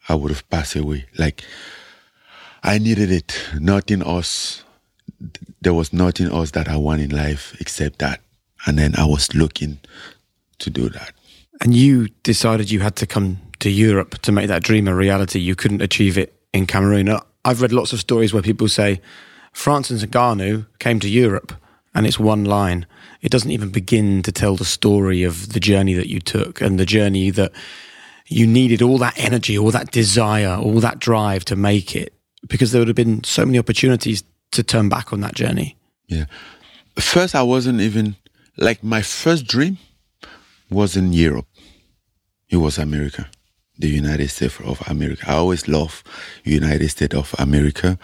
I 0.10 0.16
would 0.16 0.32
have 0.32 0.50
passed 0.50 0.76
away. 0.76 1.06
Like 1.18 1.44
I 2.64 2.80
needed 2.80 3.12
it. 3.12 3.40
Nothing 3.60 4.02
else. 4.02 4.64
There 5.62 5.74
was 5.74 5.94
nothing 5.94 6.28
else 6.32 6.52
that 6.52 6.68
I 6.68 6.78
want 6.78 7.02
in 7.02 7.12
life 7.12 7.56
except 7.60 8.00
that. 8.00 8.22
And 8.66 8.78
then 8.78 8.96
I 8.98 9.06
was 9.06 9.34
looking 9.36 9.80
to 10.60 10.70
do 10.70 10.90
that. 10.90 11.14
And 11.62 11.76
you 11.76 12.08
decided 12.24 12.72
you 12.72 12.80
had 12.80 12.96
to 12.98 13.08
come 13.08 13.40
to 13.62 13.70
Europe 13.70 14.20
to 14.20 14.32
make 14.32 14.48
that 14.48 14.64
dream 14.64 14.88
a 14.88 14.96
reality. 14.96 15.40
You 15.40 15.56
couldn't 15.56 15.82
achieve 15.82 16.18
it 16.18 16.34
in 16.54 16.68
Cameroon. 16.68 17.18
I've 17.46 17.62
read 17.62 17.72
lots 17.72 17.94
of 17.94 18.00
stories 18.00 18.34
where 18.34 18.44
people 18.44 18.68
say 18.68 19.02
Francis 19.54 20.04
Ngannou 20.04 20.68
came 20.80 21.00
to 21.00 21.10
Europe 21.10 21.54
and 21.94 22.06
it's 22.06 22.20
one 22.20 22.46
line 22.46 22.86
it 23.22 23.32
doesn't 23.32 23.52
even 23.52 23.70
begin 23.70 24.24
to 24.24 24.32
tell 24.32 24.56
the 24.56 24.66
story 24.66 25.24
of 25.24 25.54
the 25.54 25.60
journey 25.60 25.94
that 25.94 26.10
you 26.10 26.20
took 26.20 26.60
and 26.60 26.80
the 26.80 26.86
journey 26.86 27.30
that 27.30 27.52
you 28.28 28.48
needed 28.48 28.82
all 28.82 28.98
that 28.98 29.18
energy, 29.18 29.58
all 29.58 29.72
that 29.72 29.92
desire, 29.92 30.56
all 30.56 30.80
that 30.80 31.00
drive 31.00 31.46
to 31.46 31.56
make 31.56 31.96
it 31.96 32.14
because 32.48 32.72
there 32.72 32.82
would 32.82 32.88
have 32.88 32.96
been 32.96 33.24
so 33.24 33.46
many 33.46 33.60
opportunities 33.60 34.24
to 34.52 34.64
turn 34.64 34.90
back 34.90 35.14
on 35.14 35.22
that 35.22 35.36
journey. 35.36 35.78
Yeah. 36.08 36.26
First, 36.98 37.36
I 37.36 37.44
wasn't 37.44 37.80
even 37.82 38.16
like 38.58 38.84
my 38.84 39.02
first 39.02 39.46
dream 39.46 39.78
was 40.70 40.98
in 40.98 41.14
Europe. 41.14 41.46
It 42.50 42.58
was 42.58 42.78
America, 42.78 43.30
the 43.82 43.90
United 43.90 44.30
States 44.30 44.60
of 44.62 44.82
America. 44.88 45.26
I 45.28 45.34
always 45.34 45.68
love 45.68 46.04
United 46.44 46.90
States 46.90 47.16
of 47.16 47.36
America. 47.38 48.00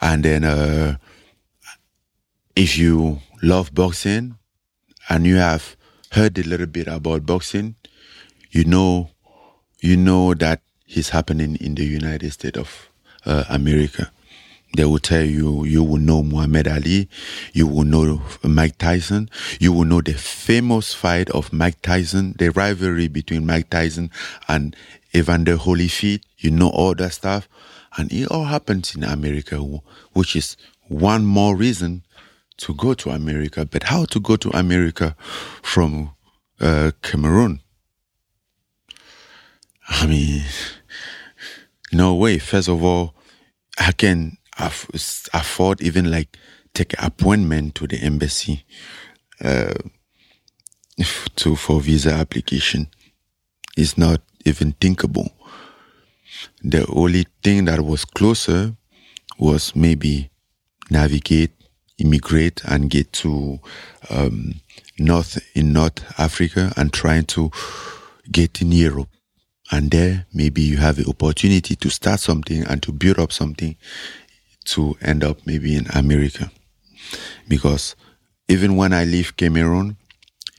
And 0.00 0.24
then, 0.24 0.44
uh, 0.44 0.96
if 2.54 2.76
you 2.76 3.20
love 3.42 3.74
boxing, 3.74 4.36
and 5.08 5.26
you 5.26 5.36
have 5.36 5.76
heard 6.12 6.38
a 6.38 6.42
little 6.42 6.66
bit 6.66 6.86
about 6.86 7.26
boxing, 7.26 7.74
you 8.50 8.64
know, 8.64 9.10
you 9.80 9.96
know 9.96 10.34
that 10.34 10.62
it's 10.86 11.10
happening 11.10 11.56
in 11.56 11.74
the 11.74 11.84
United 11.84 12.32
States 12.32 12.58
of 12.58 12.88
uh, 13.26 13.44
America. 13.48 14.10
They 14.76 14.84
will 14.84 15.00
tell 15.00 15.24
you, 15.24 15.64
you 15.64 15.82
will 15.82 15.98
know 15.98 16.22
Muhammad 16.22 16.68
Ali, 16.68 17.08
you 17.52 17.66
will 17.66 17.84
know 17.84 18.22
Mike 18.44 18.78
Tyson, 18.78 19.28
you 19.58 19.72
will 19.72 19.84
know 19.84 20.00
the 20.00 20.14
famous 20.14 20.94
fight 20.94 21.28
of 21.30 21.52
Mike 21.52 21.82
Tyson, 21.82 22.36
the 22.38 22.50
rivalry 22.50 23.08
between 23.08 23.44
Mike 23.46 23.68
Tyson 23.70 24.10
and 24.46 24.76
Evander 25.14 25.56
Holyfield. 25.56 26.22
You 26.38 26.50
know 26.50 26.68
all 26.68 26.94
that 26.94 27.12
stuff. 27.12 27.48
And 27.96 28.12
it 28.12 28.28
all 28.28 28.44
happens 28.44 28.94
in 28.94 29.04
America, 29.04 29.56
which 30.12 30.36
is 30.36 30.56
one 30.88 31.24
more 31.24 31.56
reason 31.56 32.02
to 32.58 32.74
go 32.74 32.94
to 32.94 33.10
America, 33.10 33.64
but 33.64 33.84
how 33.84 34.04
to 34.04 34.20
go 34.20 34.36
to 34.36 34.50
America 34.50 35.16
from 35.62 36.10
uh, 36.60 36.92
Cameroon? 37.02 37.60
I 39.88 40.06
mean, 40.06 40.44
no 41.92 42.14
way. 42.14 42.38
First 42.38 42.68
of 42.68 42.84
all, 42.84 43.14
I 43.78 43.92
can 43.92 44.36
afford 44.56 45.80
even 45.80 46.10
like 46.10 46.36
take 46.74 46.92
an 46.98 47.06
appointment 47.06 47.74
to 47.76 47.86
the 47.86 47.96
embassy 47.98 48.64
uh, 49.42 49.74
to 51.36 51.56
for 51.56 51.80
visa 51.80 52.12
application. 52.12 52.88
It's 53.76 53.96
not 53.96 54.20
even 54.44 54.72
thinkable. 54.72 55.32
The 56.62 56.86
only 56.88 57.26
thing 57.42 57.66
that 57.66 57.80
was 57.80 58.04
closer 58.04 58.74
was 59.38 59.74
maybe 59.74 60.30
navigate 60.90 61.52
immigrate 62.00 62.62
and 62.64 62.90
get 62.90 63.12
to 63.12 63.60
um, 64.08 64.54
North 64.98 65.38
in 65.54 65.72
North 65.72 66.18
Africa 66.18 66.72
and 66.76 66.92
trying 66.92 67.24
to 67.26 67.50
get 68.30 68.60
in 68.60 68.72
Europe. 68.72 69.08
And 69.70 69.90
there, 69.90 70.26
maybe 70.32 70.62
you 70.62 70.78
have 70.78 70.96
the 70.96 71.08
opportunity 71.08 71.76
to 71.76 71.90
start 71.90 72.18
something 72.18 72.64
and 72.64 72.82
to 72.82 72.92
build 72.92 73.18
up 73.20 73.30
something 73.32 73.76
to 74.64 74.96
end 75.00 75.22
up 75.22 75.38
maybe 75.46 75.76
in 75.76 75.86
America. 75.94 76.50
Because 77.46 77.94
even 78.48 78.76
when 78.76 78.92
I 78.92 79.04
leave 79.04 79.36
Cameroon, 79.36 79.96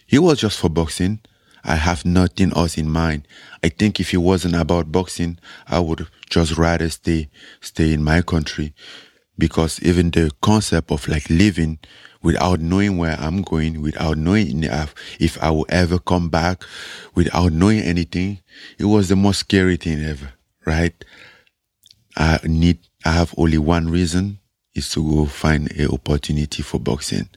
it 0.10 0.20
was 0.20 0.40
just 0.40 0.60
for 0.60 0.70
boxing. 0.70 1.20
I 1.64 1.76
have 1.76 2.06
nothing 2.06 2.52
else 2.56 2.78
in 2.78 2.90
mind. 2.90 3.28
I 3.64 3.70
think 3.70 4.00
if 4.00 4.14
it 4.14 4.18
wasn't 4.18 4.56
about 4.56 4.92
boxing, 4.92 5.38
I 5.68 5.80
would 5.80 6.08
just 6.30 6.58
rather 6.58 6.90
stay 6.90 7.30
stay 7.62 7.94
in 7.94 8.04
my 8.04 8.22
country 8.22 8.74
because 9.38 9.82
even 9.82 10.12
the 10.12 10.32
concept 10.42 10.92
of 10.92 11.08
like 11.08 11.30
living 11.30 11.80
without 12.22 12.60
knowing 12.60 12.98
where 12.98 13.18
I'm 13.20 13.42
going, 13.42 13.82
without 13.82 14.18
knowing 14.18 14.68
uh, 14.68 14.88
if 15.20 15.42
I 15.42 15.50
will 15.50 15.66
ever 15.70 15.98
come 15.98 16.30
back, 16.30 16.64
without 17.16 17.52
knowing 17.52 17.80
anything, 17.80 18.40
it 18.78 18.86
was 18.86 19.10
the 19.10 19.16
most 19.16 19.40
scary 19.40 19.78
thing 19.78 20.04
ever, 20.04 20.34
right? 20.66 20.94
I 22.16 22.40
need, 22.44 22.80
I 23.06 23.14
have 23.14 23.34
only 23.38 23.58
one 23.58 23.90
reason 23.90 24.40
is 24.76 24.90
to 24.90 25.04
go 25.04 25.26
find 25.26 25.72
an 25.72 25.88
opportunity 25.88 26.62
for 26.62 26.80
boxing. 26.80 27.30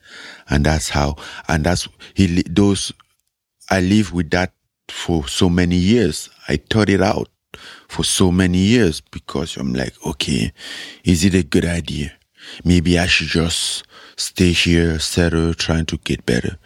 And 0.49 0.66
that's 0.66 0.91
how, 0.91 1.16
and 1.49 1.64
that's, 1.64 1.89
he, 2.14 2.43
those, 2.43 2.93
I 3.75 3.81
live 3.81 4.12
with 4.12 4.31
that 4.31 4.53
for 4.89 5.27
so 5.27 5.51
many 5.51 5.75
years. 5.75 6.31
I 6.49 6.59
thought 6.70 6.89
it 6.89 7.03
out 7.03 7.29
for 7.89 8.05
so 8.05 8.31
many 8.31 8.59
years 8.59 9.01
because 9.01 9.57
I'm 9.57 9.75
like, 9.75 9.95
okay, 10.07 10.53
is 11.03 11.25
it 11.25 11.35
a 11.35 11.43
good 11.43 11.64
idea? 11.64 12.12
Maybe 12.64 13.01
I 13.01 13.07
should 13.07 13.27
just 13.27 13.85
stay 14.16 14.53
here, 14.53 15.01
settle, 15.01 15.55
trying 15.55 15.87
to 15.87 15.97
get 15.99 16.25
better. 16.25 16.57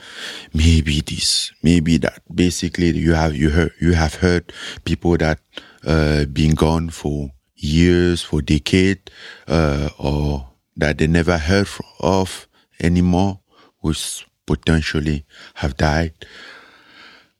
Maybe 0.52 1.00
this, 1.00 1.50
maybe 1.62 1.96
that. 1.96 2.20
Basically, 2.34 2.90
you 2.90 3.14
have 3.14 3.34
you 3.34 3.48
heard 3.48 3.72
you 3.80 3.94
have 3.94 4.16
heard 4.16 4.52
people 4.84 5.16
that 5.16 5.40
uh 5.86 6.26
been 6.26 6.54
gone 6.54 6.90
for 6.90 7.30
years, 7.56 8.22
for 8.22 8.42
decade, 8.42 9.10
uh, 9.46 9.88
or 9.98 10.46
that 10.76 10.98
they 10.98 11.06
never 11.06 11.38
heard 11.38 11.68
of 12.00 12.46
anymore, 12.80 13.40
which 13.80 14.26
potentially 14.44 15.24
have 15.54 15.78
died. 15.78 16.12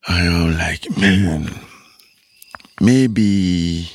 I'm 0.07 0.57
like, 0.57 0.97
man, 0.97 1.51
Maybe 2.81 3.91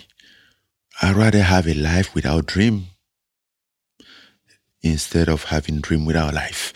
I'd 1.01 1.15
rather 1.15 1.41
have 1.41 1.67
a 1.67 1.73
life 1.73 2.13
without 2.13 2.45
dream 2.45 2.87
instead 4.81 5.29
of 5.29 5.45
having 5.45 5.79
dream 5.79 6.05
without 6.05 6.33
life. 6.33 6.73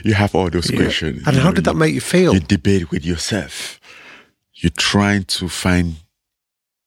you 0.04 0.14
have 0.14 0.34
all 0.34 0.48
those 0.48 0.70
yeah. 0.70 0.82
questions. 0.82 1.26
And 1.26 1.36
how 1.36 1.48
know, 1.48 1.54
did 1.54 1.64
that 1.64 1.74
make 1.74 1.94
you 1.94 2.00
feel? 2.00 2.34
You 2.34 2.40
debate 2.40 2.90
with 2.92 3.04
yourself. 3.04 3.80
You're 4.54 4.70
trying 4.70 5.24
to 5.24 5.48
find 5.48 5.96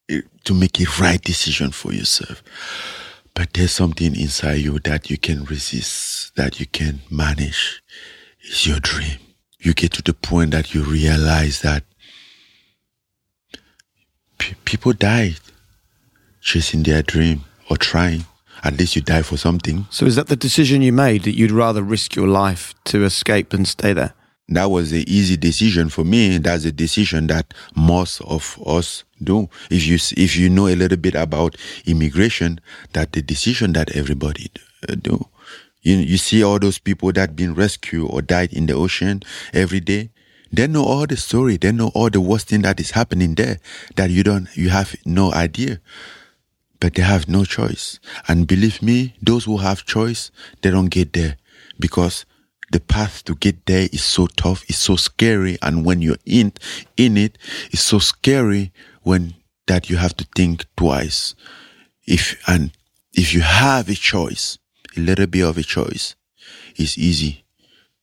eh, 0.09 0.21
to 0.45 0.53
make 0.53 0.79
a 0.79 0.85
right 1.01 1.21
decision 1.21 1.71
for 1.71 1.91
yourself. 1.91 2.41
But 3.33 3.53
there's 3.53 3.73
something 3.73 4.15
inside 4.15 4.59
you 4.59 4.79
that 4.79 5.09
you 5.09 5.17
can 5.17 5.43
resist, 5.45 6.35
that 6.35 6.59
you 6.59 6.65
can 6.65 7.01
manage. 7.11 7.83
It's 8.41 8.65
your 8.65 8.79
dream. 8.79 9.19
You 9.59 9.73
get 9.73 9.91
to 9.93 10.01
the 10.01 10.13
point 10.13 10.51
that 10.51 10.73
you 10.73 10.83
realize 10.83 11.61
that 11.61 11.83
P- 14.37 14.55
people 14.63 14.93
died 14.93 15.39
chasing 16.41 16.83
their 16.83 17.01
dream 17.03 17.43
or 17.69 17.77
trying. 17.77 18.25
At 18.63 18.77
least 18.77 18.95
you 18.95 19.01
die 19.01 19.21
for 19.21 19.37
something. 19.37 19.85
So, 19.89 20.05
is 20.05 20.15
that 20.15 20.27
the 20.27 20.35
decision 20.35 20.81
you 20.81 20.91
made 20.91 21.23
that 21.23 21.35
you'd 21.35 21.51
rather 21.51 21.81
risk 21.81 22.15
your 22.15 22.27
life 22.27 22.73
to 22.85 23.03
escape 23.05 23.49
than 23.49 23.65
stay 23.65 23.93
there? 23.93 24.13
That 24.49 24.71
was 24.71 24.91
an 24.91 25.03
easy 25.07 25.37
decision 25.37 25.89
for 25.89 26.03
me. 26.03 26.37
That's 26.39 26.65
a 26.65 26.71
decision 26.71 27.27
that 27.27 27.53
most 27.75 28.19
of 28.21 28.59
us 28.65 29.03
do. 29.23 29.47
If 29.69 29.85
you 29.85 29.95
if 30.17 30.35
you 30.35 30.49
know 30.49 30.67
a 30.67 30.75
little 30.75 30.97
bit 30.97 31.15
about 31.15 31.55
immigration, 31.85 32.59
that 32.93 33.11
the 33.11 33.21
decision 33.21 33.73
that 33.73 33.95
everybody 33.95 34.51
uh, 34.89 34.95
do. 34.95 35.27
You 35.81 35.95
you 35.95 36.17
see 36.17 36.43
all 36.43 36.59
those 36.59 36.79
people 36.79 37.11
that 37.13 37.35
been 37.35 37.53
rescued 37.55 38.09
or 38.09 38.21
died 38.21 38.53
in 38.53 38.65
the 38.65 38.73
ocean 38.73 39.23
every 39.53 39.79
day. 39.79 40.09
They 40.51 40.67
know 40.67 40.83
all 40.83 41.05
the 41.05 41.17
story. 41.17 41.57
They 41.57 41.71
know 41.71 41.91
all 41.93 42.09
the 42.09 42.21
worst 42.21 42.49
thing 42.49 42.63
that 42.63 42.79
is 42.79 42.91
happening 42.91 43.35
there 43.35 43.59
that 43.95 44.09
you 44.09 44.23
don't, 44.23 44.47
you 44.57 44.69
have 44.69 44.95
no 45.05 45.31
idea. 45.31 45.79
But 46.79 46.95
they 46.95 47.03
have 47.03 47.27
no 47.27 47.45
choice. 47.45 47.99
And 48.27 48.47
believe 48.47 48.81
me, 48.81 49.13
those 49.21 49.45
who 49.45 49.57
have 49.57 49.85
choice, 49.85 50.31
they 50.61 50.71
don't 50.71 50.87
get 50.87 51.13
there 51.13 51.37
because 51.79 52.25
the 52.71 52.79
path 52.79 53.23
to 53.25 53.35
get 53.35 53.65
there 53.65 53.89
is 53.91 54.03
so 54.03 54.27
tough, 54.27 54.63
it's 54.67 54.77
so 54.77 54.95
scary, 54.95 55.57
and 55.61 55.85
when 55.85 56.01
you're 56.01 56.23
in 56.25 56.53
in 56.97 57.17
it, 57.17 57.37
it's 57.71 57.81
so 57.81 57.99
scary 57.99 58.71
when 59.03 59.33
that 59.67 59.89
you 59.89 59.97
have 59.97 60.15
to 60.17 60.27
think 60.35 60.65
twice. 60.77 61.35
If 62.05 62.41
and 62.47 62.71
if 63.13 63.33
you 63.33 63.41
have 63.41 63.89
a 63.89 63.95
choice, 63.95 64.57
a 64.95 64.99
little 64.99 65.27
bit 65.27 65.41
of 65.41 65.57
a 65.57 65.63
choice, 65.63 66.15
it's 66.75 66.97
easy 66.97 67.43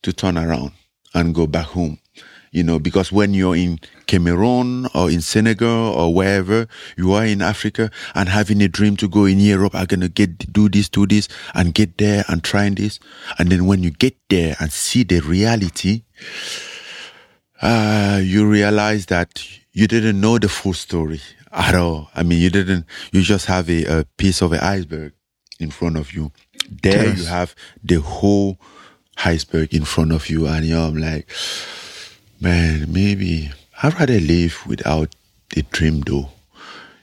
to 0.02 0.12
turn 0.12 0.38
around 0.38 0.72
and 1.14 1.34
go 1.34 1.46
back 1.46 1.66
home. 1.66 1.98
You 2.52 2.62
know, 2.62 2.78
because 2.78 3.12
when 3.12 3.34
you're 3.34 3.56
in 3.56 3.80
Cameroon 4.06 4.86
or 4.94 5.10
in 5.10 5.20
Senegal 5.20 5.68
or 5.68 6.14
wherever 6.14 6.66
you 6.96 7.12
are 7.12 7.26
in 7.26 7.42
Africa 7.42 7.90
and 8.14 8.28
having 8.28 8.62
a 8.62 8.68
dream 8.68 8.96
to 8.98 9.08
go 9.08 9.26
in 9.26 9.40
Europe, 9.40 9.74
I'm 9.74 9.86
gonna 9.86 10.08
get 10.08 10.52
do 10.52 10.68
this, 10.68 10.88
do 10.88 11.06
this, 11.06 11.28
and 11.54 11.74
get 11.74 11.98
there 11.98 12.24
and 12.28 12.42
trying 12.42 12.76
this, 12.76 12.98
and 13.38 13.50
then 13.50 13.66
when 13.66 13.82
you 13.82 13.90
get 13.90 14.16
there 14.30 14.56
and 14.58 14.72
see 14.72 15.02
the 15.02 15.20
reality, 15.20 16.04
uh, 17.60 18.20
you 18.22 18.48
realize 18.48 19.06
that 19.06 19.46
you 19.72 19.86
didn't 19.86 20.20
know 20.20 20.38
the 20.38 20.48
full 20.48 20.72
story 20.72 21.20
at 21.52 21.74
all. 21.74 22.10
I 22.14 22.22
mean, 22.22 22.40
you 22.40 22.48
didn't. 22.48 22.86
You 23.12 23.22
just 23.22 23.46
have 23.46 23.68
a, 23.68 23.84
a 23.84 24.04
piece 24.16 24.40
of 24.40 24.52
an 24.52 24.60
iceberg 24.60 25.12
in 25.58 25.70
front 25.70 25.96
of 25.96 26.12
you. 26.12 26.32
There, 26.82 27.14
you 27.14 27.24
have 27.24 27.54
the 27.82 28.00
whole 28.00 28.58
iceberg 29.24 29.72
in 29.74 29.84
front 29.84 30.12
of 30.12 30.28
you, 30.28 30.46
and 30.46 30.64
you're 30.66 30.90
like, 30.90 31.28
man, 32.40 32.92
maybe 32.92 33.50
I'd 33.82 33.98
rather 33.98 34.20
live 34.20 34.62
without 34.66 35.14
the 35.50 35.62
dream, 35.62 36.00
though. 36.00 36.30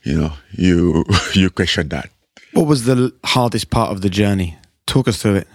You 0.04 0.18
know, 0.20 0.34
you 0.52 1.06
you 1.34 1.50
question 1.50 1.90
that. 1.90 2.10
What 2.54 2.68
was 2.68 2.84
the 2.86 3.14
hardest 3.24 3.70
part 3.70 3.92
of 3.92 4.02
the 4.02 4.10
journey? 4.10 4.58
Talk 4.86 5.08
us 5.08 5.22
through 5.22 5.36
it. 5.36 5.48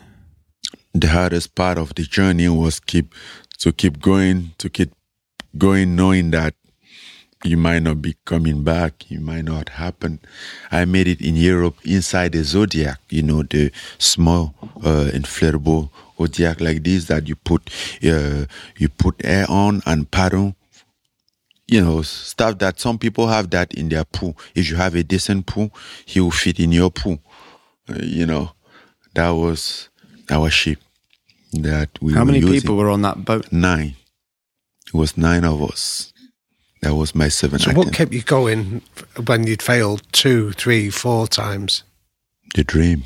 the 0.94 1.08
hardest 1.08 1.54
part 1.54 1.78
of 1.78 1.94
the 1.94 2.02
journey 2.02 2.48
was 2.48 2.80
keep 2.80 3.14
to 3.58 3.72
keep 3.72 4.00
going 4.00 4.52
to 4.58 4.68
keep 4.68 4.90
going 5.56 5.94
knowing 5.94 6.30
that 6.30 6.54
you 7.44 7.56
might 7.56 7.82
not 7.82 8.02
be 8.02 8.16
coming 8.24 8.62
back 8.64 9.08
you 9.10 9.20
might 9.20 9.44
not 9.44 9.68
happen 9.70 10.18
i 10.72 10.84
made 10.84 11.06
it 11.06 11.20
in 11.20 11.36
europe 11.36 11.76
inside 11.84 12.32
the 12.32 12.42
zodiac 12.42 12.98
you 13.10 13.22
know 13.22 13.42
the 13.44 13.70
small 13.98 14.54
uh, 14.84 15.08
inflatable 15.12 15.88
zodiac 16.18 16.60
like 16.60 16.82
this 16.82 17.04
that 17.06 17.28
you 17.28 17.36
put 17.36 17.62
uh, 18.04 18.44
you 18.76 18.88
put 18.88 19.14
air 19.24 19.46
on 19.48 19.80
and 19.86 20.10
paddle 20.10 20.54
you 21.68 21.80
know 21.80 22.02
stuff 22.02 22.58
that 22.58 22.80
some 22.80 22.98
people 22.98 23.28
have 23.28 23.50
that 23.50 23.72
in 23.74 23.88
their 23.88 24.04
pool 24.04 24.36
if 24.54 24.68
you 24.68 24.76
have 24.76 24.94
a 24.96 25.02
decent 25.04 25.46
pool 25.46 25.70
he 26.06 26.20
will 26.20 26.30
fit 26.32 26.58
in 26.58 26.72
your 26.72 26.90
pool 26.90 27.18
Uh, 27.90 28.02
you 28.02 28.26
know 28.26 28.50
that 29.14 29.30
was 29.30 29.88
our 30.30 30.50
ship 30.50 30.78
that 31.52 31.88
we 32.02 32.12
How 32.12 32.24
many 32.24 32.40
using. 32.40 32.60
people 32.60 32.76
were 32.76 32.90
on 32.90 33.00
that 33.02 33.24
boat? 33.24 33.50
Nine. 33.50 33.96
It 34.86 34.92
was 34.92 35.16
nine 35.16 35.44
of 35.44 35.62
us. 35.62 36.12
That 36.80 36.94
was 36.94 37.14
my 37.14 37.28
seven. 37.28 37.58
So 37.58 37.70
I 37.70 37.74
what 37.74 37.84
think. 37.84 37.96
kept 37.96 38.12
you 38.12 38.22
going 38.22 38.82
when 39.26 39.46
you'd 39.46 39.62
failed 39.62 40.02
two, 40.12 40.52
three, 40.52 40.90
four 40.90 41.26
times? 41.26 41.82
the 42.54 42.64
dream. 42.64 43.04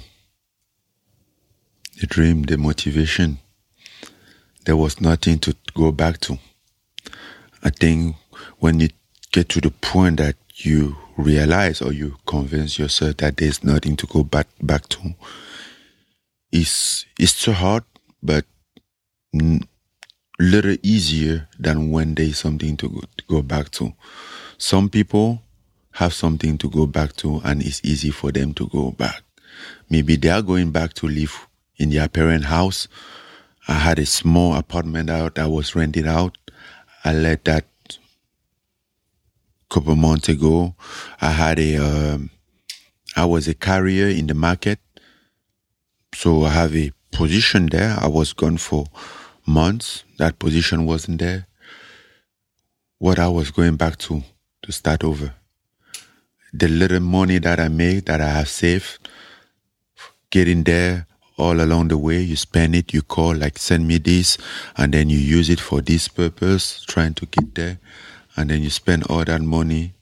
The 2.01 2.07
dream, 2.07 2.43
the 2.43 2.57
motivation. 2.57 3.39
There 4.65 4.77
was 4.77 5.01
nothing 5.01 5.39
to 5.41 5.57
go 5.75 5.93
back 5.93 6.21
to. 6.21 6.39
I 7.63 7.71
think 7.71 8.17
when 8.59 8.81
you 8.81 8.89
get 9.33 9.49
to 9.51 9.61
the 9.61 9.71
point 9.71 10.19
that 10.19 10.37
you 10.55 10.97
realize 11.17 11.83
or 11.83 11.93
you 11.93 12.17
convince 12.27 12.79
yourself 12.79 13.17
that 13.19 13.37
there's 13.37 13.63
nothing 13.65 13.97
to 13.97 14.07
go 14.07 14.23
back 14.25 14.47
back 14.61 14.89
to, 14.91 15.15
it's 16.51 17.05
it's 17.19 17.43
too 17.43 17.53
hard, 17.53 17.85
but 18.23 18.45
little 20.43 20.77
easier 20.83 21.49
than 21.59 21.91
when 21.91 22.15
there's 22.15 22.39
something 22.39 22.77
to 22.79 22.89
go, 22.89 23.01
to 23.17 23.25
go 23.29 23.43
back 23.43 23.71
to. 23.71 23.93
Some 24.59 24.89
people 24.89 25.43
have 25.93 26.13
something 26.13 26.59
to 26.59 26.69
go 26.69 26.87
back 26.87 27.15
to, 27.17 27.41
and 27.45 27.63
it's 27.63 27.81
easy 27.85 28.11
for 28.11 28.33
them 28.33 28.55
to 28.55 28.67
go 28.69 28.91
back. 28.91 29.23
Maybe 29.89 30.17
they 30.17 30.31
are 30.31 30.43
going 30.43 30.71
back 30.71 30.95
to 30.95 31.07
live 31.07 31.47
in 31.77 31.91
their 31.91 32.09
parent 32.09 32.45
house. 32.45 32.89
I 33.69 33.75
had 33.75 33.99
a 33.99 34.07
small 34.07 34.55
apartment 34.55 35.11
out 35.11 35.37
that 35.37 35.51
was 35.51 35.77
rented 35.77 36.07
out. 36.07 36.37
I 37.05 37.13
let 37.13 37.45
that 37.45 37.67
couple 39.73 39.97
months 39.97 40.29
ago. 40.29 40.75
I 41.21 41.31
had 41.31 41.59
a, 41.59 41.77
um, 41.79 42.31
I 43.17 43.25
was 43.25 43.49
a 43.49 43.55
carrier 43.55 44.09
in 44.09 44.27
the 44.27 44.35
market, 44.35 44.79
so 46.15 46.45
I 46.45 46.51
have 46.51 46.77
a 46.77 46.93
position 47.11 47.67
there. 47.67 47.97
I 47.99 48.09
was 48.09 48.35
gone 48.35 48.59
for 48.59 48.87
months. 49.53 50.05
That 50.19 50.39
position 50.39 50.87
wasn't 50.87 51.21
there. 51.21 51.47
What 52.99 53.19
I 53.19 53.29
was 53.29 53.51
going 53.51 53.77
back 53.77 53.99
to 53.99 54.23
to 54.63 54.73
start 54.73 55.05
over. 55.05 55.35
The 56.53 56.69
little 56.69 57.01
money 57.01 57.39
that 57.39 57.59
I 57.59 57.69
made, 57.69 58.07
that 58.07 58.21
I 58.21 58.29
have 58.29 58.49
saved, 58.49 59.09
getting 60.31 60.63
there 60.63 61.07
all 61.37 61.61
along 61.61 61.89
the 61.89 61.99
way, 61.99 62.21
you 62.21 62.37
spend 62.37 62.75
it, 62.77 62.93
you 62.93 63.03
call, 63.03 63.35
like, 63.35 63.59
send 63.59 63.89
me 63.89 63.99
this, 63.99 64.39
and 64.77 64.93
then 64.95 65.11
you 65.11 65.19
use 65.19 65.51
it 65.51 65.61
for 65.61 65.81
this 65.81 66.09
purpose, 66.09 66.85
trying 66.87 67.15
to 67.15 67.27
get 67.27 67.55
there, 67.55 67.79
and 68.37 68.51
then 68.51 68.63
you 68.63 68.71
spend 68.71 69.05
all 69.05 69.25
that 69.25 69.41
money. 69.41 69.95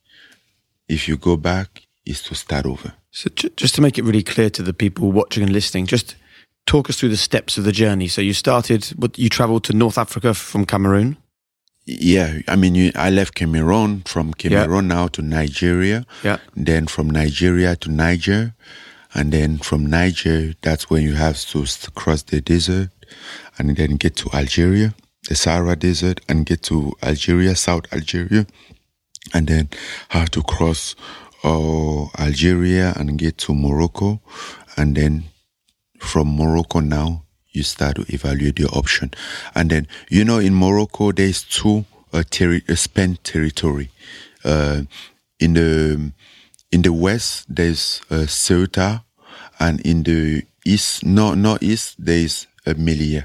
If 0.89 1.09
you 1.09 1.17
go 1.17 1.37
back, 1.37 1.83
is 2.05 2.23
to 2.23 2.35
start 2.35 2.67
over. 2.67 2.93
So 3.11 3.31
just 3.31 3.75
to 3.77 3.81
make 3.81 3.99
it 3.99 4.05
really 4.05 4.23
clear 4.23 4.51
to 4.51 4.63
the 4.63 4.73
people 4.73 5.13
watching 5.13 5.43
and 5.43 5.53
listening, 5.53 5.87
just 5.87 6.17
talk 6.71 6.89
us 6.89 7.01
through 7.01 7.09
the 7.09 7.17
steps 7.17 7.59
of 7.59 7.65
the 7.65 7.73
journey. 7.73 8.07
So 8.07 8.21
you 8.23 8.33
started, 8.33 8.93
you 9.17 9.29
traveled 9.29 9.65
to 9.65 9.73
North 9.73 9.99
Africa 9.99 10.35
from 10.35 10.65
Cameroon. 10.65 11.17
Yeah, 11.85 12.39
I 12.47 12.55
mean, 12.55 12.77
you, 12.77 12.93
I 12.95 13.11
left 13.11 13.35
Cameroon 13.35 14.03
from 14.03 14.33
Cameroon 14.35 14.87
now 14.87 15.09
to 15.09 15.21
Nigeria. 15.21 16.07
Yeah. 16.23 16.39
Then 16.55 16.87
from 16.87 17.11
Nigeria 17.11 17.75
to 17.75 17.91
Niger, 17.91 18.55
and 19.15 19.33
then 19.33 19.59
from 19.59 19.85
Niger, 19.85 20.55
that's 20.63 20.89
when 20.89 21.03
you 21.03 21.15
have 21.15 21.41
to 21.47 21.67
cross 21.97 22.23
the 22.23 22.41
desert, 22.41 22.91
and 23.59 23.77
then 23.77 23.97
get 23.97 24.15
to 24.17 24.31
Algeria, 24.33 24.95
the 25.29 25.35
Sahara 25.35 25.75
Desert, 25.75 26.21
and 26.29 26.47
get 26.47 26.63
to 26.65 26.93
Algeria, 27.03 27.57
South 27.57 27.93
Algeria, 27.93 28.47
and 29.35 29.49
then 29.49 29.69
have 30.11 30.31
to 30.31 30.43
cross 30.45 30.95
uh, 31.43 32.05
Algeria 32.21 32.93
and 32.95 33.19
get 33.19 33.39
to 33.39 33.55
Morocco, 33.55 34.21
and 34.77 34.95
then 34.95 35.25
from 36.01 36.37
Morocco 36.37 36.81
now 36.81 37.25
you 37.53 37.63
start 37.63 37.97
to 37.97 38.05
evaluate 38.09 38.59
your 38.59 38.71
option, 38.73 39.11
and 39.55 39.71
then 39.71 39.87
you 40.09 40.25
know 40.25 40.39
in 40.39 40.55
Morocco 40.55 41.13
there's 41.13 41.43
two 41.43 41.85
uh, 42.13 42.23
terri- 42.31 42.69
uh, 42.69 42.75
spent 42.75 43.23
territory. 43.25 43.91
Uh, 44.45 44.83
in 45.39 45.55
the 45.55 46.13
in 46.73 46.83
the 46.83 46.93
west 46.93 47.47
there's 47.49 48.01
uh, 48.11 48.27
Ceuta, 48.27 49.03
and 49.59 49.81
in 49.81 50.03
the 50.05 50.45
east, 50.65 51.05
no, 51.05 51.35
northeast 51.35 51.97
there's 51.99 52.47
uh, 52.67 52.75
Melilla, 52.75 53.25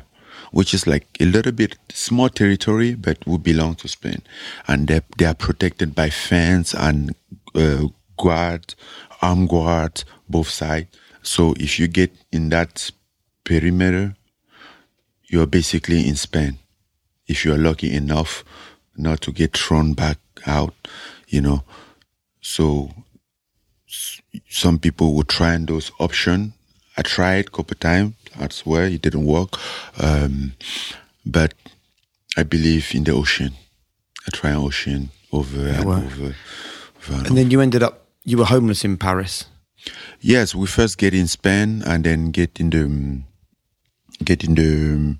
which 0.52 0.74
is 0.74 0.88
like 0.88 1.08
a 1.20 1.26
little 1.26 1.52
bit 1.52 1.78
small 1.92 2.30
territory, 2.30 2.96
but 2.96 3.26
would 3.28 3.44
belong 3.44 3.76
to 3.76 3.88
Spain, 3.88 4.22
and 4.68 4.88
they 4.88 5.02
they 5.18 5.26
are 5.26 5.36
protected 5.36 5.96
by 5.96 6.10
fence 6.10 6.74
and 6.74 7.16
uh, 7.54 7.88
guard, 8.18 8.76
armed 9.22 9.50
guard, 9.50 10.04
both 10.30 10.50
sides. 10.50 10.88
So 11.26 11.54
if 11.60 11.80
you 11.80 11.88
get 11.88 12.12
in 12.32 12.50
that 12.50 12.92
perimeter, 13.44 14.16
you're 15.24 15.48
basically 15.48 16.08
in 16.08 16.16
Spain. 16.16 16.60
If 17.28 17.44
you're 17.44 17.58
lucky 17.58 17.92
enough 17.92 18.44
not 18.96 19.22
to 19.22 19.32
get 19.32 19.58
thrown 19.58 19.94
back 19.94 20.18
out, 20.46 20.74
you 21.28 21.42
know. 21.42 21.64
So 22.42 22.92
some 24.50 24.78
people 24.78 25.16
would 25.16 25.28
try 25.28 25.54
and 25.54 25.68
those 25.68 25.92
options. 26.00 26.54
I 26.96 27.02
tried 27.02 27.48
a 27.48 27.50
couple 27.50 27.76
times. 27.76 28.14
I 28.40 28.48
swear 28.50 28.86
it 28.86 29.02
didn't 29.02 29.26
work. 29.26 29.58
Um, 30.00 30.54
but 31.26 31.56
I 32.38 32.44
believe 32.44 32.94
in 32.94 33.04
the 33.04 33.14
ocean. 33.14 33.54
I 34.28 34.30
try 34.32 34.52
an 34.52 34.58
ocean 34.58 35.10
over 35.32 35.68
and 35.68 35.86
over. 35.86 35.96
over 35.96 36.36
and 37.10 37.28
And 37.28 37.38
then 37.38 37.50
you 37.50 37.62
ended 37.62 37.82
up, 37.82 38.06
you 38.24 38.38
were 38.38 38.46
homeless 38.46 38.86
in 38.86 38.98
Paris. 38.98 39.46
Yes, 40.20 40.56
we 40.56 40.68
first 40.68 40.98
get 40.98 41.14
in 41.14 41.28
Spain 41.28 41.84
and 41.86 42.04
then 42.04 42.32
get 42.32 42.60
in 42.60 42.70
the 42.70 42.86
um, 42.86 43.26
get 44.24 44.44
in 44.44 44.56
the 44.56 45.18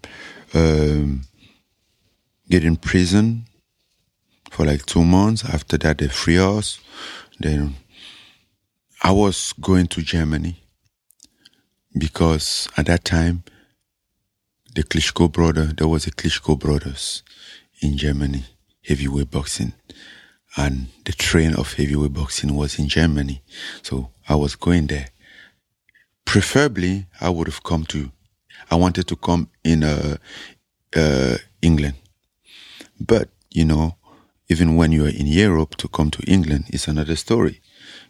um, 0.54 1.22
get 2.50 2.64
in 2.64 2.76
prison 2.76 3.46
for 4.50 4.66
like 4.66 4.86
two 4.86 5.04
months. 5.04 5.44
After 5.46 5.78
that, 5.80 6.00
they 6.00 6.08
free 6.08 6.38
us. 6.38 6.80
Then 7.40 7.76
I 9.04 9.12
was 9.12 9.54
going 9.60 9.88
to 9.88 10.02
Germany 10.02 10.64
because 11.98 12.68
at 12.78 12.88
that 12.88 13.06
time 13.06 13.44
the 14.74 14.84
Klitschko 14.84 15.32
brother, 15.32 15.68
there 15.68 15.88
was 15.88 16.08
a 16.08 16.12
Klitschko 16.12 16.60
brothers 16.60 17.24
in 17.82 17.98
Germany, 17.98 18.46
heavyweight 18.84 19.32
boxing 19.32 19.74
and 20.58 20.88
the 21.06 21.12
train 21.12 21.54
of 21.54 21.74
heavyweight 21.74 22.14
boxing 22.14 22.56
was 22.56 22.80
in 22.80 22.88
Germany. 22.88 23.42
So 23.82 24.12
I 24.28 24.36
was 24.36 24.56
going 24.56 24.88
there. 24.88 25.10
Preferably, 26.26 27.06
I 27.22 27.30
would 27.30 27.48
have 27.48 27.64
come 27.64 27.86
to 27.86 28.12
I 28.70 28.76
wanted 28.76 29.08
to 29.08 29.16
come 29.16 29.50
in 29.64 29.84
uh, 29.84 30.18
uh, 30.96 31.38
England. 31.62 31.96
But, 33.00 33.30
you 33.52 33.66
know, 33.66 33.96
even 34.48 34.76
when 34.76 34.92
you're 34.92 35.10
in 35.10 35.28
Europe, 35.28 35.76
to 35.78 35.88
come 35.88 36.12
to 36.12 36.24
England 36.24 36.66
is 36.70 36.88
another 36.88 37.16
story. 37.16 37.62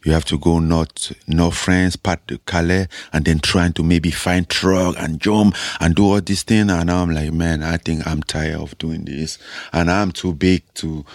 You 0.03 0.11
have 0.11 0.25
to 0.25 0.37
go 0.37 0.59
north, 0.59 1.13
north 1.27 1.55
France, 1.55 1.95
part 1.95 2.27
to 2.27 2.37
Calais, 2.39 2.87
and 3.11 3.25
then 3.25 3.39
trying 3.39 3.73
to 3.73 3.83
maybe 3.83 4.11
find 4.11 4.47
truck 4.47 4.95
and 4.99 5.19
jump 5.19 5.55
and 5.79 5.95
do 5.95 6.05
all 6.05 6.21
this 6.21 6.43
thing. 6.43 6.69
And 6.69 6.91
I'm 6.91 7.11
like, 7.11 7.33
man, 7.33 7.63
I 7.63 7.77
think 7.77 8.05
I'm 8.05 8.21
tired 8.21 8.59
of 8.59 8.77
doing 8.77 9.05
this. 9.05 9.39
And 9.73 9.89
I'm 9.89 10.11
too 10.11 10.33
big 10.33 10.63
to, 10.75 11.05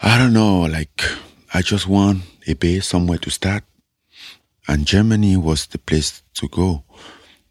I 0.00 0.18
don't 0.18 0.32
know, 0.32 0.62
like, 0.62 1.02
I 1.52 1.60
just 1.60 1.86
want 1.86 2.22
a 2.46 2.54
base 2.54 2.86
somewhere 2.86 3.18
to 3.18 3.30
start. 3.30 3.64
And 4.68 4.86
Germany 4.86 5.36
was 5.36 5.66
the 5.66 5.78
place 5.78 6.22
to 6.34 6.48
go. 6.48 6.84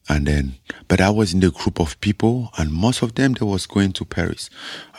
And 0.09 0.27
then, 0.27 0.55
but 0.87 0.99
I 0.99 1.09
was 1.09 1.33
in 1.33 1.39
the 1.39 1.51
group 1.51 1.79
of 1.79 1.99
people, 2.01 2.49
and 2.57 2.71
most 2.71 3.01
of 3.01 3.15
them 3.15 3.33
they 3.33 3.45
was 3.45 3.65
going 3.65 3.93
to 3.93 4.05
Paris. 4.05 4.49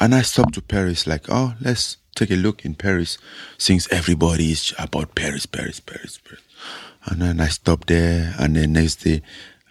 And 0.01 0.15
I 0.15 0.23
stopped 0.23 0.55
to 0.55 0.63
Paris, 0.63 1.07
like, 1.07 1.27
oh, 1.29 1.55
let's 1.61 1.99
take 2.15 2.31
a 2.31 2.37
look 2.37 2.65
in 2.65 2.75
Paris, 2.75 3.19
since 3.59 3.91
everybody 3.91 4.53
is 4.53 4.75
about 4.79 5.15
Paris, 5.15 5.45
Paris, 5.47 5.81
Paris, 5.81 6.19
Paris. 6.19 6.43
And 7.07 7.21
then 7.21 7.41
I 7.41 7.49
stopped 7.49 7.89
there, 7.89 8.35
and 8.39 8.57
then 8.57 8.75
next 8.75 8.97
day, 8.97 9.23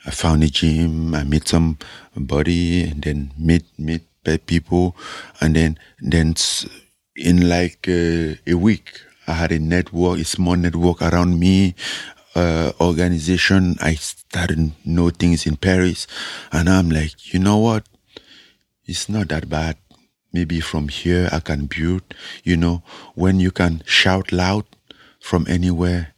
I 0.05 0.11
found 0.11 0.43
a 0.43 0.49
gym. 0.49 1.15
I 1.15 1.23
met 1.23 1.47
somebody, 1.47 2.83
and 2.83 3.01
then 3.01 3.31
meet 3.37 3.63
meet 3.77 4.03
people, 4.45 4.95
and 5.39 5.55
then 5.55 5.79
then 5.99 6.35
in 7.15 7.47
like 7.47 7.87
uh, 7.87 8.35
a 8.45 8.53
week, 8.53 8.99
I 9.27 9.33
had 9.33 9.51
a 9.51 9.59
network, 9.59 10.19
a 10.19 10.25
small 10.25 10.55
network 10.55 11.01
around 11.01 11.39
me 11.39 11.75
uh, 12.35 12.71
organization, 12.79 13.75
I 13.81 13.95
started 13.95 14.71
know 14.85 15.09
things 15.09 15.45
in 15.45 15.57
Paris, 15.57 16.07
and 16.51 16.69
I'm 16.69 16.89
like, 16.89 17.33
you 17.33 17.39
know 17.39 17.57
what? 17.57 17.85
It's 18.85 19.09
not 19.09 19.29
that 19.29 19.49
bad. 19.49 19.77
Maybe 20.33 20.61
from 20.61 20.87
here 20.87 21.29
I 21.31 21.39
can 21.39 21.65
build. 21.65 22.03
You 22.43 22.57
know, 22.57 22.83
when 23.15 23.39
you 23.39 23.51
can 23.51 23.83
shout 23.85 24.31
loud 24.31 24.65
from 25.19 25.45
anywhere, 25.47 26.13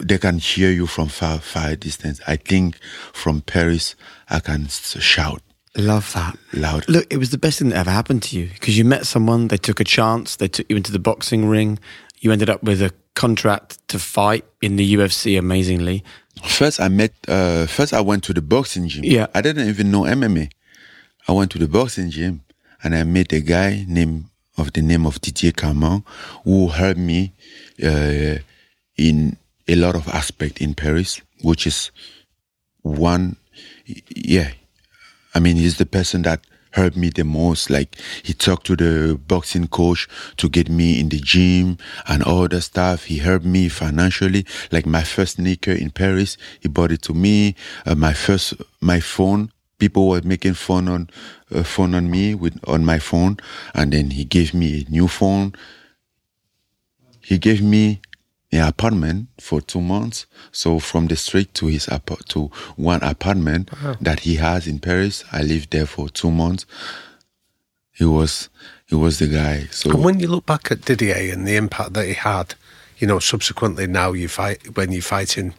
they 0.00 0.18
can 0.18 0.38
hear 0.38 0.70
you 0.70 0.86
from 0.86 1.08
far, 1.08 1.38
far 1.38 1.76
distance. 1.76 2.20
I 2.26 2.36
think 2.36 2.78
from 3.12 3.42
Paris 3.42 3.94
I 4.30 4.40
can 4.40 4.68
shout. 4.68 5.42
Love 5.76 6.12
that. 6.12 6.36
Loud. 6.52 6.88
Look, 6.88 7.12
it 7.12 7.16
was 7.16 7.30
the 7.30 7.38
best 7.38 7.58
thing 7.58 7.70
that 7.70 7.78
ever 7.78 7.90
happened 7.90 8.22
to 8.24 8.38
you 8.38 8.48
because 8.48 8.76
you 8.76 8.84
met 8.84 9.06
someone, 9.06 9.48
they 9.48 9.56
took 9.56 9.80
a 9.80 9.84
chance, 9.84 10.36
they 10.36 10.48
took 10.48 10.68
you 10.68 10.76
into 10.76 10.92
the 10.92 10.98
boxing 10.98 11.48
ring, 11.48 11.78
you 12.20 12.30
ended 12.30 12.50
up 12.50 12.62
with 12.62 12.82
a 12.82 12.92
contract 13.14 13.86
to 13.88 13.98
fight 13.98 14.44
in 14.60 14.76
the 14.76 14.94
UFC 14.94 15.38
amazingly. 15.38 16.02
First, 16.44 16.80
I 16.80 16.88
met, 16.88 17.12
uh, 17.28 17.66
first, 17.66 17.92
I 17.92 18.00
went 18.00 18.24
to 18.24 18.32
the 18.32 18.42
boxing 18.42 18.88
gym. 18.88 19.04
Yeah. 19.04 19.26
I 19.34 19.40
didn't 19.40 19.68
even 19.68 19.90
know 19.90 20.02
MMA. 20.02 20.50
I 21.28 21.32
went 21.32 21.50
to 21.52 21.58
the 21.58 21.68
boxing 21.68 22.10
gym 22.10 22.42
and 22.82 22.94
I 22.94 23.04
met 23.04 23.32
a 23.32 23.40
guy 23.40 23.84
named, 23.86 24.26
of 24.58 24.72
the 24.72 24.82
name 24.82 25.06
of 25.06 25.20
Didier 25.20 25.52
Carmont 25.52 26.04
who 26.44 26.68
helped 26.68 26.98
me 26.98 27.32
uh, 27.82 28.36
in 28.96 29.36
a 29.68 29.76
lot 29.76 29.94
of 29.94 30.08
aspect 30.08 30.60
in 30.60 30.74
Paris, 30.74 31.20
which 31.42 31.66
is 31.66 31.90
one, 32.82 33.36
yeah. 34.14 34.50
I 35.34 35.40
mean, 35.40 35.56
he's 35.56 35.78
the 35.78 35.86
person 35.86 36.22
that 36.22 36.40
helped 36.72 36.96
me 36.96 37.10
the 37.10 37.24
most. 37.24 37.70
Like 37.70 37.96
he 38.22 38.32
talked 38.32 38.66
to 38.66 38.76
the 38.76 39.18
boxing 39.26 39.68
coach 39.68 40.08
to 40.36 40.48
get 40.48 40.68
me 40.68 40.98
in 41.00 41.08
the 41.08 41.18
gym 41.18 41.78
and 42.08 42.22
all 42.22 42.48
the 42.48 42.60
stuff. 42.60 43.04
He 43.04 43.18
helped 43.18 43.44
me 43.44 43.68
financially. 43.68 44.46
Like 44.70 44.86
my 44.86 45.02
first 45.02 45.36
sneaker 45.36 45.72
in 45.72 45.90
Paris, 45.90 46.36
he 46.60 46.68
bought 46.68 46.92
it 46.92 47.02
to 47.02 47.14
me. 47.14 47.54
Uh, 47.86 47.94
my 47.94 48.12
first, 48.12 48.54
my 48.80 49.00
phone, 49.00 49.52
people 49.78 50.08
were 50.08 50.22
making 50.22 50.54
fun 50.54 50.88
on, 50.88 51.10
uh, 51.54 51.62
fun 51.62 51.94
on 51.94 52.10
me 52.10 52.34
with, 52.34 52.58
on 52.66 52.84
my 52.84 52.98
phone. 52.98 53.36
And 53.74 53.92
then 53.92 54.10
he 54.10 54.24
gave 54.24 54.54
me 54.54 54.84
a 54.86 54.90
new 54.90 55.08
phone. 55.08 55.54
He 57.20 57.38
gave 57.38 57.62
me 57.62 58.00
an 58.52 58.68
apartment 58.68 59.28
for 59.40 59.60
two 59.60 59.80
months. 59.80 60.26
So 60.52 60.78
from 60.78 61.06
the 61.06 61.16
street 61.16 61.54
to 61.54 61.66
his 61.66 61.88
to 62.28 62.50
one 62.76 63.02
apartment 63.02 63.70
wow. 63.82 63.96
that 64.00 64.20
he 64.20 64.36
has 64.36 64.66
in 64.66 64.78
Paris, 64.78 65.24
I 65.32 65.42
lived 65.42 65.70
there 65.70 65.86
for 65.86 66.08
two 66.08 66.30
months. 66.30 66.66
He 67.92 68.04
was 68.04 68.48
he 68.86 68.94
was 68.94 69.18
the 69.18 69.28
guy. 69.28 69.66
So 69.70 69.90
and 69.90 70.04
when 70.04 70.20
you 70.20 70.28
look 70.28 70.46
back 70.46 70.70
at 70.70 70.82
Didier 70.82 71.32
and 71.32 71.46
the 71.46 71.56
impact 71.56 71.94
that 71.94 72.06
he 72.06 72.14
had, 72.14 72.54
you 72.98 73.06
know, 73.06 73.18
subsequently 73.18 73.86
now 73.86 74.12
you 74.12 74.28
fight 74.28 74.76
when 74.76 74.92
you're 74.92 75.02
fighting 75.02 75.54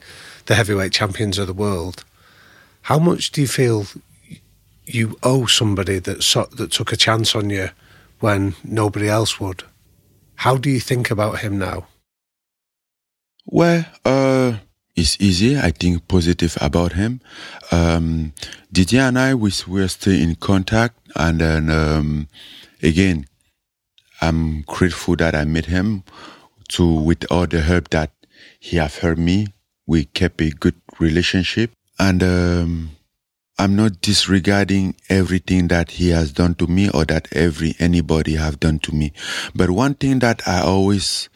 the 0.46 0.56
heavyweight 0.56 0.92
champions 0.92 1.38
of 1.38 1.48
the 1.48 1.54
world. 1.54 2.04
How 2.84 3.00
much 3.00 3.32
do 3.32 3.42
you 3.42 3.48
feel 3.48 3.86
you 4.86 5.18
owe 5.24 5.46
somebody 5.46 6.00
that 6.00 6.22
so, 6.22 6.46
that 6.52 6.72
took 6.72 6.92
a 6.92 6.98
chance 6.98 7.34
on 7.34 7.50
you 7.50 7.70
when 8.20 8.56
nobody 8.64 9.08
else 9.08 9.40
would? 9.40 9.64
How 10.36 10.58
do 10.58 10.70
you 10.70 10.80
think 10.80 11.10
about 11.10 11.40
him 11.40 11.58
now? 11.58 11.88
Well, 13.46 13.86
uh, 14.06 14.58
it's 14.96 15.20
easy. 15.20 15.58
I 15.58 15.72
think 15.72 16.08
positive 16.08 16.58
about 16.62 16.94
him. 16.94 17.22
Um, 17.72 18.34
Didier 18.72 19.02
and 19.02 19.20
I, 19.20 19.36
we 19.36 19.52
were 19.68 19.88
still 19.88 20.14
in 20.14 20.36
contact. 20.36 20.98
And 21.16 21.42
then, 21.42 21.70
um, 21.70 22.28
again, 22.82 23.26
I'm 24.22 24.62
grateful 24.62 25.16
that 25.18 25.36
I 25.36 25.46
met 25.46 25.66
him 25.66 26.04
to, 26.70 26.86
with 26.88 27.26
all 27.32 27.48
the 27.48 27.62
help 27.62 27.90
that 27.90 28.12
he 28.60 28.78
have 28.78 28.98
helped 28.98 29.20
me. 29.20 29.48
We 29.86 30.06
kept 30.06 30.42
a 30.42 30.50
good 30.50 30.76
relationship 31.00 31.72
and, 32.00 32.24
um, 32.24 32.92
I'm 33.60 33.76
not 33.76 34.02
disregarding 34.02 34.96
everything 35.10 35.68
that 35.68 35.92
he 35.92 36.10
has 36.10 36.32
done 36.32 36.56
to 36.56 36.68
me 36.68 36.90
or 36.90 37.06
that 37.06 37.28
every 37.34 37.76
anybody 37.80 38.36
have 38.36 38.60
done 38.60 38.80
to 38.80 38.92
me. 38.94 39.14
But 39.54 39.70
one 39.70 39.94
thing 39.94 40.20
that 40.20 40.48
I 40.48 40.62
always 40.62 41.30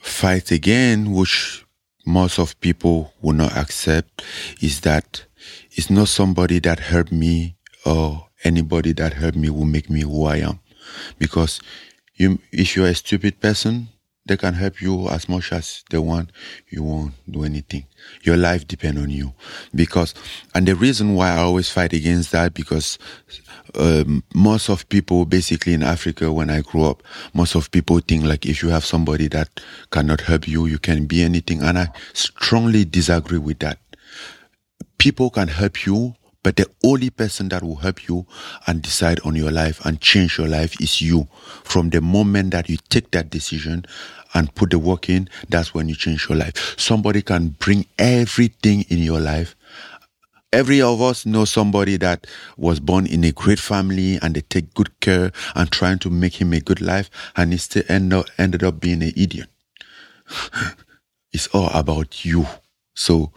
fight 0.00 0.50
again, 0.50 1.12
which 1.12 1.64
most 2.06 2.38
of 2.38 2.58
people 2.60 3.12
will 3.20 3.34
not 3.34 3.56
accept, 3.56 4.22
is 4.60 4.80
that 4.80 5.24
it's 5.72 5.90
not 5.90 6.08
somebody 6.08 6.58
that 6.60 6.80
helped 6.80 7.12
me 7.12 7.56
or 7.84 8.28
anybody 8.44 8.92
that 8.92 9.14
helped 9.14 9.36
me 9.36 9.50
will 9.50 9.64
make 9.64 9.90
me 9.90 10.00
who 10.00 10.24
I 10.26 10.36
am. 10.38 10.60
Because 11.18 11.60
you, 12.14 12.38
if 12.52 12.76
you're 12.76 12.88
a 12.88 12.94
stupid 12.94 13.40
person, 13.40 13.88
they 14.26 14.36
can 14.36 14.54
help 14.54 14.80
you 14.80 15.08
as 15.08 15.28
much 15.28 15.52
as 15.52 15.82
they 15.90 15.98
want. 15.98 16.30
You 16.68 16.82
won't 16.82 17.14
do 17.28 17.44
anything. 17.44 17.86
Your 18.22 18.36
life 18.36 18.66
depend 18.66 18.98
on 18.98 19.10
you. 19.10 19.34
Because, 19.74 20.14
and 20.54 20.66
the 20.68 20.74
reason 20.74 21.14
why 21.14 21.30
I 21.30 21.38
always 21.38 21.70
fight 21.70 21.92
against 21.92 22.30
that, 22.32 22.54
because 22.54 22.98
um, 23.76 24.22
most 24.34 24.68
of 24.68 24.88
people 24.88 25.24
basically 25.24 25.74
in 25.74 25.82
Africa, 25.82 26.32
when 26.32 26.50
I 26.50 26.60
grew 26.60 26.84
up, 26.84 27.02
most 27.34 27.54
of 27.54 27.70
people 27.70 28.00
think 28.00 28.24
like 28.24 28.46
if 28.46 28.62
you 28.62 28.68
have 28.70 28.84
somebody 28.84 29.28
that 29.28 29.60
cannot 29.90 30.22
help 30.22 30.48
you, 30.48 30.66
you 30.66 30.78
can 30.78 31.06
be 31.06 31.22
anything. 31.22 31.62
And 31.62 31.78
I 31.78 31.88
strongly 32.12 32.84
disagree 32.84 33.38
with 33.38 33.58
that. 33.60 33.78
People 34.98 35.30
can 35.30 35.48
help 35.48 35.86
you, 35.86 36.14
but 36.42 36.56
the 36.56 36.66
only 36.84 37.10
person 37.10 37.48
that 37.50 37.62
will 37.62 37.76
help 37.76 38.08
you 38.08 38.26
and 38.66 38.82
decide 38.82 39.20
on 39.24 39.34
your 39.34 39.50
life 39.50 39.84
and 39.84 40.00
change 40.00 40.38
your 40.38 40.48
life 40.48 40.80
is 40.80 41.00
you. 41.00 41.28
From 41.64 41.90
the 41.90 42.00
moment 42.00 42.52
that 42.52 42.68
you 42.68 42.76
take 42.88 43.10
that 43.12 43.30
decision 43.30 43.84
and 44.34 44.54
put 44.54 44.70
the 44.70 44.78
work 44.78 45.08
in, 45.08 45.28
that's 45.48 45.74
when 45.74 45.88
you 45.88 45.94
change 45.94 46.28
your 46.28 46.38
life. 46.38 46.74
Somebody 46.78 47.22
can 47.22 47.48
bring 47.58 47.86
everything 47.98 48.82
in 48.88 48.98
your 48.98 49.20
life 49.20 49.54
Every 50.52 50.82
of 50.82 51.00
us 51.00 51.24
know 51.26 51.44
somebody 51.44 51.96
that 51.98 52.26
was 52.56 52.80
born 52.80 53.06
in 53.06 53.22
a 53.22 53.30
great 53.30 53.60
family 53.60 54.18
and 54.20 54.34
they 54.34 54.40
take 54.40 54.74
good 54.74 54.98
care 55.00 55.30
and 55.54 55.70
trying 55.70 56.00
to 56.00 56.10
make 56.10 56.40
him 56.40 56.52
a 56.52 56.60
good 56.60 56.80
life 56.80 57.08
and 57.36 57.52
he 57.52 57.58
still 57.58 57.84
end 57.88 58.12
up, 58.12 58.26
ended 58.36 58.64
up 58.64 58.80
being 58.80 59.02
an 59.02 59.12
idiot. 59.16 59.48
it's 61.32 61.46
all 61.48 61.70
about 61.72 62.24
you. 62.24 62.46
So 62.94 63.32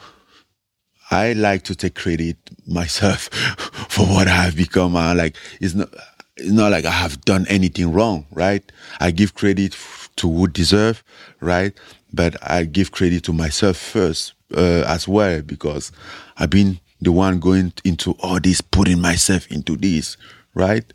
I 1.11 1.33
like 1.33 1.63
to 1.65 1.75
take 1.75 1.93
credit 1.93 2.37
myself 2.67 3.29
for 3.89 4.05
what 4.07 4.27
I 4.27 4.43
have 4.45 4.55
become. 4.55 4.95
I 4.95 5.13
like 5.13 5.35
it's 5.61 5.75
not 5.75 5.89
it's 6.35 6.51
not 6.51 6.71
like 6.71 6.85
I 6.85 6.91
have 6.91 7.21
done 7.21 7.45
anything 7.47 7.91
wrong, 7.91 8.25
right? 8.31 8.63
I 8.99 9.11
give 9.11 9.35
credit 9.35 9.77
to 10.15 10.31
who 10.31 10.47
deserve, 10.47 11.03
right? 11.39 11.73
But 12.11 12.35
I 12.41 12.63
give 12.65 12.91
credit 12.91 13.23
to 13.25 13.33
myself 13.33 13.77
first 13.77 14.33
uh, 14.55 14.83
as 14.87 15.07
well 15.07 15.41
because 15.43 15.91
I've 16.37 16.49
been 16.49 16.79
the 17.03 17.11
one 17.11 17.39
going 17.39 17.73
into 17.83 18.15
all 18.19 18.39
this, 18.39 18.61
putting 18.61 19.01
myself 19.01 19.47
into 19.51 19.75
this, 19.77 20.17
right? 20.53 20.85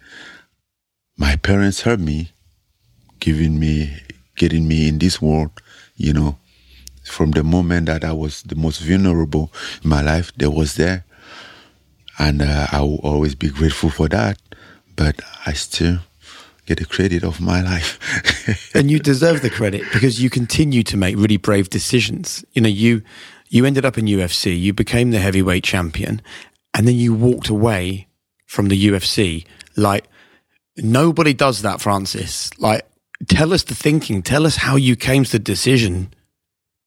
My 1.17 1.37
parents 1.37 1.83
helped 1.83 2.03
me, 2.03 2.33
giving 3.21 3.59
me, 3.59 3.97
getting 4.37 4.67
me 4.67 4.89
in 4.89 4.99
this 4.99 5.21
world, 5.21 5.51
you 5.97 6.13
know. 6.13 6.39
From 7.05 7.31
the 7.31 7.43
moment 7.43 7.87
that 7.87 8.05
I 8.05 8.13
was 8.13 8.43
the 8.43 8.55
most 8.55 8.81
vulnerable 8.81 9.51
in 9.83 9.89
my 9.89 10.03
life, 10.03 10.31
they 10.37 10.47
was 10.47 10.75
there. 10.75 11.05
And 12.19 12.43
uh, 12.43 12.67
I 12.71 12.81
will 12.83 13.01
always 13.03 13.35
be 13.35 13.49
grateful 13.49 13.89
for 13.89 14.09
that. 14.09 14.39
But 14.95 15.21
I 15.47 15.55
still 15.55 16.01
get 16.67 16.79
the 16.79 16.85
credit 16.85 17.25
of 17.25 17.41
my 17.41 17.63
life. 17.63 17.99
and 18.75 18.91
you 18.91 18.99
deserve 18.99 19.41
the 19.41 19.49
credit 19.49 19.85
because 19.93 20.23
you 20.23 20.29
continue 20.29 20.83
to 20.83 20.97
make 20.99 21.17
really 21.17 21.39
brave 21.39 21.71
decisions. 21.71 22.45
You 22.53 22.63
know, 22.63 22.69
you 22.69 23.03
you 23.49 23.65
ended 23.65 23.85
up 23.85 23.99
in 23.99 24.07
UFC, 24.07 24.59
you 24.59 24.73
became 24.73 25.11
the 25.11 25.19
heavyweight 25.19 25.65
champion, 25.65 26.23
and 26.75 26.87
then 26.87 26.97
you 26.97 27.15
walked 27.15 27.49
away 27.49 28.09
from 28.47 28.69
the 28.69 28.87
UFC. 28.89 29.45
Like 29.77 30.07
nobody 30.77 31.35
does 31.35 31.63
that, 31.63 31.81
Francis. 31.81 32.51
Like 32.59 32.87
tell 33.29 33.53
us 33.53 33.63
the 33.63 33.75
thinking. 33.75 34.23
Tell 34.23 34.47
us 34.47 34.57
how 34.57 34.77
you 34.77 34.97
came 34.97 35.25
to 35.25 35.33
the 35.33 35.39
decision 35.39 36.13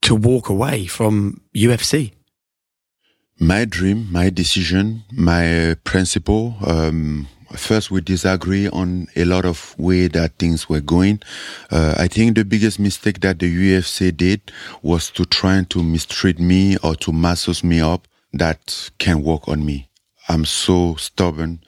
to 0.03 0.15
walk 0.15 0.49
away 0.49 0.85
from 0.85 1.41
UFC. 1.55 2.13
My 3.39 3.65
dream, 3.65 4.07
my 4.11 4.29
decision, 4.29 5.03
my 5.11 5.75
principle. 5.83 6.55
Um, 6.65 7.27
first, 7.55 7.91
we 7.91 8.01
disagree 8.01 8.67
on 8.69 9.07
a 9.15 9.25
lot 9.25 9.45
of 9.45 9.77
way 9.77 10.07
that 10.07 10.37
things 10.37 10.67
were 10.67 10.81
going. 10.81 11.21
Uh, 11.69 11.95
I 11.97 12.07
think 12.07 12.35
the 12.35 12.45
biggest 12.45 12.79
mistake 12.79 13.21
that 13.21 13.39
the 13.39 13.53
UFC 13.53 14.15
did 14.15 14.51
was 14.81 15.09
to 15.11 15.25
try 15.25 15.63
to 15.69 15.83
mistreat 15.83 16.39
me 16.39 16.77
or 16.83 16.95
to 16.95 17.11
massage 17.11 17.63
me 17.63 17.79
up. 17.79 18.07
That 18.33 18.91
can 18.97 19.23
work 19.23 19.47
on 19.49 19.65
me. 19.65 19.89
I'm 20.29 20.45
so 20.45 20.95
stubborn 20.95 21.61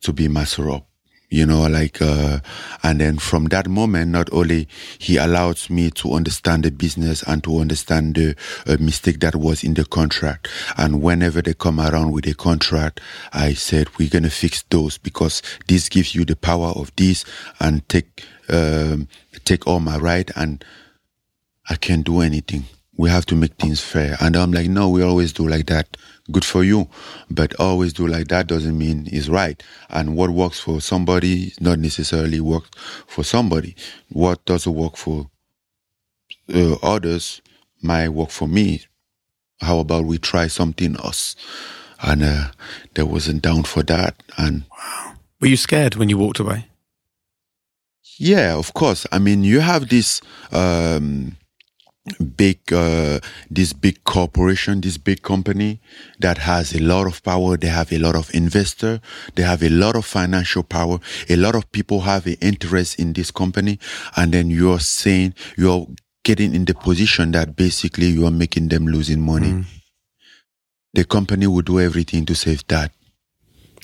to 0.00 0.14
be 0.14 0.28
mastered 0.28 0.70
up 0.70 0.89
you 1.30 1.46
know 1.46 1.66
like 1.66 2.02
uh, 2.02 2.40
and 2.82 3.00
then 3.00 3.18
from 3.18 3.46
that 3.46 3.68
moment 3.68 4.10
not 4.10 4.28
only 4.32 4.68
he 4.98 5.16
allowed 5.16 5.58
me 5.70 5.90
to 5.90 6.12
understand 6.12 6.64
the 6.64 6.70
business 6.70 7.22
and 7.24 7.42
to 7.44 7.58
understand 7.58 8.14
the 8.16 8.36
uh, 8.66 8.76
mistake 8.80 9.20
that 9.20 9.36
was 9.36 9.64
in 9.64 9.74
the 9.74 9.84
contract. 9.84 10.48
And 10.76 11.02
whenever 11.02 11.40
they 11.40 11.54
come 11.54 11.80
around 11.80 12.12
with 12.12 12.26
a 12.26 12.34
contract 12.34 13.00
i 13.32 13.52
said 13.52 13.88
we're 13.98 14.08
going 14.08 14.22
to 14.24 14.30
fix 14.30 14.62
those 14.70 14.98
because 14.98 15.42
this 15.68 15.88
gives 15.88 16.14
you 16.14 16.24
the 16.24 16.36
power 16.36 16.68
of 16.68 16.94
this 16.96 17.24
and 17.60 17.88
take 17.88 18.24
um, 18.48 19.08
take 19.44 19.66
all 19.66 19.80
my 19.80 19.96
right 19.96 20.30
and 20.36 20.64
i 21.68 21.76
can't 21.76 22.04
do 22.04 22.20
anything 22.20 22.64
we 23.00 23.08
have 23.08 23.26
to 23.26 23.34
make 23.34 23.54
things 23.54 23.80
fair 23.80 24.16
and 24.20 24.36
i'm 24.36 24.52
like 24.52 24.68
no 24.68 24.88
we 24.88 25.02
always 25.02 25.32
do 25.32 25.48
like 25.48 25.66
that 25.66 25.96
good 26.30 26.44
for 26.44 26.64
you. 26.64 26.88
But 27.30 27.58
always 27.58 27.92
do 27.92 28.06
like 28.06 28.28
that 28.28 28.46
doesn't 28.46 28.76
mean 28.76 29.06
is 29.08 29.28
right. 29.28 29.62
And 29.88 30.16
what 30.16 30.30
works 30.30 30.60
for 30.60 30.80
somebody 30.80 31.52
not 31.60 31.78
necessarily 31.78 32.40
works 32.40 32.70
for 33.06 33.24
somebody. 33.24 33.76
What 34.08 34.44
doesn't 34.44 34.74
work 34.74 34.96
for 34.96 35.30
uh, 36.52 36.74
others 36.82 37.42
might 37.82 38.10
work 38.10 38.30
for 38.30 38.48
me. 38.48 38.82
How 39.60 39.78
about 39.78 40.06
we 40.06 40.18
try 40.18 40.46
something 40.46 40.96
else? 40.96 41.36
And 42.02 42.22
uh, 42.22 42.50
there 42.94 43.06
wasn't 43.06 43.42
down 43.42 43.64
for 43.64 43.82
that. 43.84 44.22
And 44.38 44.64
wow. 44.70 45.14
were 45.40 45.48
you 45.48 45.56
scared 45.56 45.96
when 45.96 46.08
you 46.08 46.16
walked 46.16 46.38
away? 46.38 46.66
Yeah, 48.16 48.56
of 48.56 48.74
course. 48.74 49.06
I 49.12 49.18
mean, 49.18 49.44
you 49.44 49.60
have 49.60 49.88
this. 49.88 50.20
Um, 50.52 51.36
big 52.36 52.72
uh, 52.72 53.20
this 53.50 53.72
big 53.72 54.02
corporation 54.04 54.80
this 54.80 54.96
big 54.96 55.22
company 55.22 55.80
that 56.18 56.38
has 56.38 56.74
a 56.74 56.80
lot 56.80 57.06
of 57.06 57.22
power. 57.22 57.56
They 57.56 57.68
have 57.68 57.92
a 57.92 57.98
lot 57.98 58.16
of 58.16 58.34
investor. 58.34 59.00
They 59.34 59.42
have 59.42 59.62
a 59.62 59.68
lot 59.68 59.96
of 59.96 60.04
financial 60.06 60.62
power. 60.62 60.98
A 61.28 61.36
lot 61.36 61.54
of 61.54 61.70
people 61.72 62.00
have 62.00 62.26
an 62.26 62.36
interest 62.40 62.98
in 62.98 63.12
this 63.12 63.30
company. 63.30 63.78
And 64.16 64.32
then 64.32 64.50
you're 64.50 64.80
saying 64.80 65.34
you're 65.56 65.86
getting 66.24 66.54
in 66.54 66.64
the 66.64 66.74
position 66.74 67.32
that 67.32 67.56
basically 67.56 68.06
you 68.06 68.26
are 68.26 68.30
making 68.30 68.68
them 68.68 68.86
losing 68.86 69.20
money. 69.20 69.52
Mm. 69.52 69.64
the 70.92 71.04
company 71.04 71.46
will 71.46 71.62
do 71.62 71.78
everything 71.80 72.26
to 72.26 72.34
save 72.34 72.66
that. 72.68 72.92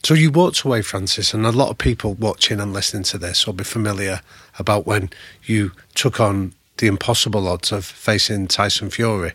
So 0.03 0.15
you 0.15 0.31
walked 0.31 0.63
away, 0.63 0.83
Francis, 0.83 1.35
and 1.35 1.47
a 1.47 1.53
lot 1.53 1.71
of 1.71 1.79
people 1.79 2.15
watching 2.15 2.61
and 2.61 2.73
listening 2.73 3.03
to 3.05 3.19
this 3.19 3.47
will 3.47 3.55
be 3.55 3.65
familiar 3.65 4.21
about 4.59 4.87
when 4.87 5.11
you 5.45 5.73
took 5.95 6.21
on 6.21 6.55
the 6.79 6.87
impossible 6.87 7.49
odds 7.49 7.73
of 7.73 7.85
facing 7.85 8.49
Tyson 8.49 8.91
Fury 8.91 9.33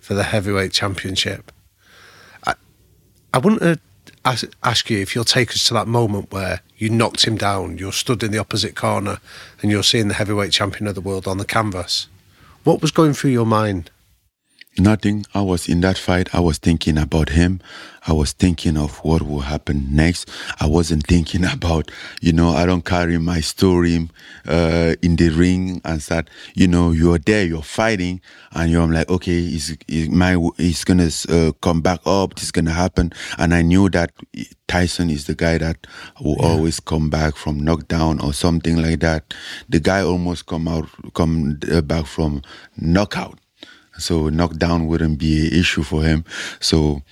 for 0.00 0.14
the 0.14 0.24
heavyweight 0.24 0.72
championship. 0.72 1.50
I, 2.46 2.54
I 3.34 3.38
want 3.38 3.60
to 3.60 3.72
uh, 3.72 3.76
ask, 4.24 4.46
ask 4.62 4.90
you 4.90 4.98
if 5.00 5.14
you'll 5.14 5.24
take 5.24 5.50
us 5.50 5.66
to 5.68 5.74
that 5.74 5.88
moment 5.88 6.32
where 6.32 6.60
you 6.76 6.90
knocked 6.90 7.26
him 7.26 7.36
down, 7.36 7.78
you're 7.78 7.92
stood 7.92 8.22
in 8.22 8.30
the 8.30 8.38
opposite 8.38 8.76
corner, 8.76 9.18
and 9.62 9.70
you're 9.70 9.82
seeing 9.82 10.08
the 10.08 10.14
heavyweight 10.14 10.52
champion 10.52 10.86
of 10.86 10.94
the 10.94 11.00
world 11.00 11.26
on 11.26 11.38
the 11.38 11.44
canvas. 11.44 12.08
What 12.64 12.82
was 12.82 12.90
going 12.90 13.14
through 13.14 13.30
your 13.30 13.46
mind? 13.46 13.90
Nothing. 14.78 15.24
I 15.32 15.40
was 15.40 15.68
in 15.68 15.80
that 15.80 15.96
fight. 15.96 16.34
I 16.34 16.40
was 16.40 16.58
thinking 16.58 16.98
about 16.98 17.30
him. 17.30 17.60
I 18.06 18.12
was 18.12 18.32
thinking 18.32 18.76
of 18.76 18.98
what 18.98 19.22
will 19.22 19.40
happen 19.40 19.86
next. 19.90 20.30
I 20.60 20.66
wasn't 20.66 21.06
thinking 21.06 21.44
about, 21.52 21.90
you 22.20 22.32
know, 22.32 22.50
I 22.50 22.66
don't 22.66 22.84
carry 22.84 23.16
my 23.16 23.40
story 23.40 24.08
uh, 24.46 24.94
in 25.00 25.16
the 25.16 25.30
ring 25.30 25.80
and 25.84 26.02
start, 26.02 26.28
you 26.54 26.68
know, 26.68 26.90
you're 26.90 27.18
there, 27.18 27.46
you're 27.46 27.62
fighting, 27.62 28.20
and 28.52 28.70
you're 28.70 28.86
like, 28.86 29.08
okay, 29.08 29.40
he's, 29.40 29.76
he's, 29.88 30.10
my, 30.10 30.36
he's 30.58 30.84
gonna 30.84 31.08
uh, 31.30 31.52
come 31.62 31.80
back 31.80 32.00
up, 32.04 32.34
this 32.34 32.44
is 32.44 32.52
gonna 32.52 32.72
happen. 32.72 33.12
And 33.38 33.54
I 33.54 33.62
knew 33.62 33.88
that 33.90 34.12
Tyson 34.68 35.08
is 35.08 35.26
the 35.26 35.34
guy 35.34 35.56
that 35.58 35.86
will 36.20 36.36
yeah. 36.38 36.48
always 36.48 36.80
come 36.80 37.08
back 37.08 37.36
from 37.36 37.58
knockdown 37.60 38.20
or 38.20 38.34
something 38.34 38.76
like 38.76 39.00
that. 39.00 39.32
The 39.70 39.80
guy 39.80 40.02
almost 40.02 40.46
come 40.46 40.68
out, 40.68 40.86
come 41.14 41.58
uh, 41.72 41.80
back 41.80 42.04
from 42.04 42.42
knockout 42.76 43.38
so 43.98 44.28
knockdown 44.28 44.86
wouldn't 44.86 45.18
be 45.18 45.46
an 45.46 45.58
issue 45.58 45.82
for 45.82 46.02
him. 46.02 46.24
So 46.60 47.02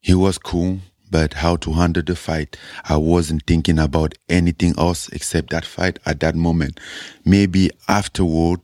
he 0.00 0.14
was 0.14 0.38
cool, 0.38 0.78
but 1.10 1.34
how 1.34 1.56
to 1.56 1.72
handle 1.72 2.02
the 2.02 2.16
fight, 2.16 2.56
I 2.84 2.96
wasn't 2.96 3.44
thinking 3.46 3.78
about 3.78 4.14
anything 4.28 4.74
else 4.78 5.08
except 5.08 5.50
that 5.50 5.64
fight 5.64 5.98
at 6.06 6.20
that 6.20 6.34
moment. 6.34 6.80
Maybe 7.24 7.70
afterward 7.88 8.60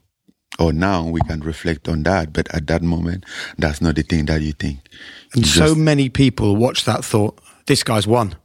or 0.58 0.72
now 0.72 1.06
we 1.06 1.20
can 1.22 1.40
reflect 1.40 1.88
on 1.88 2.02
that, 2.02 2.32
but 2.32 2.52
at 2.54 2.66
that 2.66 2.82
moment, 2.82 3.24
that's 3.58 3.80
not 3.80 3.96
the 3.96 4.02
thing 4.02 4.26
that 4.26 4.42
you 4.42 4.52
think. 4.52 4.80
And 5.34 5.44
you 5.44 5.50
so 5.50 5.68
just, 5.68 5.78
many 5.78 6.08
people 6.08 6.56
watch 6.56 6.84
that 6.84 7.04
thought, 7.04 7.40
this 7.66 7.82
guy's 7.82 8.06
won. 8.06 8.36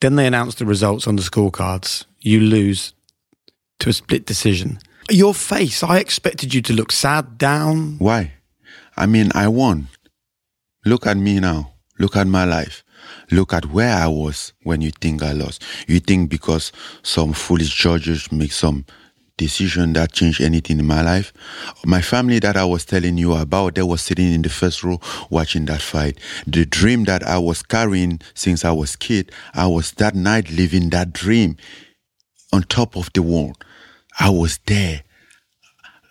Then 0.00 0.16
they 0.16 0.26
announce 0.26 0.54
the 0.54 0.64
results 0.64 1.06
on 1.06 1.16
the 1.16 1.22
scorecards. 1.22 2.06
You 2.20 2.40
lose 2.40 2.94
to 3.80 3.90
a 3.90 3.92
split 3.92 4.26
decision. 4.26 4.78
Your 5.10 5.34
face, 5.34 5.82
I 5.82 5.98
expected 5.98 6.54
you 6.54 6.62
to 6.62 6.72
look 6.72 6.92
sad, 6.92 7.36
down. 7.36 7.96
Why? 7.98 8.32
I 9.00 9.06
mean, 9.06 9.30
I 9.34 9.48
won. 9.48 9.88
Look 10.84 11.06
at 11.06 11.16
me 11.16 11.40
now. 11.40 11.72
Look 11.98 12.16
at 12.16 12.26
my 12.26 12.44
life. 12.44 12.84
Look 13.30 13.54
at 13.54 13.64
where 13.64 13.96
I 13.96 14.06
was 14.08 14.52
when 14.62 14.82
you 14.82 14.90
think 14.90 15.22
I 15.22 15.32
lost. 15.32 15.62
You 15.88 16.00
think 16.00 16.28
because 16.28 16.70
some 17.02 17.32
foolish 17.32 17.74
judges 17.74 18.30
make 18.30 18.52
some 18.52 18.84
decision 19.38 19.94
that 19.94 20.12
changed 20.12 20.42
anything 20.42 20.78
in 20.78 20.86
my 20.86 21.00
life. 21.00 21.32
My 21.86 22.02
family 22.02 22.40
that 22.40 22.58
I 22.58 22.66
was 22.66 22.84
telling 22.84 23.16
you 23.16 23.32
about, 23.32 23.76
they 23.76 23.82
was 23.82 24.02
sitting 24.02 24.34
in 24.34 24.42
the 24.42 24.50
first 24.50 24.84
row 24.84 25.00
watching 25.30 25.64
that 25.64 25.80
fight. 25.80 26.18
The 26.46 26.66
dream 26.66 27.04
that 27.04 27.26
I 27.26 27.38
was 27.38 27.62
carrying 27.62 28.20
since 28.34 28.66
I 28.66 28.72
was 28.72 28.96
kid, 28.96 29.32
I 29.54 29.66
was 29.66 29.92
that 29.92 30.14
night 30.14 30.50
living 30.50 30.90
that 30.90 31.14
dream 31.14 31.56
on 32.52 32.64
top 32.64 32.96
of 32.96 33.10
the 33.14 33.22
world. 33.22 33.64
I 34.18 34.28
was 34.28 34.58
there. 34.66 35.04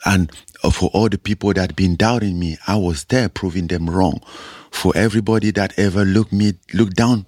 And 0.05 0.31
for 0.67 0.89
all 0.93 1.07
the 1.09 1.17
people 1.17 1.53
that 1.53 1.75
been 1.75 1.95
doubting 1.95 2.37
me, 2.37 2.57
I 2.67 2.75
was 2.75 3.05
there 3.05 3.29
proving 3.29 3.67
them 3.67 3.89
wrong. 3.89 4.21
For 4.71 4.91
everybody 4.95 5.51
that 5.51 5.77
ever 5.79 6.03
looked 6.03 6.33
me, 6.33 6.53
looked 6.73 6.95
down 6.95 7.25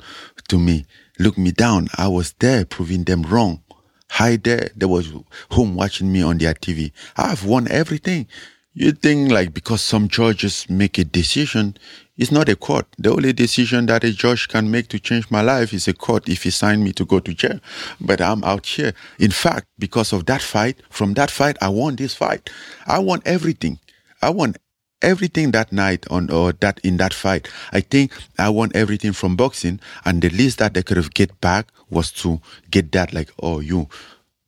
to 0.49 0.59
me, 0.59 0.85
looked 1.17 1.37
me 1.37 1.51
down, 1.51 1.87
I 1.97 2.07
was 2.07 2.33
there 2.39 2.65
proving 2.65 3.05
them 3.05 3.23
wrong. 3.23 3.63
Hi 4.11 4.35
there, 4.35 4.69
there 4.75 4.89
was 4.89 5.13
home 5.51 5.75
watching 5.75 6.11
me 6.11 6.21
on 6.21 6.37
their 6.37 6.53
TV. 6.53 6.91
I've 7.15 7.45
won 7.45 7.69
everything. 7.71 8.27
You 8.73 8.91
think 8.91 9.31
like 9.31 9.53
because 9.53 9.81
some 9.81 10.07
judges 10.07 10.69
make 10.69 10.97
a 10.97 11.03
decision, 11.03 11.77
it's 12.21 12.31
not 12.31 12.47
a 12.49 12.55
court. 12.55 12.85
The 12.99 13.09
only 13.09 13.33
decision 13.33 13.87
that 13.87 14.03
a 14.03 14.11
judge 14.11 14.47
can 14.47 14.69
make 14.69 14.89
to 14.89 14.99
change 14.99 15.31
my 15.31 15.41
life 15.41 15.73
is 15.73 15.87
a 15.87 15.93
court 15.93 16.29
if 16.29 16.43
he 16.43 16.51
signed 16.51 16.83
me 16.83 16.93
to 16.93 17.03
go 17.03 17.19
to 17.19 17.33
jail. 17.33 17.59
But 17.99 18.21
I'm 18.21 18.43
out 18.43 18.67
here. 18.67 18.93
In 19.17 19.31
fact, 19.31 19.65
because 19.79 20.13
of 20.13 20.27
that 20.27 20.43
fight, 20.43 20.77
from 20.91 21.15
that 21.15 21.31
fight, 21.31 21.57
I 21.61 21.69
won 21.69 21.95
this 21.95 22.13
fight. 22.13 22.51
I 22.85 22.99
won 22.99 23.23
everything. 23.25 23.79
I 24.21 24.29
won 24.29 24.53
everything 25.01 25.49
that 25.51 25.71
night 25.71 26.05
on 26.11 26.29
or 26.29 26.51
that 26.51 26.79
in 26.83 26.97
that 26.97 27.11
fight. 27.11 27.49
I 27.71 27.79
think 27.81 28.13
I 28.37 28.49
won 28.49 28.69
everything 28.75 29.13
from 29.13 29.35
boxing, 29.35 29.79
and 30.05 30.21
the 30.21 30.29
least 30.29 30.59
that 30.59 30.75
they 30.75 30.83
could 30.83 30.97
have 30.97 31.15
get 31.15 31.41
back 31.41 31.69
was 31.89 32.11
to 32.21 32.39
get 32.69 32.91
that 32.91 33.13
like, 33.13 33.31
oh, 33.41 33.61
you 33.61 33.89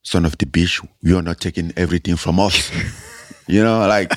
son 0.04 0.26
of 0.26 0.38
the 0.38 0.46
bitch, 0.46 0.88
you're 1.02 1.24
not 1.24 1.42
taking 1.42 1.74
everything 1.76 2.18
from 2.18 2.40
us. 2.40 2.70
you 3.48 3.64
know, 3.64 3.88
like 3.88 4.14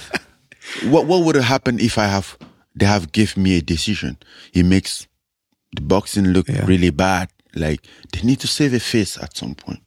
what 0.85 1.07
what 1.07 1.25
would 1.25 1.37
have 1.37 1.45
happened 1.45 1.81
if 1.81 1.97
I 1.97 2.05
have 2.05 2.37
they 2.77 2.87
have 2.87 3.13
give 3.13 3.37
me 3.37 3.57
a 3.57 3.63
decision. 3.63 4.19
It 4.53 4.65
makes 4.65 5.07
the 5.75 5.81
boxing 5.81 6.29
look 6.29 6.49
yeah. 6.49 6.65
really 6.67 6.91
bad. 6.91 7.31
Like 7.55 7.81
they 8.13 8.21
need 8.23 8.41
to 8.41 8.47
save 8.47 8.75
a 8.75 8.81
face 8.81 9.19
at 9.19 9.37
some 9.37 9.55
point. 9.55 9.81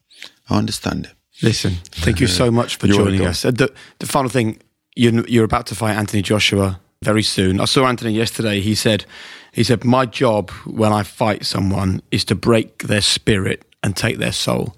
I 0.50 0.58
understand 0.58 1.06
it. 1.06 1.14
Listen, 1.42 1.76
thank 1.92 2.20
you 2.20 2.28
so 2.28 2.52
much 2.52 2.78
for 2.78 2.88
joining 2.88 3.26
us. 3.26 3.46
Uh, 3.46 3.52
the, 3.52 3.74
the 4.00 4.06
final 4.06 4.30
thing, 4.30 4.60
you're, 4.96 5.26
you're 5.28 5.46
about 5.46 5.68
to 5.68 5.76
fight 5.76 5.96
Anthony 5.96 6.22
Joshua 6.22 6.82
very 7.02 7.24
soon. 7.24 7.62
I 7.62 7.66
saw 7.66 7.86
Anthony 7.86 8.12
yesterday. 8.12 8.60
He 8.60 8.76
said, 8.76 9.06
he 9.54 9.64
said, 9.64 9.86
my 9.86 10.06
job 10.06 10.52
when 10.66 10.92
I 10.92 11.04
fight 11.04 11.46
someone 11.46 12.02
is 12.12 12.26
to 12.26 12.36
break 12.36 12.84
their 12.84 13.02
spirit 13.02 13.64
and 13.82 13.96
take 13.96 14.18
their 14.18 14.34
soul. 14.34 14.76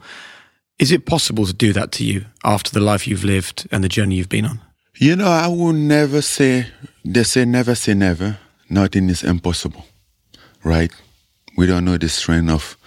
Is 0.78 0.92
it 0.92 1.06
possible 1.06 1.46
to 1.46 1.54
do 1.54 1.74
that 1.74 1.92
to 1.94 2.04
you 2.04 2.26
after 2.44 2.72
the 2.72 2.80
life 2.80 3.08
you've 3.08 3.24
lived 3.24 3.68
and 3.72 3.84
the 3.84 3.90
journey 3.90 4.16
you've 4.16 4.30
been 4.30 4.46
on? 4.46 4.60
You 5.02 5.16
know, 5.16 5.26
I 5.28 5.48
will 5.48 5.74
never 5.74 6.22
say, 6.22 6.68
they 7.04 7.24
say 7.24 7.44
never 7.46 7.74
say 7.74 7.96
never. 7.96 8.38
Nothing 8.70 9.10
is 9.10 9.24
impossible, 9.24 9.84
right? 10.64 10.92
we 11.58 11.66
don't 11.68 11.86
know 11.86 11.98
the 11.98 12.10
strength 12.10 12.50
of 12.50 12.78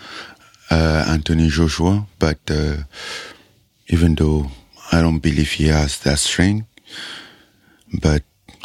uh, 0.71 1.05
Anthony 1.09 1.49
Joshua, 1.49 2.07
but 2.19 2.39
uh, 2.51 2.77
even 3.89 4.15
though 4.15 4.51
I 4.91 5.01
don't 5.01 5.19
believe 5.19 5.53
he 5.53 5.69
has 5.69 6.01
that 6.01 6.19
strength, 6.19 6.67
but 8.01 8.23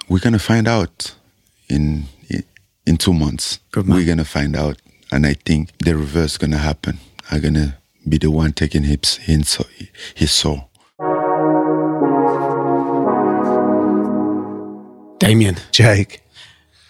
we're 0.08 0.20
gonna 0.20 0.39
find 0.39 0.68
out 0.68 1.14
in 1.70 2.06
in 2.86 2.97
two 2.97 3.14
months. 3.14 3.60
We're 3.76 4.06
gonna 4.06 4.26
find 4.26 4.56
out, 4.56 4.82
and 5.12 5.26
I 5.26 5.34
think 5.34 5.78
the 5.80 5.95
reverse 5.95 6.32
is 6.32 6.38
gonna 6.38 6.58
happen. 6.58 7.00
I'm 7.30 7.41
gonna 7.41 7.78
be 8.08 8.18
the 8.18 8.32
one 8.32 8.54
taking 8.54 8.84
his 8.84 9.18
his, 9.18 9.58
his 10.16 10.32
soul. 10.32 10.68
Damian. 15.20 15.57
Jake. 15.72 16.22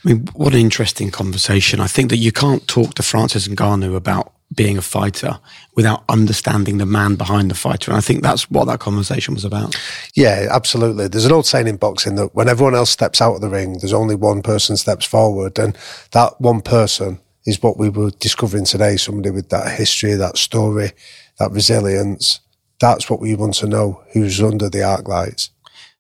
I 0.06 0.10
mean, 0.10 0.28
what 0.34 0.54
an 0.54 0.60
interesting 0.60 1.12
conversation. 1.12 1.82
I 1.82 1.88
think 1.88 2.10
that 2.10 2.18
you 2.18 2.32
can't 2.32 2.66
talk 2.68 2.94
to 2.96 3.04
Francis 3.04 3.48
and 3.48 3.58
Ngannou 3.58 3.96
about 3.96 4.34
being 4.56 4.78
a 4.78 4.82
fighter 4.82 5.40
without 5.76 6.04
understanding 6.10 6.78
the 6.78 6.86
man 6.86 7.16
behind 7.16 7.52
the 7.52 7.56
fighter. 7.56 7.92
And 7.92 7.98
I 7.98 8.02
think 8.02 8.24
that's 8.24 8.50
what 8.50 8.66
that 8.66 8.80
conversation 8.80 9.34
was 9.34 9.46
about. 9.46 9.80
Yeah, 10.16 10.48
absolutely. 10.50 11.08
There's 11.08 11.26
an 11.26 11.32
old 11.32 11.46
saying 11.46 11.68
in 11.68 11.78
boxing 11.78 12.16
that 12.16 12.34
when 12.34 12.50
everyone 12.50 12.76
else 12.76 12.90
steps 12.90 13.22
out 13.22 13.36
of 13.36 13.42
the 13.42 13.50
ring, 13.50 13.78
there's 13.80 13.94
only 13.94 14.16
one 14.16 14.42
person 14.42 14.78
steps 14.78 15.06
forward. 15.06 15.60
And 15.60 15.78
that 16.12 16.40
one 16.40 16.62
person 16.62 17.20
is 17.46 17.62
what 17.62 17.78
we 17.78 17.90
were 17.90 18.12
discovering 18.12 18.66
today. 18.66 18.98
Somebody 18.98 19.32
with 19.32 19.50
that 19.50 19.78
history, 19.78 20.14
that 20.14 20.38
story, 20.38 20.94
that 21.38 21.52
resilience. 21.52 22.40
That's 22.80 23.10
what 23.10 23.20
we 23.20 23.36
want 23.36 23.56
to 23.56 23.68
know 23.68 24.04
who's 24.14 24.42
under 24.42 24.70
the 24.70 24.84
arc 24.84 25.08
lights. 25.08 25.52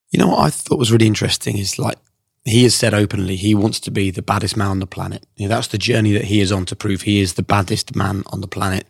You 0.09 0.19
know 0.19 0.29
what 0.29 0.39
I 0.39 0.49
thought 0.49 0.79
was 0.79 0.91
really 0.91 1.07
interesting 1.07 1.57
is 1.57 1.77
like 1.77 1.97
he 2.45 2.63
has 2.63 2.75
said 2.75 2.93
openly 2.93 3.35
he 3.35 3.53
wants 3.53 3.79
to 3.81 3.91
be 3.91 4.11
the 4.11 4.21
baddest 4.21 4.55
man 4.55 4.69
on 4.69 4.79
the 4.79 4.87
planet. 4.87 5.25
You 5.35 5.47
know, 5.47 5.55
that's 5.55 5.67
the 5.67 5.77
journey 5.77 6.13
that 6.13 6.25
he 6.25 6.41
is 6.41 6.51
on 6.51 6.65
to 6.65 6.75
prove 6.75 7.01
he 7.01 7.19
is 7.19 7.33
the 7.33 7.43
baddest 7.43 7.95
man 7.95 8.23
on 8.27 8.41
the 8.41 8.47
planet. 8.47 8.87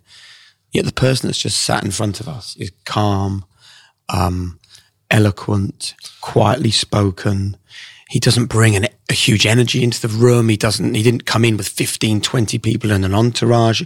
Yet 0.72 0.86
the 0.86 0.94
person 0.94 1.28
that's 1.28 1.42
just 1.42 1.64
sat 1.64 1.84
in 1.84 1.92
front 1.92 2.20
of 2.20 2.28
us 2.28 2.56
is 2.58 2.72
calm, 2.86 3.46
um, 4.08 4.60
eloquent, 5.10 5.96
quietly 6.22 6.72
spoken. 6.72 7.58
He 8.10 8.20
doesn't 8.20 8.46
bring 8.48 8.76
an, 8.76 8.88
a 9.10 9.14
huge 9.14 9.46
energy 9.46 9.84
into 9.84 10.08
the 10.08 10.14
room. 10.14 10.50
He 10.50 10.58
doesn't, 10.58 10.94
he 10.94 11.04
didn't 11.04 11.26
come 11.26 11.44
in 11.44 11.58
with 11.58 11.68
15, 11.68 12.22
20 12.22 12.60
people 12.60 12.92
in 12.92 13.04
an 13.04 13.16
entourage. 13.16 13.82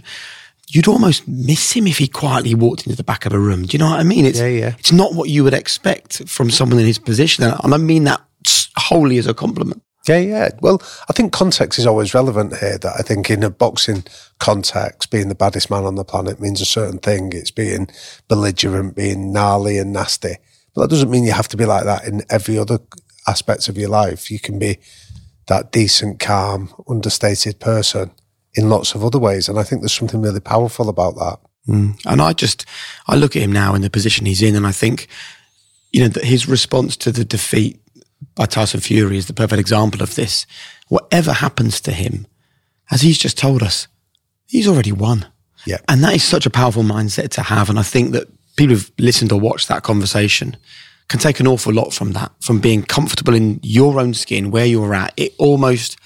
You'd 0.68 0.88
almost 0.88 1.28
miss 1.28 1.72
him 1.72 1.86
if 1.86 1.98
he 1.98 2.08
quietly 2.08 2.54
walked 2.54 2.86
into 2.86 2.96
the 2.96 3.04
back 3.04 3.26
of 3.26 3.32
a 3.32 3.38
room. 3.38 3.64
Do 3.64 3.72
you 3.72 3.78
know 3.78 3.90
what 3.90 4.00
I 4.00 4.02
mean? 4.02 4.24
It's, 4.24 4.38
Yeah, 4.38 4.46
yeah. 4.46 4.74
it's 4.78 4.92
not 4.92 5.14
what 5.14 5.28
you 5.28 5.44
would 5.44 5.54
expect 5.54 6.28
from 6.28 6.50
someone 6.50 6.78
in 6.78 6.86
his 6.86 6.98
position. 6.98 7.44
And 7.44 7.74
I 7.74 7.76
mean 7.76 8.04
that 8.04 8.22
wholly 8.76 9.18
as 9.18 9.26
a 9.26 9.34
compliment. 9.34 9.82
Yeah, 10.06 10.18
yeah. 10.18 10.48
Well, 10.60 10.82
I 11.08 11.14
think 11.14 11.32
context 11.32 11.78
is 11.78 11.86
always 11.86 12.12
relevant 12.12 12.56
here. 12.58 12.76
That 12.76 12.94
I 12.98 13.02
think 13.02 13.30
in 13.30 13.42
a 13.42 13.48
boxing 13.48 14.04
context, 14.38 15.10
being 15.10 15.28
the 15.28 15.34
baddest 15.34 15.70
man 15.70 15.84
on 15.84 15.94
the 15.94 16.04
planet 16.04 16.40
means 16.40 16.60
a 16.60 16.66
certain 16.66 16.98
thing. 16.98 17.32
It's 17.32 17.50
being 17.50 17.88
belligerent, 18.28 18.96
being 18.96 19.32
gnarly 19.32 19.78
and 19.78 19.92
nasty. 19.92 20.36
But 20.74 20.82
that 20.82 20.90
doesn't 20.90 21.10
mean 21.10 21.24
you 21.24 21.32
have 21.32 21.48
to 21.48 21.56
be 21.56 21.64
like 21.64 21.84
that 21.84 22.04
in 22.04 22.22
every 22.28 22.58
other 22.58 22.80
aspects 23.26 23.68
of 23.68 23.78
your 23.78 23.88
life. 23.88 24.30
You 24.30 24.38
can 24.38 24.58
be 24.58 24.78
that 25.46 25.72
decent, 25.72 26.20
calm, 26.20 26.74
understated 26.88 27.60
person 27.60 28.10
in 28.54 28.68
lots 28.68 28.94
of 28.94 29.04
other 29.04 29.18
ways. 29.18 29.48
And 29.48 29.58
I 29.58 29.62
think 29.62 29.80
there's 29.80 29.92
something 29.92 30.20
really 30.20 30.40
powerful 30.40 30.88
about 30.88 31.14
that. 31.16 31.38
Mm. 31.68 31.98
And 32.04 32.20
I 32.20 32.34
just, 32.34 32.66
I 33.06 33.16
look 33.16 33.36
at 33.36 33.42
him 33.42 33.52
now 33.52 33.74
in 33.74 33.82
the 33.82 33.90
position 33.90 34.26
he's 34.26 34.42
in, 34.42 34.54
and 34.54 34.66
I 34.66 34.72
think, 34.72 35.08
you 35.92 36.02
know, 36.02 36.08
that 36.08 36.24
his 36.24 36.46
response 36.46 36.96
to 36.98 37.12
the 37.12 37.24
defeat 37.24 37.80
by 38.34 38.46
Tyson 38.46 38.80
Fury 38.80 39.16
is 39.16 39.26
the 39.26 39.32
perfect 39.32 39.60
example 39.60 40.02
of 40.02 40.14
this. 40.14 40.46
Whatever 40.88 41.32
happens 41.32 41.80
to 41.82 41.92
him, 41.92 42.26
as 42.90 43.02
he's 43.02 43.18
just 43.18 43.38
told 43.38 43.62
us, 43.62 43.88
he's 44.46 44.68
already 44.68 44.92
won. 44.92 45.26
Yeah. 45.66 45.78
And 45.88 46.02
that 46.04 46.14
is 46.14 46.24
such 46.24 46.46
a 46.46 46.50
powerful 46.50 46.82
mindset 46.82 47.30
to 47.30 47.42
have. 47.42 47.70
And 47.70 47.78
I 47.78 47.82
think 47.82 48.12
that 48.12 48.28
people 48.56 48.74
who've 48.74 48.92
listened 48.98 49.32
or 49.32 49.40
watched 49.40 49.68
that 49.68 49.82
conversation 49.82 50.56
can 51.08 51.20
take 51.20 51.40
an 51.40 51.46
awful 51.46 51.72
lot 51.72 51.92
from 51.92 52.12
that, 52.12 52.32
from 52.40 52.60
being 52.60 52.82
comfortable 52.82 53.34
in 53.34 53.60
your 53.62 54.00
own 54.00 54.14
skin, 54.14 54.50
where 54.50 54.66
you're 54.66 54.94
at. 54.94 55.12
It 55.16 55.32
almost, 55.38 55.96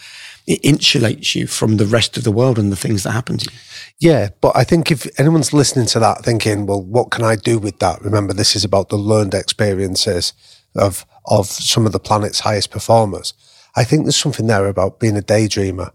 it 0.47 0.62
insulates 0.62 1.35
you 1.35 1.47
from 1.47 1.76
the 1.76 1.87
rest 1.87 2.16
of 2.16 2.24
the 2.24 2.33
world 2.33 2.59
and 2.59 2.70
the 2.72 2.76
things 2.76 3.03
that 3.03 3.12
happen 3.12 3.39
to 3.39 3.51
you. 3.51 3.59
Yeah, 4.01 4.29
but 4.41 4.57
I 4.57 4.64
think 4.64 4.91
if 4.91 5.09
anyone's 5.18 5.53
listening 5.53 5.87
to 5.87 6.01
that 6.01 6.24
thinking, 6.24 6.66
well, 6.66 6.83
what 6.83 7.11
can 7.11 7.24
I 7.24 7.37
do 7.37 7.59
with 7.59 7.79
that? 7.81 8.01
Remember, 8.03 8.33
this 8.33 8.55
is 8.55 8.64
about 8.64 8.89
the 8.89 8.97
learned 8.97 9.35
experiences 9.35 10.33
of 10.76 11.05
of 11.29 11.47
some 11.47 11.87
of 11.87 11.93
the 11.93 12.01
planet's 12.01 12.41
highest 12.41 12.70
performers. 12.70 13.35
I 13.76 13.85
think 13.85 14.05
there's 14.05 14.16
something 14.16 14.47
there 14.47 14.66
about 14.66 14.99
being 14.99 15.16
a 15.16 15.22
daydreamer, 15.22 15.91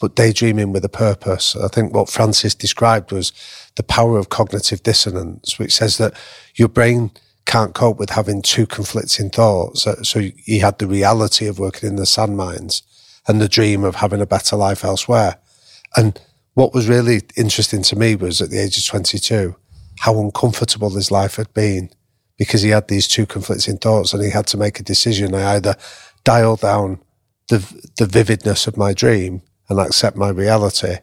but 0.00 0.16
daydreaming 0.16 0.72
with 0.72 0.84
a 0.84 0.88
purpose. 0.88 1.54
I 1.54 1.68
think 1.68 1.94
what 1.94 2.08
Francis 2.08 2.54
described 2.54 3.12
was 3.12 3.32
the 3.76 3.82
power 3.82 4.18
of 4.18 4.30
cognitive 4.30 4.82
dissonance, 4.82 5.58
which 5.58 5.74
says 5.74 5.98
that 5.98 6.14
your 6.54 6.68
brain 6.68 7.10
can't 7.46 7.74
cope 7.74 7.98
with 7.98 8.10
having 8.10 8.42
two 8.42 8.66
conflicting 8.66 9.30
thoughts. 9.30 9.82
So- 9.82 10.02
So 10.02 10.20
he 10.44 10.58
had 10.60 10.78
the 10.78 10.86
reality 10.86 11.46
of 11.46 11.58
working 11.58 11.88
in 11.88 11.96
the 11.96 12.06
sand 12.06 12.36
mines 12.36 12.82
and 13.28 13.40
the 13.40 13.48
dream 13.48 13.84
of 13.84 13.96
having 13.96 14.20
a 14.20 14.26
better 14.26 14.56
life 14.56 14.84
elsewhere. 14.84 15.36
And 15.96 16.18
what 16.54 16.74
was 16.74 16.88
really 16.88 17.22
interesting 17.36 17.82
to 17.82 17.96
me 17.96 18.16
was 18.16 18.40
at 18.40 18.50
the 18.50 18.58
age 18.58 18.78
of 18.78 18.84
22, 18.86 19.56
how 20.00 20.18
uncomfortable 20.20 20.90
his 20.90 21.10
life 21.10 21.36
had 21.36 21.52
been 21.54 21.90
because 22.40 22.62
he 22.62 22.70
had 22.70 22.88
these 22.88 23.06
two 23.06 23.26
conflicting 23.26 23.76
thoughts 23.76 24.14
and 24.14 24.22
he 24.22 24.30
had 24.30 24.46
to 24.46 24.56
make 24.56 24.80
a 24.80 24.82
decision. 24.82 25.34
I 25.34 25.56
either 25.56 25.76
dial 26.24 26.56
down 26.56 26.98
the, 27.50 27.58
the 27.98 28.06
vividness 28.06 28.66
of 28.66 28.78
my 28.78 28.94
dream 28.94 29.42
and 29.68 29.78
accept 29.78 30.16
my 30.16 30.30
reality 30.30 30.96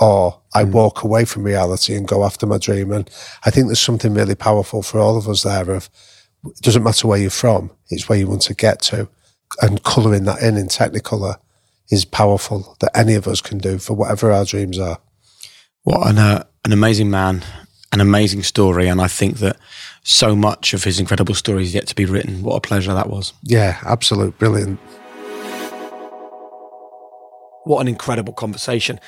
or 0.00 0.40
I 0.54 0.64
walk 0.64 1.02
away 1.02 1.26
from 1.26 1.42
reality 1.42 1.94
and 1.94 2.08
go 2.08 2.24
after 2.24 2.46
my 2.46 2.56
dream. 2.56 2.90
And 2.90 3.10
I 3.44 3.50
think 3.50 3.66
there's 3.66 3.80
something 3.80 4.14
really 4.14 4.34
powerful 4.34 4.82
for 4.82 4.98
all 4.98 5.18
of 5.18 5.28
us 5.28 5.42
there 5.42 5.70
of 5.70 5.90
it 6.42 6.62
doesn't 6.62 6.82
matter 6.82 7.06
where 7.06 7.18
you're 7.18 7.28
from, 7.28 7.70
it's 7.90 8.08
where 8.08 8.18
you 8.18 8.26
want 8.26 8.40
to 8.42 8.54
get 8.54 8.80
to. 8.82 9.10
And 9.60 9.82
colouring 9.82 10.24
that 10.24 10.40
in 10.40 10.56
in 10.56 10.68
Technicolor 10.68 11.36
is 11.90 12.06
powerful 12.06 12.78
that 12.80 12.96
any 12.96 13.14
of 13.14 13.28
us 13.28 13.42
can 13.42 13.58
do 13.58 13.76
for 13.76 13.92
whatever 13.92 14.32
our 14.32 14.46
dreams 14.46 14.78
are. 14.78 14.98
What 15.82 16.08
an, 16.08 16.16
uh, 16.16 16.44
an 16.64 16.72
amazing 16.72 17.10
man, 17.10 17.44
an 17.92 18.00
amazing 18.00 18.42
story. 18.42 18.88
And 18.88 19.02
I 19.02 19.08
think 19.08 19.36
that 19.38 19.58
so 20.02 20.34
much 20.34 20.74
of 20.74 20.84
his 20.84 20.98
incredible 20.98 21.34
story 21.34 21.62
is 21.62 21.74
yet 21.74 21.86
to 21.88 21.94
be 21.94 22.04
written. 22.04 22.42
What 22.42 22.56
a 22.56 22.60
pleasure 22.60 22.92
that 22.94 23.08
was. 23.08 23.32
Yeah, 23.42 23.78
absolute 23.84 24.38
brilliant. 24.38 24.80
What 27.64 27.80
an 27.80 27.88
incredible 27.88 28.32
conversation. 28.32 28.98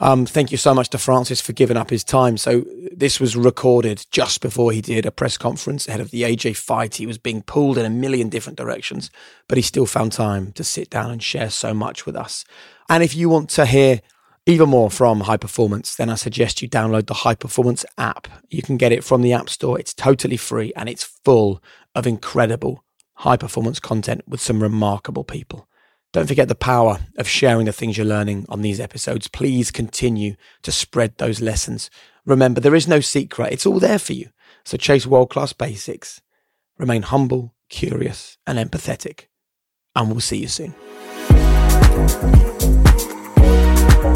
Um, 0.00 0.26
thank 0.26 0.50
you 0.50 0.58
so 0.58 0.74
much 0.74 0.90
to 0.90 0.98
Francis 0.98 1.40
for 1.40 1.52
giving 1.52 1.76
up 1.76 1.90
his 1.90 2.04
time. 2.04 2.36
So 2.36 2.64
this 2.92 3.20
was 3.20 3.36
recorded 3.36 4.04
just 4.10 4.40
before 4.40 4.72
he 4.72 4.80
did 4.80 5.06
a 5.06 5.10
press 5.10 5.38
conference 5.38 5.88
ahead 5.88 6.00
of 6.00 6.10
the 6.10 6.22
AJ 6.22 6.56
fight. 6.56 6.96
He 6.96 7.06
was 7.06 7.16
being 7.16 7.42
pulled 7.42 7.78
in 7.78 7.86
a 7.86 7.90
million 7.90 8.28
different 8.28 8.58
directions, 8.58 9.10
but 9.48 9.56
he 9.56 9.62
still 9.62 9.86
found 9.86 10.12
time 10.12 10.52
to 10.52 10.64
sit 10.64 10.90
down 10.90 11.10
and 11.10 11.22
share 11.22 11.48
so 11.48 11.72
much 11.72 12.06
with 12.06 12.16
us. 12.16 12.44
And 12.88 13.02
if 13.02 13.14
you 13.14 13.28
want 13.28 13.50
to 13.50 13.66
hear 13.66 14.00
even 14.46 14.68
more 14.68 14.90
from 14.90 15.20
High 15.20 15.38
Performance, 15.38 15.96
then 15.96 16.10
I 16.10 16.16
suggest 16.16 16.60
you 16.60 16.68
download 16.68 17.06
the 17.06 17.14
High 17.14 17.34
Performance 17.34 17.84
app. 17.96 18.28
You 18.50 18.62
can 18.62 18.76
get 18.76 18.92
it 18.92 19.02
from 19.02 19.22
the 19.22 19.32
App 19.32 19.48
Store. 19.48 19.78
It's 19.78 19.94
totally 19.94 20.36
free 20.36 20.72
and 20.76 20.88
it's 20.88 21.04
full 21.24 21.62
of 21.94 22.06
incredible 22.06 22.84
high 23.18 23.36
performance 23.36 23.80
content 23.80 24.22
with 24.26 24.40
some 24.40 24.62
remarkable 24.62 25.24
people. 25.24 25.68
Don't 26.12 26.26
forget 26.26 26.48
the 26.48 26.54
power 26.54 26.98
of 27.16 27.26
sharing 27.26 27.66
the 27.66 27.72
things 27.72 27.96
you're 27.96 28.06
learning 28.06 28.46
on 28.48 28.62
these 28.62 28.80
episodes. 28.80 29.28
Please 29.28 29.70
continue 29.70 30.36
to 30.62 30.70
spread 30.70 31.16
those 31.18 31.40
lessons. 31.40 31.90
Remember, 32.24 32.60
there 32.60 32.74
is 32.74 32.86
no 32.86 33.00
secret, 33.00 33.52
it's 33.52 33.66
all 33.66 33.80
there 33.80 33.98
for 33.98 34.12
you. 34.12 34.30
So 34.64 34.76
chase 34.76 35.06
world 35.06 35.30
class 35.30 35.52
basics, 35.52 36.20
remain 36.78 37.02
humble, 37.02 37.54
curious, 37.68 38.38
and 38.46 38.58
empathetic. 38.58 39.26
And 39.96 40.10
we'll 40.10 40.20
see 40.20 40.38
you 40.38 40.48
soon. 40.48 40.74
Small 44.04 44.12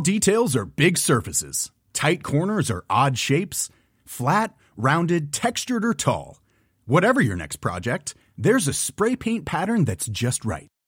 details 0.00 0.54
are 0.54 0.64
big 0.64 0.96
surfaces. 0.96 1.72
Tight 1.92 2.22
corners 2.22 2.70
are 2.70 2.84
odd 2.88 3.18
shapes. 3.18 3.68
Flat, 4.04 4.54
rounded, 4.76 5.32
textured, 5.32 5.84
or 5.84 5.92
tall. 5.92 6.40
Whatever 6.84 7.20
your 7.20 7.36
next 7.36 7.56
project, 7.56 8.14
there's 8.38 8.68
a 8.68 8.72
spray 8.72 9.16
paint 9.16 9.44
pattern 9.44 9.84
that's 9.84 10.06
just 10.06 10.44
right. 10.44 10.68